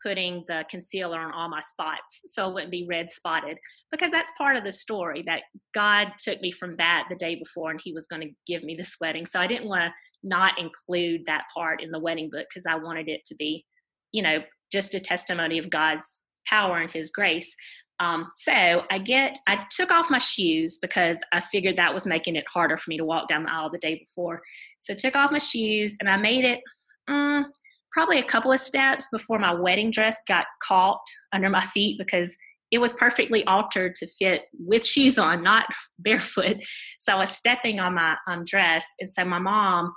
putting 0.07 0.44
the 0.46 0.64
concealer 0.70 1.18
on 1.18 1.33
all 1.33 1.49
my 1.49 1.61
spots 1.61 2.20
so 2.27 2.49
it 2.49 2.55
wouldn't 2.55 2.70
be 2.70 2.87
red 2.88 3.11
spotted 3.11 3.59
because 3.90 4.11
that's 4.12 4.31
part 4.38 4.57
of 4.57 4.62
the 4.62 4.70
story 4.70 5.25
that 5.27 5.42
God 5.75 6.12
took 6.18 6.40
me 6.40 6.53
from 6.53 6.77
that 6.77 7.07
the 7.11 7.16
day 7.16 7.35
before 7.35 7.70
and 7.70 7.81
he 7.83 7.92
was 7.92 8.07
going 8.07 8.22
to 8.22 8.31
give 8.46 8.62
me 8.62 8.77
this 8.77 8.96
wedding. 9.01 9.27
So 9.27 9.40
I 9.40 9.46
didn't 9.46 9.68
want 9.68 9.83
to 9.83 9.92
not 10.22 10.59
include 10.59 11.22
that 11.27 11.44
part 11.55 11.83
in 11.83 11.90
the 11.90 11.99
wedding 11.99 12.31
book 12.31 12.46
because 12.49 12.66
I 12.66 12.77
wanted 12.77 13.09
it 13.09 13.25
to 13.27 13.35
be, 13.37 13.64
you 14.12 14.22
know, 14.22 14.40
just 14.72 14.94
a 14.94 15.01
testimony 15.01 15.59
of 15.59 15.70
God's 15.70 16.22
power 16.46 16.79
and 16.79 16.90
his 16.90 17.11
grace. 17.11 17.55
Um, 17.98 18.26
so 18.37 18.82
I 18.90 18.98
get, 18.98 19.38
I 19.48 19.64
took 19.70 19.90
off 19.90 20.11
my 20.11 20.18
shoes 20.18 20.78
because 20.78 21.18
I 21.32 21.40
figured 21.40 21.76
that 21.76 21.94
was 21.94 22.06
making 22.06 22.37
it 22.37 22.44
harder 22.52 22.76
for 22.76 22.90
me 22.90 22.98
to 22.98 23.04
walk 23.04 23.28
down 23.28 23.44
the 23.44 23.52
aisle 23.52 23.70
the 23.70 23.78
day 23.78 23.94
before. 23.94 24.42
So 24.80 24.92
I 24.92 24.96
took 24.96 25.16
off 25.16 25.32
my 25.32 25.38
shoes 25.38 25.96
and 26.00 26.09
I 26.09 26.16
made 26.16 26.44
it 26.44 26.61
mm, 27.09 27.44
probably 27.92 28.18
a 28.18 28.24
couple 28.24 28.52
of 28.52 28.61
steps 28.61 29.09
before 29.11 29.38
my 29.38 29.54
wedding 29.54 29.90
dress 29.90 30.18
got 30.28 30.46
caught 30.62 31.00
under 31.32 31.48
my 31.48 31.62
feet 31.62 31.96
because 31.98 32.37
it 32.70 32.78
was 32.78 32.92
perfectly 32.92 33.44
altered 33.46 33.94
to 33.94 34.06
fit 34.06 34.42
with 34.59 34.85
shoes 34.85 35.18
on, 35.18 35.42
not 35.42 35.66
barefoot. 35.98 36.59
So 36.98 37.12
I 37.14 37.16
was 37.16 37.30
stepping 37.30 37.80
on 37.80 37.94
my 37.94 38.16
um, 38.26 38.44
dress. 38.44 38.87
And 39.00 39.11
so 39.11 39.24
my 39.24 39.38
mom 39.38 39.94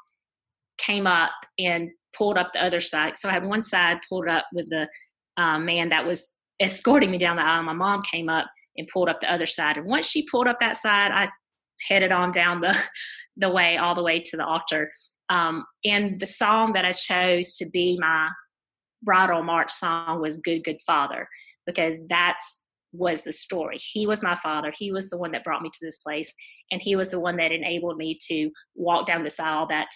came 0.78 1.08
up 1.08 1.32
and 1.58 1.90
pulled 2.18 2.38
up 2.38 2.54
the 2.54 2.64
other 2.64 2.80
side. 2.80 3.18
So 3.18 3.28
I 3.28 3.34
had 3.34 3.46
one 3.46 3.64
side 3.64 3.98
pulled 4.08 4.28
up 4.28 4.46
with 4.54 4.68
the 4.70 4.88
um, 5.38 5.66
man 5.66 5.90
that 5.90 6.06
was 6.06 6.34
escorting 6.60 7.12
me 7.12 7.18
down 7.18 7.38
the 7.38 7.46
aisle. 7.46 7.64
My 7.64 7.74
mom 7.74 8.02
came 8.02 8.30
up 8.30 8.48
and 8.78 8.88
pulled 8.88 9.10
up 9.10 9.20
the 9.22 9.32
other 9.32 9.46
side. 9.46 9.78
And 9.78 9.88
once 9.88 10.08
she 10.08 10.26
pulled 10.30 10.48
up 10.48 10.60
that 10.60 10.78
side, 10.78 11.12
I 11.12 11.30
headed 11.88 12.12
on 12.12 12.32
down 12.32 12.62
the 12.62 12.76
the 13.38 13.50
way 13.50 13.78
all 13.78 13.96
the 13.96 14.04
way 14.04 14.20
to 14.20 14.38
the 14.38 14.46
altar. 14.46 14.92
Um, 15.30 15.64
and 15.86 16.20
the 16.20 16.26
song 16.26 16.74
that 16.74 16.86
I 16.86 16.92
chose 16.92 17.56
to 17.58 17.70
be 17.72 17.98
my 18.00 18.30
bridal 19.04 19.44
march 19.44 19.72
song 19.72 20.22
was 20.22 20.42
"Good 20.42 20.64
Good 20.64 20.82
Father" 20.86 21.28
because 21.66 22.02
that's 22.10 22.66
was 22.92 23.24
the 23.24 23.34
story. 23.34 23.78
He 23.78 24.08
was 24.08 24.24
my 24.24 24.36
father. 24.36 24.74
He 24.76 24.92
was 24.92 25.12
the 25.12 25.18
one 25.18 25.32
that 25.34 25.44
brought 25.44 25.62
me 25.62 25.70
to 25.70 25.80
this 25.86 26.00
place, 26.00 26.34
and 26.72 26.82
he 26.82 26.96
was 26.96 27.12
the 27.12 27.20
one 27.20 27.38
that 27.38 27.52
enabled 27.52 27.98
me 27.98 28.18
to 28.30 28.50
walk 28.76 29.06
down 29.06 29.24
this 29.24 29.40
aisle 29.40 29.68
that 29.68 29.90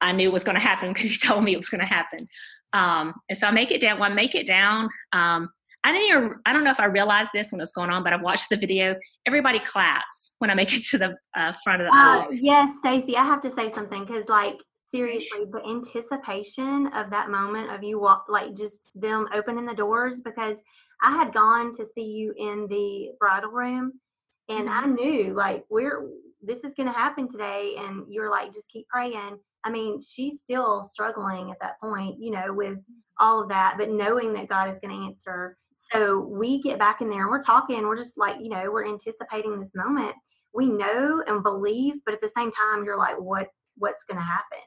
I 0.00 0.12
knew 0.12 0.30
was 0.30 0.44
going 0.44 0.54
to 0.54 0.60
happen 0.60 0.92
because 0.94 1.10
he 1.10 1.16
told 1.16 1.44
me 1.44 1.52
it 1.52 1.58
was 1.58 1.68
going 1.68 1.80
to 1.80 1.86
happen. 1.86 2.28
Um, 2.72 3.14
and 3.28 3.38
so 3.38 3.46
I 3.46 3.50
make 3.50 3.70
it 3.70 3.80
down. 3.80 3.98
When 3.98 4.12
I 4.12 4.14
make 4.14 4.34
it 4.34 4.46
down, 4.46 4.88
um, 5.12 5.48
I 5.84 5.92
didn't 5.92 6.08
even, 6.08 6.34
I 6.44 6.52
don't 6.52 6.64
know 6.64 6.70
if 6.70 6.80
I 6.80 6.86
realized 6.86 7.30
this 7.32 7.52
when 7.52 7.60
it 7.60 7.62
was 7.62 7.72
going 7.72 7.90
on, 7.90 8.02
but 8.02 8.12
I've 8.12 8.22
watched 8.22 8.48
the 8.50 8.56
video. 8.56 8.96
Everybody 9.26 9.60
claps 9.60 10.34
when 10.38 10.50
I 10.50 10.54
make 10.54 10.74
it 10.74 10.82
to 10.90 10.98
the 10.98 11.16
uh, 11.36 11.52
front 11.64 11.82
of 11.82 11.88
the. 11.88 11.96
Uh, 11.96 12.26
yes, 12.30 12.70
Stacy, 12.80 13.16
I 13.16 13.24
have 13.24 13.40
to 13.42 13.50
say 13.50 13.70
something 13.70 14.04
because, 14.04 14.28
like, 14.28 14.58
seriously, 14.90 15.44
the 15.50 15.62
anticipation 15.68 16.88
of 16.94 17.10
that 17.10 17.30
moment 17.30 17.70
of 17.70 17.82
you 17.82 18.00
walk, 18.00 18.26
like, 18.28 18.56
just 18.56 18.80
them 18.94 19.28
opening 19.32 19.66
the 19.66 19.74
doors 19.74 20.20
because 20.20 20.58
I 21.00 21.12
had 21.12 21.32
gone 21.32 21.72
to 21.76 21.86
see 21.86 22.04
you 22.04 22.34
in 22.36 22.66
the 22.68 23.10
bridal 23.20 23.50
room 23.50 24.00
and 24.48 24.68
I 24.68 24.84
knew, 24.84 25.32
like, 25.34 25.64
we're, 25.70 26.08
this 26.42 26.64
is 26.64 26.74
going 26.74 26.88
to 26.88 26.92
happen 26.92 27.30
today. 27.30 27.76
And 27.78 28.04
you're 28.08 28.30
like, 28.30 28.52
just 28.52 28.70
keep 28.70 28.88
praying. 28.88 29.38
I 29.64 29.70
mean, 29.70 30.00
she's 30.00 30.40
still 30.40 30.82
struggling 30.84 31.50
at 31.50 31.60
that 31.60 31.80
point, 31.80 32.20
you 32.20 32.30
know, 32.30 32.52
with 32.52 32.78
all 33.18 33.42
of 33.42 33.48
that, 33.50 33.74
but 33.78 33.90
knowing 33.90 34.32
that 34.34 34.48
God 34.48 34.68
is 34.68 34.80
going 34.80 34.96
to 34.98 35.06
answer. 35.06 35.56
So 35.92 36.20
we 36.20 36.60
get 36.60 36.78
back 36.78 37.00
in 37.00 37.08
there 37.08 37.22
and 37.22 37.30
we're 37.30 37.42
talking, 37.42 37.82
we're 37.86 37.96
just 37.96 38.18
like, 38.18 38.36
you 38.40 38.50
know, 38.50 38.70
we're 38.70 38.86
anticipating 38.86 39.58
this 39.58 39.72
moment. 39.74 40.14
We 40.54 40.66
know 40.66 41.22
and 41.26 41.42
believe, 41.42 41.94
but 42.04 42.14
at 42.14 42.20
the 42.20 42.28
same 42.28 42.50
time, 42.52 42.84
you're 42.84 42.98
like, 42.98 43.16
what 43.18 43.48
what's 43.76 44.04
gonna 44.04 44.20
happen? 44.20 44.58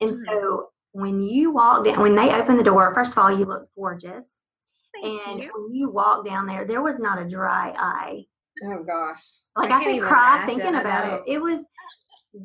And 0.00 0.10
Mhm. 0.10 0.24
so 0.26 0.70
when 0.92 1.22
you 1.22 1.50
walk 1.50 1.84
down 1.84 2.00
when 2.00 2.14
they 2.14 2.32
open 2.32 2.56
the 2.56 2.64
door, 2.64 2.92
first 2.94 3.12
of 3.12 3.18
all, 3.18 3.30
you 3.30 3.44
look 3.46 3.68
gorgeous. 3.74 4.38
Thank 5.00 5.26
and 5.26 5.42
you. 5.42 5.50
when 5.54 5.74
you 5.74 5.90
walk 5.90 6.26
down 6.26 6.46
there, 6.46 6.66
there 6.66 6.82
was 6.82 6.98
not 6.98 7.18
a 7.18 7.26
dry 7.28 7.70
eye. 7.70 8.26
Oh 8.64 8.82
gosh. 8.84 9.22
Like 9.56 9.70
I, 9.70 9.82
can't 9.82 10.00
could 10.00 10.08
cry 10.08 10.44
thinking 10.46 10.74
about 10.74 11.12
it. 11.14 11.22
It 11.26 11.38
was 11.40 11.64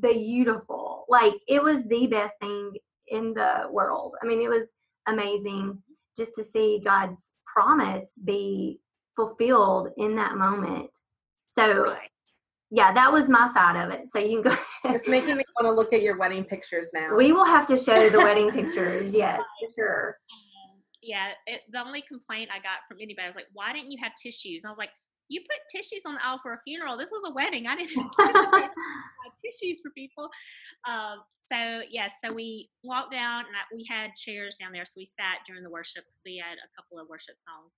beautiful. 0.01 1.05
Like 1.09 1.33
it 1.47 1.61
was 1.61 1.83
the 1.85 2.07
best 2.07 2.35
thing 2.39 2.73
in 3.07 3.33
the 3.33 3.67
world. 3.69 4.15
I 4.21 4.25
mean, 4.25 4.41
it 4.41 4.49
was 4.49 4.71
amazing 5.07 5.83
just 6.15 6.35
to 6.35 6.43
see 6.43 6.81
God's 6.83 7.33
promise 7.57 8.19
be 8.23 8.79
fulfilled 9.15 9.89
in 9.97 10.15
that 10.15 10.35
moment. 10.35 10.91
So 11.49 11.63
Right. 11.83 12.07
yeah, 12.69 12.93
that 12.93 13.11
was 13.11 13.29
my 13.29 13.47
side 13.53 13.77
of 13.83 13.91
it. 13.91 14.11
So 14.11 14.19
you 14.19 14.41
can 14.41 14.51
go 14.51 14.57
It's 14.95 15.07
making 15.07 15.37
me 15.37 15.43
want 15.59 15.65
to 15.65 15.71
look 15.71 15.91
at 15.93 16.01
your 16.01 16.17
wedding 16.17 16.43
pictures 16.43 16.91
now. 16.93 17.15
we 17.15 17.31
will 17.31 17.45
have 17.45 17.65
to 17.67 17.77
show 17.77 18.09
the 18.09 18.19
wedding 18.19 18.51
pictures, 18.51 19.13
yes, 19.23 19.41
for 19.59 19.69
sure. 19.75 20.17
Yeah, 21.01 21.29
it, 21.45 21.61
the 21.71 21.79
only 21.79 22.03
complaint 22.07 22.49
I 22.53 22.57
got 22.57 22.79
from 22.87 22.97
anybody 23.01 23.27
was 23.27 23.35
like, 23.35 23.47
"Why 23.53 23.71
didn't 23.71 23.91
you 23.91 23.99
have 24.03 24.11
tissues?" 24.21 24.65
I 24.65 24.69
was 24.69 24.77
like, 24.77 24.89
"You 25.29 25.41
put 25.41 25.59
tissues 25.69 26.03
on 26.05 26.15
the 26.15 26.25
aisle 26.25 26.39
for 26.41 26.53
a 26.53 26.61
funeral. 26.65 26.97
This 26.97 27.11
was 27.11 27.23
a 27.27 27.33
wedding. 27.33 27.67
I 27.67 27.75
didn't 27.75 27.97
anticipate 28.21 28.71
tissues 29.43 29.79
for 29.81 29.91
people." 29.91 30.29
Um, 30.87 31.23
so 31.35 31.81
yes, 31.91 32.15
so 32.23 32.33
we 32.35 32.69
walked 32.83 33.11
down 33.11 33.45
and 33.45 33.55
I, 33.55 33.63
we 33.73 33.85
had 33.89 34.15
chairs 34.15 34.57
down 34.59 34.71
there, 34.71 34.85
so 34.85 34.97
we 34.97 35.05
sat 35.05 35.45
during 35.47 35.63
the 35.63 35.71
worship. 35.71 36.03
We 36.25 36.41
had 36.43 36.57
a 36.57 36.71
couple 36.75 36.99
of 36.99 37.07
worship 37.09 37.35
songs 37.39 37.77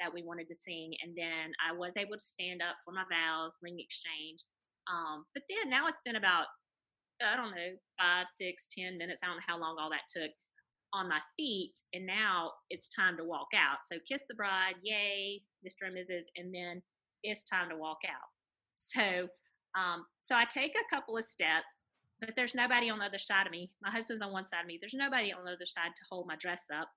that 0.00 0.12
we 0.14 0.22
wanted 0.22 0.46
to 0.48 0.54
sing, 0.54 0.94
and 1.02 1.14
then 1.16 1.52
I 1.58 1.74
was 1.74 1.96
able 1.96 2.14
to 2.14 2.24
stand 2.24 2.62
up 2.62 2.76
for 2.84 2.92
my 2.92 3.04
vows, 3.10 3.58
ring 3.62 3.78
exchange. 3.78 4.44
Um, 4.86 5.24
but 5.34 5.42
then 5.48 5.68
now 5.68 5.86
it's 5.88 6.02
been 6.04 6.16
about 6.16 6.46
I 7.20 7.34
don't 7.34 7.50
know 7.50 7.74
five, 7.98 8.26
six, 8.30 8.68
ten 8.70 8.96
minutes. 8.96 9.20
I 9.22 9.26
don't 9.26 9.36
know 9.36 9.48
how 9.50 9.58
long 9.58 9.76
all 9.78 9.90
that 9.90 10.06
took 10.08 10.30
on 10.92 11.08
my 11.08 11.20
feet 11.36 11.74
and 11.92 12.06
now 12.06 12.50
it's 12.70 12.88
time 12.88 13.16
to 13.16 13.24
walk 13.24 13.48
out 13.54 13.78
so 13.90 13.98
kiss 14.08 14.22
the 14.28 14.34
bride 14.34 14.74
yay 14.82 15.40
mr 15.66 15.86
and 15.86 15.96
mrs 15.96 16.24
and 16.36 16.54
then 16.54 16.82
it's 17.22 17.44
time 17.44 17.68
to 17.68 17.76
walk 17.76 17.98
out 18.08 18.28
so 18.74 19.28
um 19.78 20.04
so 20.20 20.34
i 20.36 20.44
take 20.44 20.74
a 20.76 20.94
couple 20.94 21.16
of 21.16 21.24
steps 21.24 21.78
but 22.20 22.30
there's 22.36 22.54
nobody 22.54 22.90
on 22.90 22.98
the 22.98 23.04
other 23.04 23.18
side 23.18 23.46
of 23.46 23.52
me 23.52 23.70
my 23.82 23.90
husband's 23.90 24.22
on 24.22 24.32
one 24.32 24.46
side 24.46 24.60
of 24.60 24.66
me 24.66 24.78
there's 24.80 24.94
nobody 24.94 25.32
on 25.32 25.44
the 25.44 25.50
other 25.52 25.66
side 25.66 25.90
to 25.96 26.04
hold 26.10 26.26
my 26.26 26.36
dress 26.36 26.64
up 26.74 26.88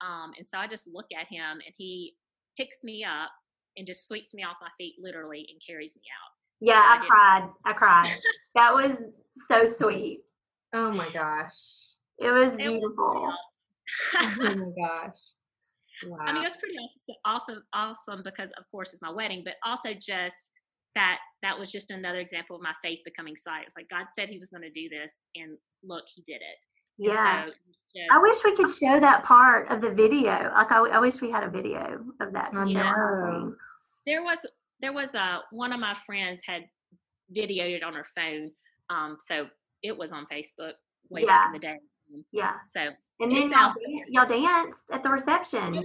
um 0.00 0.32
and 0.38 0.46
so 0.46 0.58
i 0.58 0.66
just 0.66 0.88
look 0.92 1.06
at 1.18 1.26
him 1.28 1.52
and 1.64 1.74
he 1.76 2.14
picks 2.56 2.82
me 2.84 3.04
up 3.04 3.30
and 3.76 3.86
just 3.86 4.06
sweeps 4.08 4.34
me 4.34 4.42
off 4.42 4.56
my 4.60 4.70
feet 4.78 4.94
literally 5.00 5.46
and 5.50 5.60
carries 5.66 5.94
me 5.94 6.02
out 6.20 6.30
Yeah, 6.60 6.80
I 6.80 6.96
I 6.96 7.06
cried. 7.06 7.50
I 7.66 7.72
cried. 7.72 8.18
That 8.56 8.74
was 8.74 8.96
so 9.48 9.68
sweet. 9.68 10.22
oh 10.74 10.90
my 10.92 11.08
gosh. 11.10 11.54
It 12.18 12.30
was 12.30 12.52
It 12.54 12.58
beautiful. 12.58 13.30
pretty 14.10 14.24
awesome. 14.26 14.40
Oh 14.46 14.54
my 14.66 14.88
gosh. 14.88 15.16
Wow. 16.06 16.18
I 16.20 16.32
mean, 16.32 16.36
it 16.36 16.44
was 16.44 16.56
pretty 16.56 16.76
awesome, 16.78 17.16
awesome, 17.24 17.62
awesome 17.72 18.22
because, 18.24 18.50
of 18.58 18.64
course, 18.70 18.92
it's 18.92 19.02
my 19.02 19.10
wedding, 19.10 19.42
but 19.44 19.54
also 19.64 19.90
just 19.94 20.36
that 20.94 21.18
that 21.42 21.58
was 21.58 21.70
just 21.70 21.90
another 21.90 22.18
example 22.18 22.56
of 22.56 22.62
my 22.62 22.74
faith 22.82 23.00
becoming 23.04 23.36
sight. 23.36 23.64
It's 23.66 23.76
like 23.76 23.88
God 23.88 24.06
said 24.12 24.28
He 24.28 24.38
was 24.38 24.50
going 24.50 24.62
to 24.62 24.70
do 24.70 24.88
this, 24.88 25.16
and 25.36 25.56
look, 25.84 26.04
He 26.14 26.22
did 26.22 26.36
it. 26.36 26.64
Yeah. 26.98 27.44
so 27.44 27.46
was 27.46 27.54
I 28.12 28.18
wish 28.20 28.36
we 28.44 28.56
could 28.56 28.70
show 28.70 29.00
that 29.00 29.24
part 29.24 29.70
of 29.70 29.80
the 29.80 29.90
video. 29.90 30.50
Like 30.54 30.70
I, 30.70 30.78
I 30.78 30.98
wish 31.00 31.20
we 31.20 31.30
had 31.30 31.44
a 31.44 31.50
video 31.50 32.00
of 32.20 32.32
that. 32.32 32.52
To 32.54 32.70
show 32.70 32.78
on 32.78 32.86
our 32.86 33.32
know. 33.32 33.40
thing. 33.40 33.56
there 34.06 34.22
was 34.22 34.46
there 34.80 34.92
was 34.92 35.14
a 35.14 35.40
one 35.50 35.72
of 35.72 35.80
my 35.80 35.94
friends 35.94 36.42
had 36.46 36.64
videoed 37.34 37.76
it 37.76 37.82
on 37.82 37.94
her 37.94 38.06
phone, 38.14 38.50
um, 38.90 39.16
so 39.20 39.46
it 39.82 39.96
was 39.96 40.12
on 40.12 40.26
Facebook 40.32 40.72
way 41.08 41.24
back 41.24 41.46
in 41.46 41.52
the 41.52 41.58
day. 41.58 41.78
Yeah. 42.32 42.54
So 42.66 42.90
And 43.20 43.30
then 43.30 43.50
y'all, 43.50 43.74
y'all 44.08 44.28
danced 44.28 44.90
at 44.92 45.02
the 45.02 45.10
reception. 45.10 45.76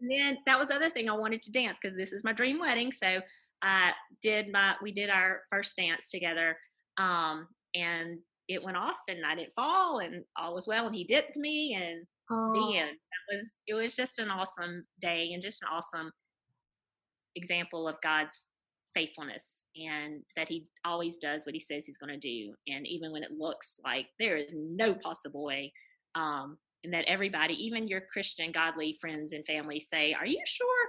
And 0.00 0.10
then 0.10 0.38
that 0.46 0.58
was 0.58 0.68
the 0.68 0.76
other 0.76 0.90
thing 0.90 1.08
I 1.08 1.14
wanted 1.14 1.42
to 1.42 1.52
dance 1.52 1.78
because 1.80 1.96
this 1.96 2.12
is 2.12 2.24
my 2.24 2.32
dream 2.32 2.58
wedding. 2.60 2.92
So 2.92 3.20
I 3.62 3.92
did 4.22 4.50
my 4.52 4.74
we 4.82 4.92
did 4.92 5.10
our 5.10 5.42
first 5.50 5.76
dance 5.76 6.10
together, 6.10 6.56
um, 6.96 7.48
and 7.74 8.18
it 8.48 8.62
went 8.62 8.76
off, 8.76 8.96
and 9.08 9.26
I 9.26 9.34
didn't 9.34 9.52
fall, 9.54 9.98
and 9.98 10.24
all 10.36 10.54
was 10.54 10.66
well, 10.66 10.86
and 10.86 10.94
he 10.94 11.04
dipped 11.04 11.36
me, 11.36 11.74
and 11.74 12.06
Oh, 12.30 12.52
the 12.52 12.78
end. 12.78 12.90
That 12.90 13.36
was 13.36 13.52
it 13.66 13.74
was 13.74 13.96
just 13.96 14.18
an 14.18 14.30
awesome 14.30 14.84
day 15.00 15.30
and 15.32 15.42
just 15.42 15.62
an 15.62 15.68
awesome 15.72 16.10
example 17.36 17.88
of 17.88 17.96
God's 18.02 18.50
faithfulness 18.94 19.64
and 19.76 20.22
that 20.36 20.48
he 20.48 20.64
always 20.84 21.18
does 21.18 21.46
what 21.46 21.54
he 21.54 21.60
says 21.60 21.84
he's 21.84 21.98
going 21.98 22.12
to 22.12 22.18
do 22.18 22.52
and 22.66 22.86
even 22.86 23.12
when 23.12 23.22
it 23.22 23.30
looks 23.30 23.78
like 23.84 24.06
there 24.18 24.36
is 24.36 24.52
no 24.56 24.94
possible 24.94 25.44
way 25.44 25.72
um, 26.14 26.56
and 26.84 26.92
that 26.92 27.04
everybody 27.06 27.54
even 27.54 27.88
your 27.88 28.02
christian 28.12 28.52
godly 28.52 28.96
friends 29.00 29.32
and 29.32 29.44
family 29.46 29.80
say 29.80 30.12
are 30.12 30.26
you 30.26 30.40
sure 30.46 30.86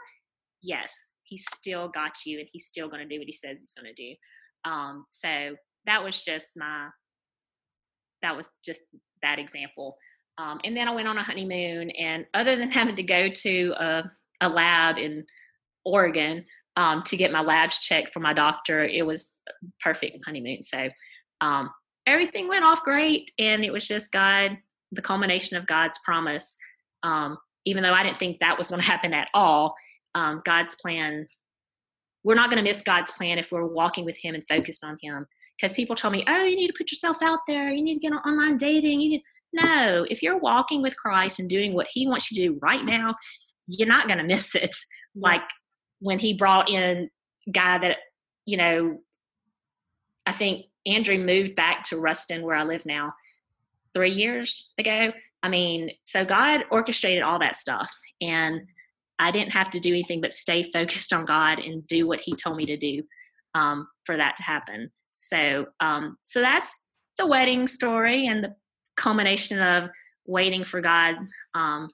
yes 0.62 0.94
he's 1.24 1.46
still 1.54 1.88
got 1.88 2.14
you 2.26 2.40
and 2.40 2.48
he's 2.52 2.66
still 2.66 2.88
going 2.88 3.02
to 3.02 3.08
do 3.08 3.20
what 3.20 3.28
he 3.28 3.34
says 3.34 3.60
he's 3.60 3.74
going 3.74 3.94
to 3.94 4.02
do 4.02 4.16
um, 4.70 5.06
so 5.10 5.56
that 5.86 6.04
was 6.04 6.22
just 6.22 6.58
my 6.58 6.88
that 8.22 8.36
was 8.36 8.52
just 8.64 8.84
that 9.22 9.40
example 9.40 9.98
um, 10.38 10.60
and 10.64 10.76
then 10.76 10.88
i 10.88 10.94
went 10.94 11.08
on 11.08 11.18
a 11.18 11.24
honeymoon 11.24 11.90
and 11.92 12.26
other 12.34 12.56
than 12.56 12.72
having 12.72 12.96
to 12.96 13.04
go 13.04 13.30
to 13.30 13.74
a, 13.78 14.04
a 14.42 14.50
lab 14.50 14.98
in 14.98 15.26
oregon 15.86 16.46
um, 16.80 17.04
to 17.04 17.18
get 17.18 17.34
my 17.34 17.42
labs 17.42 17.80
checked 17.80 18.14
for 18.14 18.22
my 18.22 18.34
doctor. 18.34 18.86
It 18.86 19.06
was 19.06 19.36
perfect 19.82 20.18
honeymoon. 20.26 20.64
So 20.64 20.88
um, 21.42 21.70
everything 22.08 22.48
went 22.48 22.64
off 22.64 22.84
great, 22.84 23.30
and 23.38 23.66
it 23.66 23.74
was 23.74 23.86
just 23.86 24.14
God, 24.14 24.58
the 24.92 25.02
culmination 25.02 25.58
of 25.58 25.68
God's 25.68 26.00
promise. 26.04 26.56
Um, 27.04 27.38
even 27.66 27.84
though 27.84 27.94
I 27.94 28.04
didn't 28.04 28.20
think 28.20 28.40
that 28.40 28.58
was 28.58 28.68
going 28.68 28.82
to 28.82 28.88
happen 28.88 29.14
at 29.14 29.30
all, 29.34 29.76
um, 30.16 30.42
God's 30.46 30.76
plan. 30.76 31.28
We're 32.24 32.36
not 32.36 32.50
going 32.50 32.64
to 32.64 32.70
miss 32.70 32.82
God's 32.82 33.12
plan 33.12 33.38
if 33.38 33.52
we're 33.52 33.66
walking 33.66 34.04
with 34.04 34.18
Him 34.18 34.36
and 34.36 34.44
focused 34.50 34.84
on 34.84 34.98
Him. 35.02 35.26
Because 35.58 35.76
people 35.76 35.96
told 35.96 36.14
me, 36.14 36.24
"Oh, 36.28 36.44
you 36.44 36.56
need 36.56 36.68
to 36.68 36.78
put 36.78 36.92
yourself 36.92 37.18
out 37.22 37.40
there. 37.48 37.70
You 37.70 37.82
need 37.82 37.96
to 37.96 38.00
get 38.00 38.14
on 38.14 38.20
online 38.20 38.58
dating. 38.58 39.02
You 39.02 39.10
need." 39.10 39.24
No, 39.52 40.06
if 40.10 40.22
you're 40.22 40.38
walking 40.38 40.82
with 40.82 40.96
Christ 40.98 41.40
and 41.40 41.50
doing 41.50 41.74
what 41.74 41.88
He 41.92 42.08
wants 42.08 42.32
you 42.32 42.38
to 42.38 42.54
do 42.54 42.60
right 42.62 42.86
now, 42.86 43.14
you're 43.68 43.88
not 43.88 44.08
going 44.08 44.20
to 44.20 44.24
miss 44.24 44.54
it. 44.56 44.76
Like 45.16 45.42
when 46.00 46.20
he 46.20 46.34
brought 46.34 46.70
in 46.70 47.10
guy 47.52 47.78
that 47.78 47.98
you 48.46 48.58
know 48.58 48.98
i 50.26 50.32
think 50.32 50.66
andrew 50.86 51.18
moved 51.18 51.56
back 51.56 51.84
to 51.84 51.98
ruston 51.98 52.42
where 52.42 52.56
i 52.56 52.64
live 52.64 52.86
now 52.86 53.14
three 54.00 54.14
years 54.14 54.72
ago. 54.78 55.12
I 55.44 55.50
mean 55.50 55.92
so 56.06 56.24
god 56.24 56.64
orchestrated 56.72 57.22
all 57.22 57.40
that 57.40 57.56
stuff 57.56 57.90
and 58.22 58.62
i 59.20 59.32
didn't 59.32 59.52
have 59.54 59.70
to 59.70 59.80
do 59.80 59.90
anything 59.90 60.22
but 60.22 60.34
stay 60.34 60.64
focused 60.64 61.14
on 61.14 61.26
god 61.26 61.60
and 61.60 61.86
do 61.88 62.08
what 62.08 62.22
he 62.22 62.34
told 62.34 62.56
me 62.58 62.66
to 62.66 62.78
do 62.78 63.04
um, 63.56 63.88
for 64.06 64.16
that 64.16 64.38
to 64.38 64.44
happen. 64.44 64.90
So 65.04 65.66
um, 65.82 66.18
so 66.22 66.40
that's 66.40 66.86
the 67.18 67.28
wedding 67.28 67.68
story 67.68 68.28
and 68.28 68.44
the 68.44 68.56
culmination 68.96 69.62
of 69.62 69.90
waiting 70.26 70.64
for 70.64 70.80
god 70.80 71.16
um, 71.56 71.88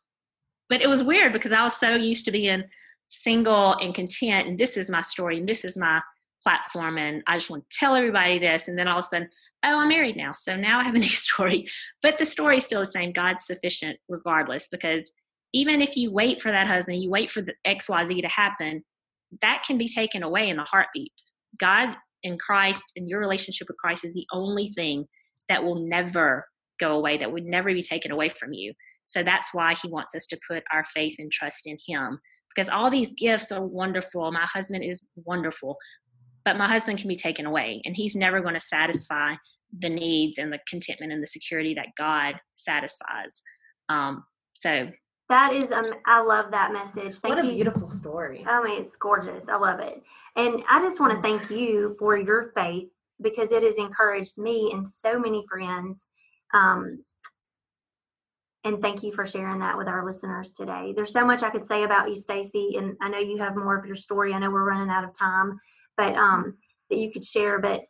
but 0.69 0.81
it 0.81 0.89
was 0.89 1.01
weird 1.01 1.31
because 1.33 1.51
i 1.51 1.63
was 1.63 1.75
so 1.75 1.95
used 1.95 2.25
to 2.25 2.31
being 2.31 2.63
single 3.07 3.73
and 3.73 3.95
content 3.95 4.47
and 4.47 4.57
this 4.57 4.75
is 4.77 4.89
my 4.89 5.01
story 5.01 5.37
and 5.37 5.47
this 5.47 5.63
is 5.63 5.77
my 5.77 6.01
platform 6.45 6.97
and 6.99 7.23
I 7.25 7.37
just 7.37 7.49
want 7.49 7.67
to 7.67 7.77
tell 7.77 7.95
everybody 7.95 8.37
this 8.37 8.67
and 8.67 8.77
then 8.77 8.87
all 8.87 8.99
of 8.99 9.05
a 9.05 9.07
sudden 9.07 9.29
oh 9.63 9.79
I'm 9.79 9.89
married 9.89 10.15
now 10.15 10.31
so 10.31 10.55
now 10.55 10.79
I 10.79 10.83
have 10.83 10.95
a 10.95 10.99
new 11.07 11.07
story. 11.07 11.67
But 12.01 12.19
the 12.19 12.25
story 12.25 12.57
is 12.57 12.65
still 12.65 12.81
the 12.81 12.85
same. 12.85 13.11
God's 13.11 13.45
sufficient 13.45 13.97
regardless 14.07 14.67
because 14.67 15.11
even 15.53 15.81
if 15.81 15.97
you 15.97 16.11
wait 16.11 16.41
for 16.41 16.51
that 16.51 16.67
husband 16.67 17.01
you 17.01 17.09
wait 17.09 17.31
for 17.31 17.41
the 17.41 17.55
XYZ 17.65 18.21
to 18.21 18.27
happen 18.27 18.83
that 19.41 19.63
can 19.65 19.77
be 19.77 19.87
taken 19.87 20.23
away 20.23 20.49
in 20.49 20.59
a 20.59 20.65
heartbeat. 20.65 21.11
God 21.57 21.95
and 22.23 22.39
Christ 22.39 22.83
and 22.95 23.09
your 23.09 23.19
relationship 23.19 23.67
with 23.67 23.77
Christ 23.77 24.05
is 24.05 24.13
the 24.13 24.27
only 24.31 24.67
thing 24.67 25.05
that 25.49 25.63
will 25.63 25.87
never 25.87 26.47
go 26.79 26.91
away 26.91 27.17
that 27.17 27.31
would 27.31 27.45
never 27.45 27.73
be 27.73 27.81
taken 27.81 28.11
away 28.11 28.29
from 28.29 28.53
you. 28.53 28.73
So 29.05 29.23
that's 29.23 29.53
why 29.53 29.75
he 29.75 29.87
wants 29.87 30.15
us 30.15 30.25
to 30.27 30.39
put 30.47 30.63
our 30.73 30.83
faith 30.83 31.15
and 31.19 31.31
trust 31.31 31.67
in 31.67 31.77
him 31.87 32.19
because 32.53 32.69
all 32.69 32.89
these 32.89 33.13
gifts 33.13 33.51
are 33.51 33.65
wonderful. 33.65 34.31
My 34.31 34.45
husband 34.45 34.83
is 34.83 35.07
wonderful, 35.15 35.77
but 36.45 36.57
my 36.57 36.67
husband 36.67 36.99
can 36.99 37.07
be 37.07 37.15
taken 37.15 37.45
away, 37.45 37.81
and 37.85 37.95
he's 37.95 38.15
never 38.15 38.39
going 38.39 38.53
to 38.53 38.59
satisfy 38.59 39.35
the 39.77 39.89
needs 39.89 40.37
and 40.37 40.53
the 40.53 40.59
contentment 40.69 41.11
and 41.11 41.21
the 41.21 41.27
security 41.27 41.73
that 41.73 41.87
God 41.97 42.39
satisfies. 42.53 43.41
Um, 43.89 44.23
so 44.53 44.89
that 45.27 45.53
is, 45.53 45.71
um, 45.71 45.91
I 46.05 46.21
love 46.21 46.51
that 46.51 46.71
message. 46.71 47.15
Thank 47.15 47.23
you. 47.23 47.29
what 47.29 47.39
a 47.39 47.47
you. 47.47 47.55
beautiful 47.55 47.89
story. 47.89 48.45
I 48.47 48.63
mean, 48.63 48.81
it's 48.81 48.95
gorgeous. 48.95 49.49
I 49.49 49.57
love 49.57 49.79
it. 49.79 50.01
And 50.35 50.63
I 50.69 50.79
just 50.81 50.99
want 50.99 51.13
to 51.13 51.21
thank 51.21 51.49
you 51.49 51.95
for 51.97 52.17
your 52.17 52.51
faith 52.55 52.89
because 53.21 53.51
it 53.51 53.63
has 53.63 53.77
encouraged 53.77 54.37
me 54.37 54.71
and 54.71 54.87
so 54.87 55.17
many 55.19 55.43
friends 55.49 56.07
um, 56.53 56.85
and 58.63 58.81
thank 58.81 59.03
you 59.03 59.11
for 59.11 59.27
sharing 59.27 59.59
that 59.59 59.77
with 59.77 59.87
our 59.87 60.03
listeners 60.03 60.51
today. 60.51 60.91
There's 60.95 61.13
so 61.13 61.23
much 61.23 61.43
I 61.43 61.51
could 61.51 61.67
say 61.67 61.83
about 61.83 62.09
you, 62.09 62.15
Stacy, 62.15 62.75
and 62.77 62.97
I 62.99 63.09
know 63.09 63.19
you 63.19 63.37
have 63.37 63.55
more 63.55 63.77
of 63.77 63.85
your 63.85 63.95
story. 63.95 64.33
I 64.33 64.39
know 64.39 64.49
we're 64.49 64.67
running 64.67 64.89
out 64.89 65.03
of 65.03 65.13
time, 65.13 65.59
but 65.97 66.15
um, 66.15 66.57
that 66.89 66.97
you 66.97 67.11
could 67.11 67.25
share. 67.25 67.59
But 67.59 67.81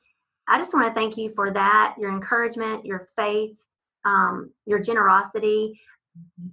I 0.47 0.57
just 0.57 0.73
want 0.73 0.87
to 0.87 0.93
thank 0.93 1.17
you 1.17 1.29
for 1.29 1.51
that, 1.51 1.95
your 1.99 2.11
encouragement, 2.11 2.85
your 2.85 3.05
faith, 3.15 3.57
um, 4.05 4.51
your 4.65 4.79
generosity. 4.79 5.79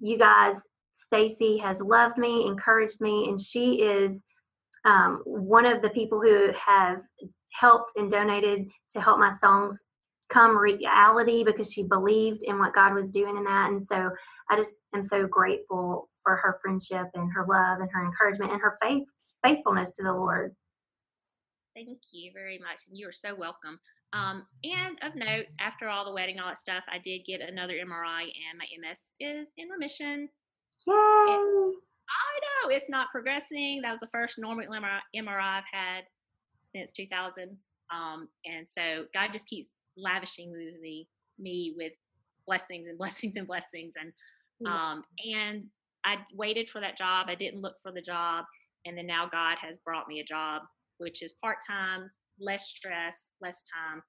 You 0.00 0.18
guys, 0.18 0.62
Stacy 0.94 1.58
has 1.58 1.80
loved 1.80 2.18
me, 2.18 2.46
encouraged 2.46 3.00
me, 3.00 3.28
and 3.28 3.40
she 3.40 3.82
is 3.82 4.24
um, 4.84 5.22
one 5.24 5.66
of 5.66 5.82
the 5.82 5.90
people 5.90 6.20
who 6.20 6.52
have 6.66 6.98
helped 7.52 7.92
and 7.96 8.10
donated 8.10 8.68
to 8.92 9.00
help 9.00 9.18
my 9.18 9.30
songs 9.30 9.84
come 10.30 10.56
reality 10.56 11.44
because 11.44 11.70
she 11.70 11.82
believed 11.82 12.42
in 12.44 12.58
what 12.58 12.74
God 12.74 12.94
was 12.94 13.10
doing 13.10 13.36
in 13.36 13.44
that. 13.44 13.70
And 13.70 13.84
so 13.84 14.10
I 14.50 14.56
just 14.56 14.80
am 14.94 15.02
so 15.02 15.26
grateful 15.26 16.08
for 16.22 16.36
her 16.36 16.56
friendship 16.62 17.06
and 17.14 17.30
her 17.34 17.46
love 17.48 17.80
and 17.80 17.90
her 17.92 18.04
encouragement 18.04 18.52
and 18.52 18.60
her 18.60 18.76
faith 18.80 19.06
faithfulness 19.44 19.92
to 19.92 20.02
the 20.02 20.12
Lord. 20.12 20.54
Thank 21.74 21.98
you 22.12 22.32
very 22.34 22.58
much. 22.58 22.86
And 22.88 22.96
you 22.96 23.08
are 23.08 23.12
so 23.12 23.34
welcome. 23.34 23.78
Um, 24.12 24.46
and 24.62 24.98
of 25.02 25.14
note, 25.16 25.46
after 25.58 25.88
all 25.88 26.04
the 26.04 26.12
wedding, 26.12 26.38
all 26.38 26.48
that 26.48 26.58
stuff, 26.58 26.84
I 26.90 26.98
did 26.98 27.24
get 27.24 27.40
another 27.40 27.74
MRI 27.74 28.22
and 28.22 28.58
my 28.58 28.66
MS 28.78 29.12
is 29.20 29.48
in 29.56 29.68
remission. 29.68 30.28
Yay! 30.86 30.94
And 30.94 31.74
I 32.12 32.34
know 32.42 32.70
it's 32.70 32.90
not 32.90 33.10
progressing. 33.10 33.80
That 33.82 33.92
was 33.92 34.00
the 34.00 34.08
first 34.08 34.38
normal 34.38 34.66
MRI, 34.66 35.00
MRI 35.16 35.58
I've 35.58 35.64
had 35.72 36.04
since 36.74 36.92
2000. 36.92 37.56
Um, 37.90 38.28
and 38.44 38.68
so 38.68 39.04
God 39.14 39.30
just 39.32 39.48
keeps 39.48 39.70
lavishing 39.96 40.52
me 40.80 41.08
me 41.38 41.74
with 41.76 41.92
blessings 42.46 42.86
and 42.88 42.98
blessings 42.98 43.36
and 43.36 43.46
blessings 43.46 43.92
and 44.00 44.12
um 44.66 45.04
and 45.34 45.64
I 46.04 46.18
waited 46.34 46.68
for 46.70 46.80
that 46.80 46.96
job. 46.96 47.26
I 47.28 47.34
didn't 47.34 47.60
look 47.60 47.76
for 47.82 47.92
the 47.92 48.00
job 48.00 48.44
and 48.84 48.96
then 48.96 49.06
now 49.06 49.28
God 49.30 49.58
has 49.58 49.78
brought 49.78 50.08
me 50.08 50.20
a 50.20 50.24
job 50.24 50.62
which 51.02 51.22
is 51.22 51.34
part-time, 51.42 52.08
less 52.40 52.68
stress, 52.68 53.32
less 53.40 53.64
time 53.64 54.02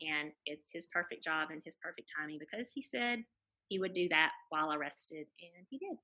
and 0.00 0.32
it's 0.46 0.72
his 0.72 0.86
perfect 0.86 1.22
job 1.22 1.48
and 1.50 1.62
his 1.64 1.76
perfect 1.76 2.10
timing 2.16 2.38
because 2.38 2.70
he 2.74 2.82
said 2.82 3.20
he 3.68 3.78
would 3.78 3.92
do 3.92 4.08
that 4.08 4.30
while 4.50 4.70
I 4.70 4.76
rested 4.76 5.26
and 5.40 5.66
he 5.70 5.78
did. 5.78 5.96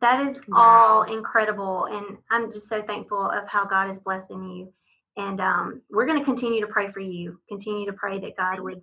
That 0.00 0.26
is 0.26 0.40
all 0.52 1.02
incredible 1.02 1.86
and 1.86 2.18
I'm 2.30 2.50
just 2.50 2.68
so 2.68 2.82
thankful 2.82 3.30
of 3.30 3.48
how 3.48 3.64
God 3.66 3.90
is 3.90 3.98
blessing 3.98 4.42
you 4.44 4.72
and 5.16 5.40
um, 5.40 5.82
we're 5.90 6.06
going 6.06 6.18
to 6.18 6.24
continue 6.24 6.60
to 6.60 6.72
pray 6.72 6.88
for 6.88 7.00
you, 7.00 7.40
continue 7.48 7.86
to 7.86 7.92
pray 7.92 8.18
that 8.20 8.36
God 8.36 8.60
would 8.60 8.80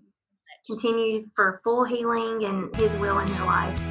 continue 0.66 1.26
for 1.36 1.62
full 1.64 1.86
healing 1.86 2.44
and 2.44 2.76
His 2.76 2.96
will 2.98 3.20
in 3.20 3.28
your 3.30 3.46
life. 3.46 3.87